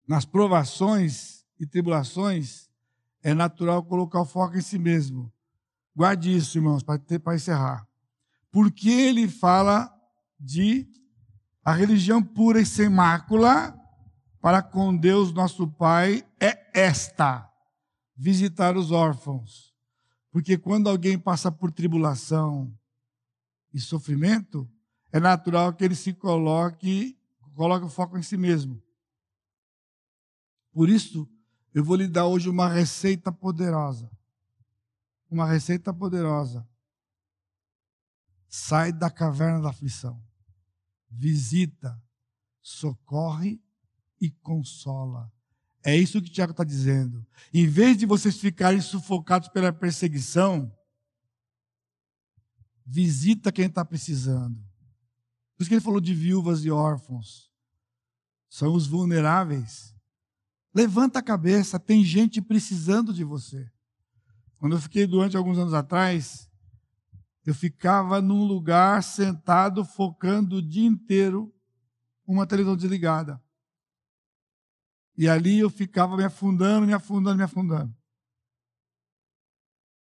Nas 0.06 0.24
provações 0.24 1.44
e 1.58 1.66
tribulações, 1.66 2.70
é 3.22 3.34
natural 3.34 3.82
colocar 3.84 4.20
o 4.20 4.26
foco 4.26 4.56
em 4.56 4.60
si 4.60 4.78
mesmo. 4.78 5.32
Guarde 5.94 6.36
isso, 6.36 6.58
irmãos, 6.58 6.82
para 6.82 7.34
encerrar. 7.34 7.86
Porque 8.50 8.90
ele 8.90 9.26
fala 9.26 9.92
de 10.38 10.86
a 11.64 11.72
religião 11.72 12.22
pura 12.22 12.60
e 12.60 12.66
sem 12.66 12.88
mácula 12.88 13.76
para 14.40 14.62
com 14.62 14.96
Deus 14.96 15.32
nosso 15.32 15.66
Pai 15.66 16.24
é 16.40 16.70
esta: 16.78 17.50
visitar 18.16 18.76
os 18.76 18.92
órfãos 18.92 19.76
porque 20.36 20.58
quando 20.58 20.90
alguém 20.90 21.18
passa 21.18 21.50
por 21.50 21.72
tribulação 21.72 22.70
e 23.72 23.80
sofrimento, 23.80 24.70
é 25.16 25.20
natural 25.20 25.72
que 25.72 25.82
ele 25.82 25.94
se 25.94 26.12
coloque, 26.12 27.18
coloque 27.54 27.86
o 27.86 27.88
foco 27.88 28.18
em 28.18 28.22
si 28.22 28.36
mesmo. 28.36 28.82
Por 30.72 30.90
isso, 30.90 31.26
eu 31.72 31.82
vou 31.82 31.96
lhe 31.96 32.06
dar 32.06 32.26
hoje 32.26 32.50
uma 32.50 32.68
receita 32.68 33.32
poderosa. 33.32 34.10
Uma 35.30 35.46
receita 35.46 35.92
poderosa. 35.92 36.68
Sai 38.46 38.92
da 38.92 39.10
caverna 39.10 39.62
da 39.62 39.70
aflição. 39.70 40.22
Visita, 41.08 41.98
socorre 42.60 43.58
e 44.20 44.30
consola. 44.30 45.32
É 45.82 45.96
isso 45.96 46.20
que 46.20 46.28
o 46.28 46.32
Tiago 46.32 46.50
está 46.50 46.62
dizendo. 46.62 47.26
Em 47.54 47.66
vez 47.66 47.96
de 47.96 48.04
vocês 48.04 48.38
ficarem 48.38 48.82
sufocados 48.82 49.48
pela 49.48 49.72
perseguição, 49.72 50.70
visita 52.84 53.50
quem 53.50 53.64
está 53.64 53.82
precisando. 53.82 54.65
Por 55.56 55.62
isso 55.62 55.68
que 55.70 55.74
ele 55.74 55.80
falou 55.80 56.00
de 56.00 56.14
viúvas 56.14 56.64
e 56.64 56.70
órfãos. 56.70 57.50
São 58.48 58.74
os 58.74 58.86
vulneráveis. 58.86 59.94
Levanta 60.74 61.18
a 61.20 61.22
cabeça, 61.22 61.80
tem 61.80 62.04
gente 62.04 62.42
precisando 62.42 63.12
de 63.12 63.24
você. 63.24 63.70
Quando 64.58 64.76
eu 64.76 64.80
fiquei 64.80 65.06
doente 65.06 65.36
alguns 65.36 65.58
anos 65.58 65.72
atrás, 65.72 66.50
eu 67.46 67.54
ficava 67.54 68.20
num 68.20 68.44
lugar 68.44 69.02
sentado, 69.02 69.84
focando 69.84 70.56
o 70.56 70.62
dia 70.62 70.86
inteiro, 70.86 71.54
uma 72.26 72.46
televisão 72.46 72.76
desligada. 72.76 73.42
E 75.16 75.28
ali 75.28 75.60
eu 75.60 75.70
ficava 75.70 76.16
me 76.16 76.24
afundando, 76.24 76.86
me 76.86 76.92
afundando, 76.92 77.36
me 77.36 77.44
afundando. 77.44 77.96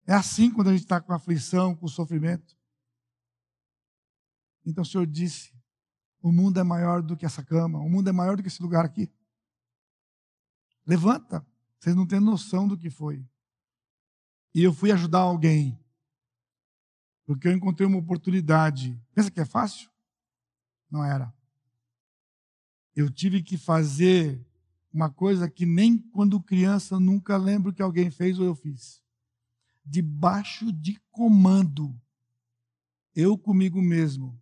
É 0.06 0.12
assim 0.12 0.50
quando 0.50 0.68
a 0.68 0.72
gente 0.72 0.82
está 0.82 1.00
com 1.00 1.12
aflição, 1.12 1.74
com 1.74 1.86
sofrimento. 1.86 2.57
Então 4.68 4.82
o 4.82 4.86
Senhor 4.86 5.06
disse: 5.06 5.50
o 6.22 6.30
mundo 6.30 6.60
é 6.60 6.62
maior 6.62 7.02
do 7.02 7.16
que 7.16 7.24
essa 7.24 7.42
cama, 7.42 7.78
o 7.78 7.88
mundo 7.88 8.10
é 8.10 8.12
maior 8.12 8.36
do 8.36 8.42
que 8.42 8.48
esse 8.48 8.62
lugar 8.62 8.84
aqui. 8.84 9.10
Levanta, 10.86 11.44
vocês 11.78 11.96
não 11.96 12.06
têm 12.06 12.20
noção 12.20 12.68
do 12.68 12.76
que 12.76 12.90
foi. 12.90 13.26
E 14.54 14.62
eu 14.62 14.72
fui 14.72 14.92
ajudar 14.92 15.20
alguém, 15.20 15.78
porque 17.24 17.48
eu 17.48 17.52
encontrei 17.52 17.86
uma 17.86 17.98
oportunidade. 17.98 19.00
Pensa 19.14 19.30
que 19.30 19.40
é 19.40 19.44
fácil? 19.46 19.90
Não 20.90 21.02
era. 21.02 21.32
Eu 22.94 23.10
tive 23.10 23.42
que 23.42 23.56
fazer 23.56 24.44
uma 24.92 25.08
coisa 25.10 25.48
que 25.48 25.64
nem 25.64 25.96
quando 25.96 26.42
criança 26.42 27.00
nunca 27.00 27.38
lembro 27.38 27.72
que 27.72 27.82
alguém 27.82 28.10
fez 28.10 28.38
ou 28.38 28.44
eu 28.44 28.54
fiz. 28.54 29.02
Debaixo 29.84 30.70
de 30.72 31.00
comando, 31.10 31.98
eu 33.14 33.38
comigo 33.38 33.80
mesmo, 33.80 34.38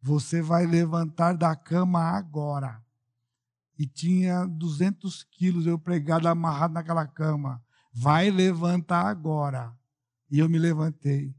você 0.00 0.40
vai 0.40 0.66
levantar 0.66 1.34
da 1.34 1.54
cama 1.54 2.00
agora. 2.00 2.82
E 3.78 3.86
tinha 3.86 4.46
200 4.46 5.24
quilos 5.24 5.66
eu 5.66 5.78
pregado, 5.78 6.28
amarrado 6.28 6.74
naquela 6.74 7.06
cama. 7.06 7.62
Vai 7.92 8.30
levantar 8.30 9.06
agora. 9.06 9.72
E 10.30 10.38
eu 10.38 10.48
me 10.48 10.58
levantei. 10.58 11.34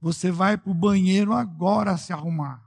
Você 0.00 0.30
vai 0.30 0.56
para 0.56 0.70
o 0.70 0.74
banheiro 0.74 1.32
agora 1.32 1.96
se 1.96 2.12
arrumar. 2.12 2.62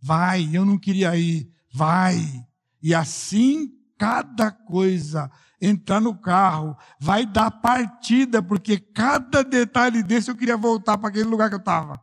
Vai, 0.00 0.48
eu 0.52 0.64
não 0.64 0.78
queria 0.78 1.16
ir. 1.16 1.52
Vai. 1.72 2.44
E 2.82 2.94
assim 2.94 3.80
cada 4.00 4.50
coisa, 4.50 5.30
entrar 5.60 6.00
no 6.00 6.16
carro, 6.16 6.74
vai 6.98 7.26
dar 7.26 7.50
partida, 7.50 8.42
porque 8.42 8.78
cada 8.78 9.44
detalhe 9.44 10.02
desse 10.02 10.30
eu 10.30 10.34
queria 10.34 10.56
voltar 10.56 10.96
para 10.96 11.10
aquele 11.10 11.28
lugar 11.28 11.50
que 11.50 11.56
eu 11.56 11.60
estava 11.60 12.02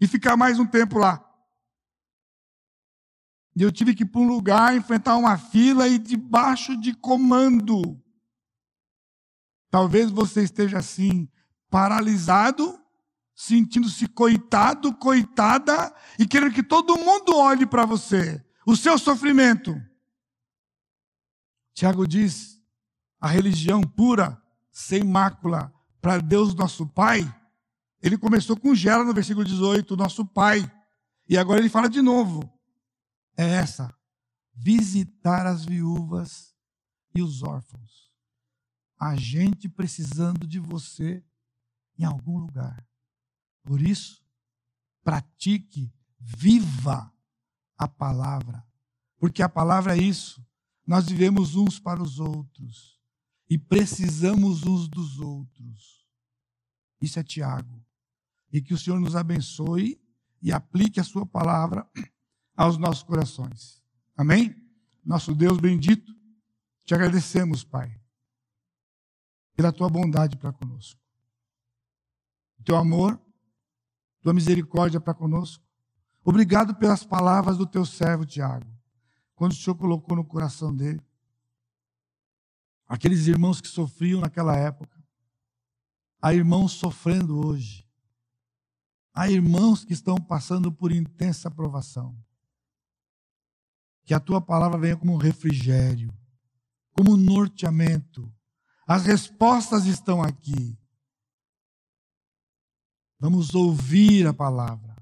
e 0.00 0.08
ficar 0.08 0.36
mais 0.36 0.58
um 0.58 0.66
tempo 0.66 0.98
lá. 0.98 1.24
E 3.56 3.62
eu 3.62 3.72
tive 3.72 3.94
que 3.94 4.04
ir 4.04 4.06
para 4.06 4.20
um 4.20 4.28
lugar, 4.28 4.76
enfrentar 4.76 5.16
uma 5.16 5.36
fila 5.36 5.88
e 5.88 5.98
debaixo 5.98 6.76
de 6.76 6.94
comando. 6.94 8.00
Talvez 9.70 10.10
você 10.10 10.42
esteja 10.42 10.78
assim, 10.78 11.28
paralisado, 11.68 12.78
sentindo-se 13.34 14.06
coitado, 14.08 14.94
coitada, 14.94 15.94
e 16.18 16.26
querendo 16.26 16.54
que 16.54 16.62
todo 16.62 16.98
mundo 16.98 17.36
olhe 17.36 17.66
para 17.66 17.86
você, 17.86 18.44
o 18.66 18.76
seu 18.76 18.98
sofrimento. 18.98 19.74
Tiago 21.74 22.06
diz: 22.06 22.60
a 23.20 23.28
religião 23.28 23.80
pura, 23.82 24.40
sem 24.70 25.04
mácula, 25.04 25.72
para 26.00 26.18
Deus 26.18 26.54
nosso 26.54 26.86
Pai. 26.86 27.22
Ele 28.02 28.16
começou 28.16 28.56
com 28.56 28.74
Gera 28.74 29.04
no 29.04 29.12
versículo 29.12 29.44
18, 29.44 29.96
nosso 29.96 30.24
Pai. 30.24 30.70
E 31.28 31.36
agora 31.36 31.60
ele 31.60 31.68
fala 31.68 31.88
de 31.88 32.00
novo. 32.00 32.42
É 33.40 33.52
essa: 33.52 33.98
visitar 34.52 35.46
as 35.46 35.64
viúvas 35.64 36.54
e 37.14 37.22
os 37.22 37.42
órfãos. 37.42 38.12
A 38.98 39.16
gente 39.16 39.66
precisando 39.66 40.46
de 40.46 40.58
você 40.58 41.24
em 41.98 42.04
algum 42.04 42.36
lugar. 42.36 42.86
Por 43.62 43.80
isso, 43.80 44.22
pratique, 45.02 45.90
viva 46.18 47.10
a 47.78 47.88
palavra. 47.88 48.62
Porque 49.16 49.42
a 49.42 49.48
palavra 49.48 49.96
é 49.96 50.02
isso. 50.02 50.46
Nós 50.86 51.06
vivemos 51.06 51.56
uns 51.56 51.80
para 51.80 52.02
os 52.02 52.18
outros 52.18 53.00
e 53.48 53.56
precisamos 53.56 54.64
uns 54.64 54.86
dos 54.86 55.18
outros. 55.18 56.06
Isso 57.00 57.18
é 57.18 57.22
Tiago. 57.22 57.82
E 58.52 58.60
que 58.60 58.74
o 58.74 58.78
Senhor 58.78 59.00
nos 59.00 59.16
abençoe 59.16 59.98
e 60.42 60.52
aplique 60.52 61.00
a 61.00 61.04
sua 61.04 61.24
palavra 61.24 61.88
aos 62.60 62.76
nossos 62.76 63.02
corações. 63.02 63.82
Amém? 64.14 64.54
Nosso 65.02 65.34
Deus 65.34 65.58
bendito, 65.58 66.14
te 66.84 66.92
agradecemos, 66.92 67.64
Pai, 67.64 67.98
pela 69.56 69.72
tua 69.72 69.88
bondade 69.88 70.36
para 70.36 70.52
conosco. 70.52 71.00
Teu 72.62 72.76
amor, 72.76 73.18
tua 74.20 74.34
misericórdia 74.34 75.00
para 75.00 75.14
conosco. 75.14 75.64
Obrigado 76.22 76.74
pelas 76.74 77.02
palavras 77.02 77.56
do 77.56 77.66
teu 77.66 77.86
servo 77.86 78.26
Tiago, 78.26 78.70
quando 79.34 79.52
o 79.52 79.56
Senhor 79.56 79.76
colocou 79.76 80.14
no 80.14 80.22
coração 80.22 80.76
dele. 80.76 81.00
Aqueles 82.86 83.26
irmãos 83.26 83.62
que 83.62 83.68
sofriam 83.68 84.20
naquela 84.20 84.54
época, 84.54 85.02
há 86.20 86.34
irmãos 86.34 86.72
sofrendo 86.72 87.42
hoje, 87.42 87.88
há 89.14 89.30
irmãos 89.30 89.82
que 89.82 89.94
estão 89.94 90.16
passando 90.16 90.70
por 90.70 90.92
intensa 90.92 91.50
provação. 91.50 92.14
Que 94.10 94.14
a 94.14 94.18
tua 94.18 94.40
palavra 94.40 94.76
venha 94.76 94.96
como 94.96 95.14
um 95.14 95.16
refrigério, 95.16 96.12
como 96.92 97.12
um 97.12 97.16
norteamento. 97.16 98.28
As 98.84 99.04
respostas 99.04 99.86
estão 99.86 100.20
aqui. 100.20 100.76
Vamos 103.20 103.54
ouvir 103.54 104.26
a 104.26 104.34
palavra. 104.34 104.96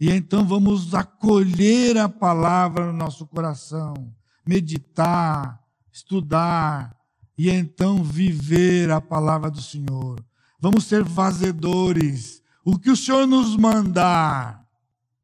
E 0.00 0.10
então 0.10 0.44
vamos 0.44 0.96
acolher 0.96 1.96
a 1.96 2.08
palavra 2.08 2.86
no 2.86 2.92
nosso 2.92 3.24
coração, 3.24 4.12
meditar, 4.44 5.64
estudar 5.92 6.98
e 7.38 7.48
então 7.48 8.02
viver 8.02 8.90
a 8.90 9.00
palavra 9.00 9.48
do 9.48 9.62
Senhor. 9.62 10.18
Vamos 10.58 10.86
ser 10.86 11.06
fazedores. 11.06 12.42
O 12.64 12.80
que 12.80 12.90
o 12.90 12.96
Senhor 12.96 13.28
nos 13.28 13.56
mandar, 13.56 14.68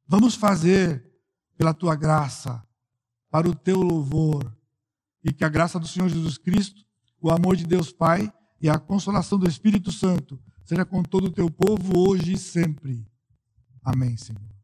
vamos 0.06 0.36
fazer 0.36 1.04
pela 1.58 1.74
tua 1.74 1.96
graça, 1.96 2.64
para 3.30 3.48
o 3.48 3.54
teu 3.54 3.80
louvor. 3.80 4.54
E 5.22 5.32
que 5.32 5.44
a 5.44 5.48
graça 5.48 5.78
do 5.78 5.86
Senhor 5.86 6.08
Jesus 6.08 6.38
Cristo, 6.38 6.84
o 7.20 7.30
amor 7.30 7.56
de 7.56 7.66
Deus 7.66 7.92
Pai 7.92 8.32
e 8.60 8.68
a 8.68 8.78
consolação 8.78 9.38
do 9.38 9.48
Espírito 9.48 9.92
Santo 9.92 10.38
seja 10.64 10.84
com 10.84 11.02
todo 11.02 11.26
o 11.26 11.32
teu 11.32 11.50
povo 11.50 11.98
hoje 11.98 12.34
e 12.34 12.38
sempre. 12.38 13.06
Amém, 13.82 14.16
Senhor. 14.16 14.59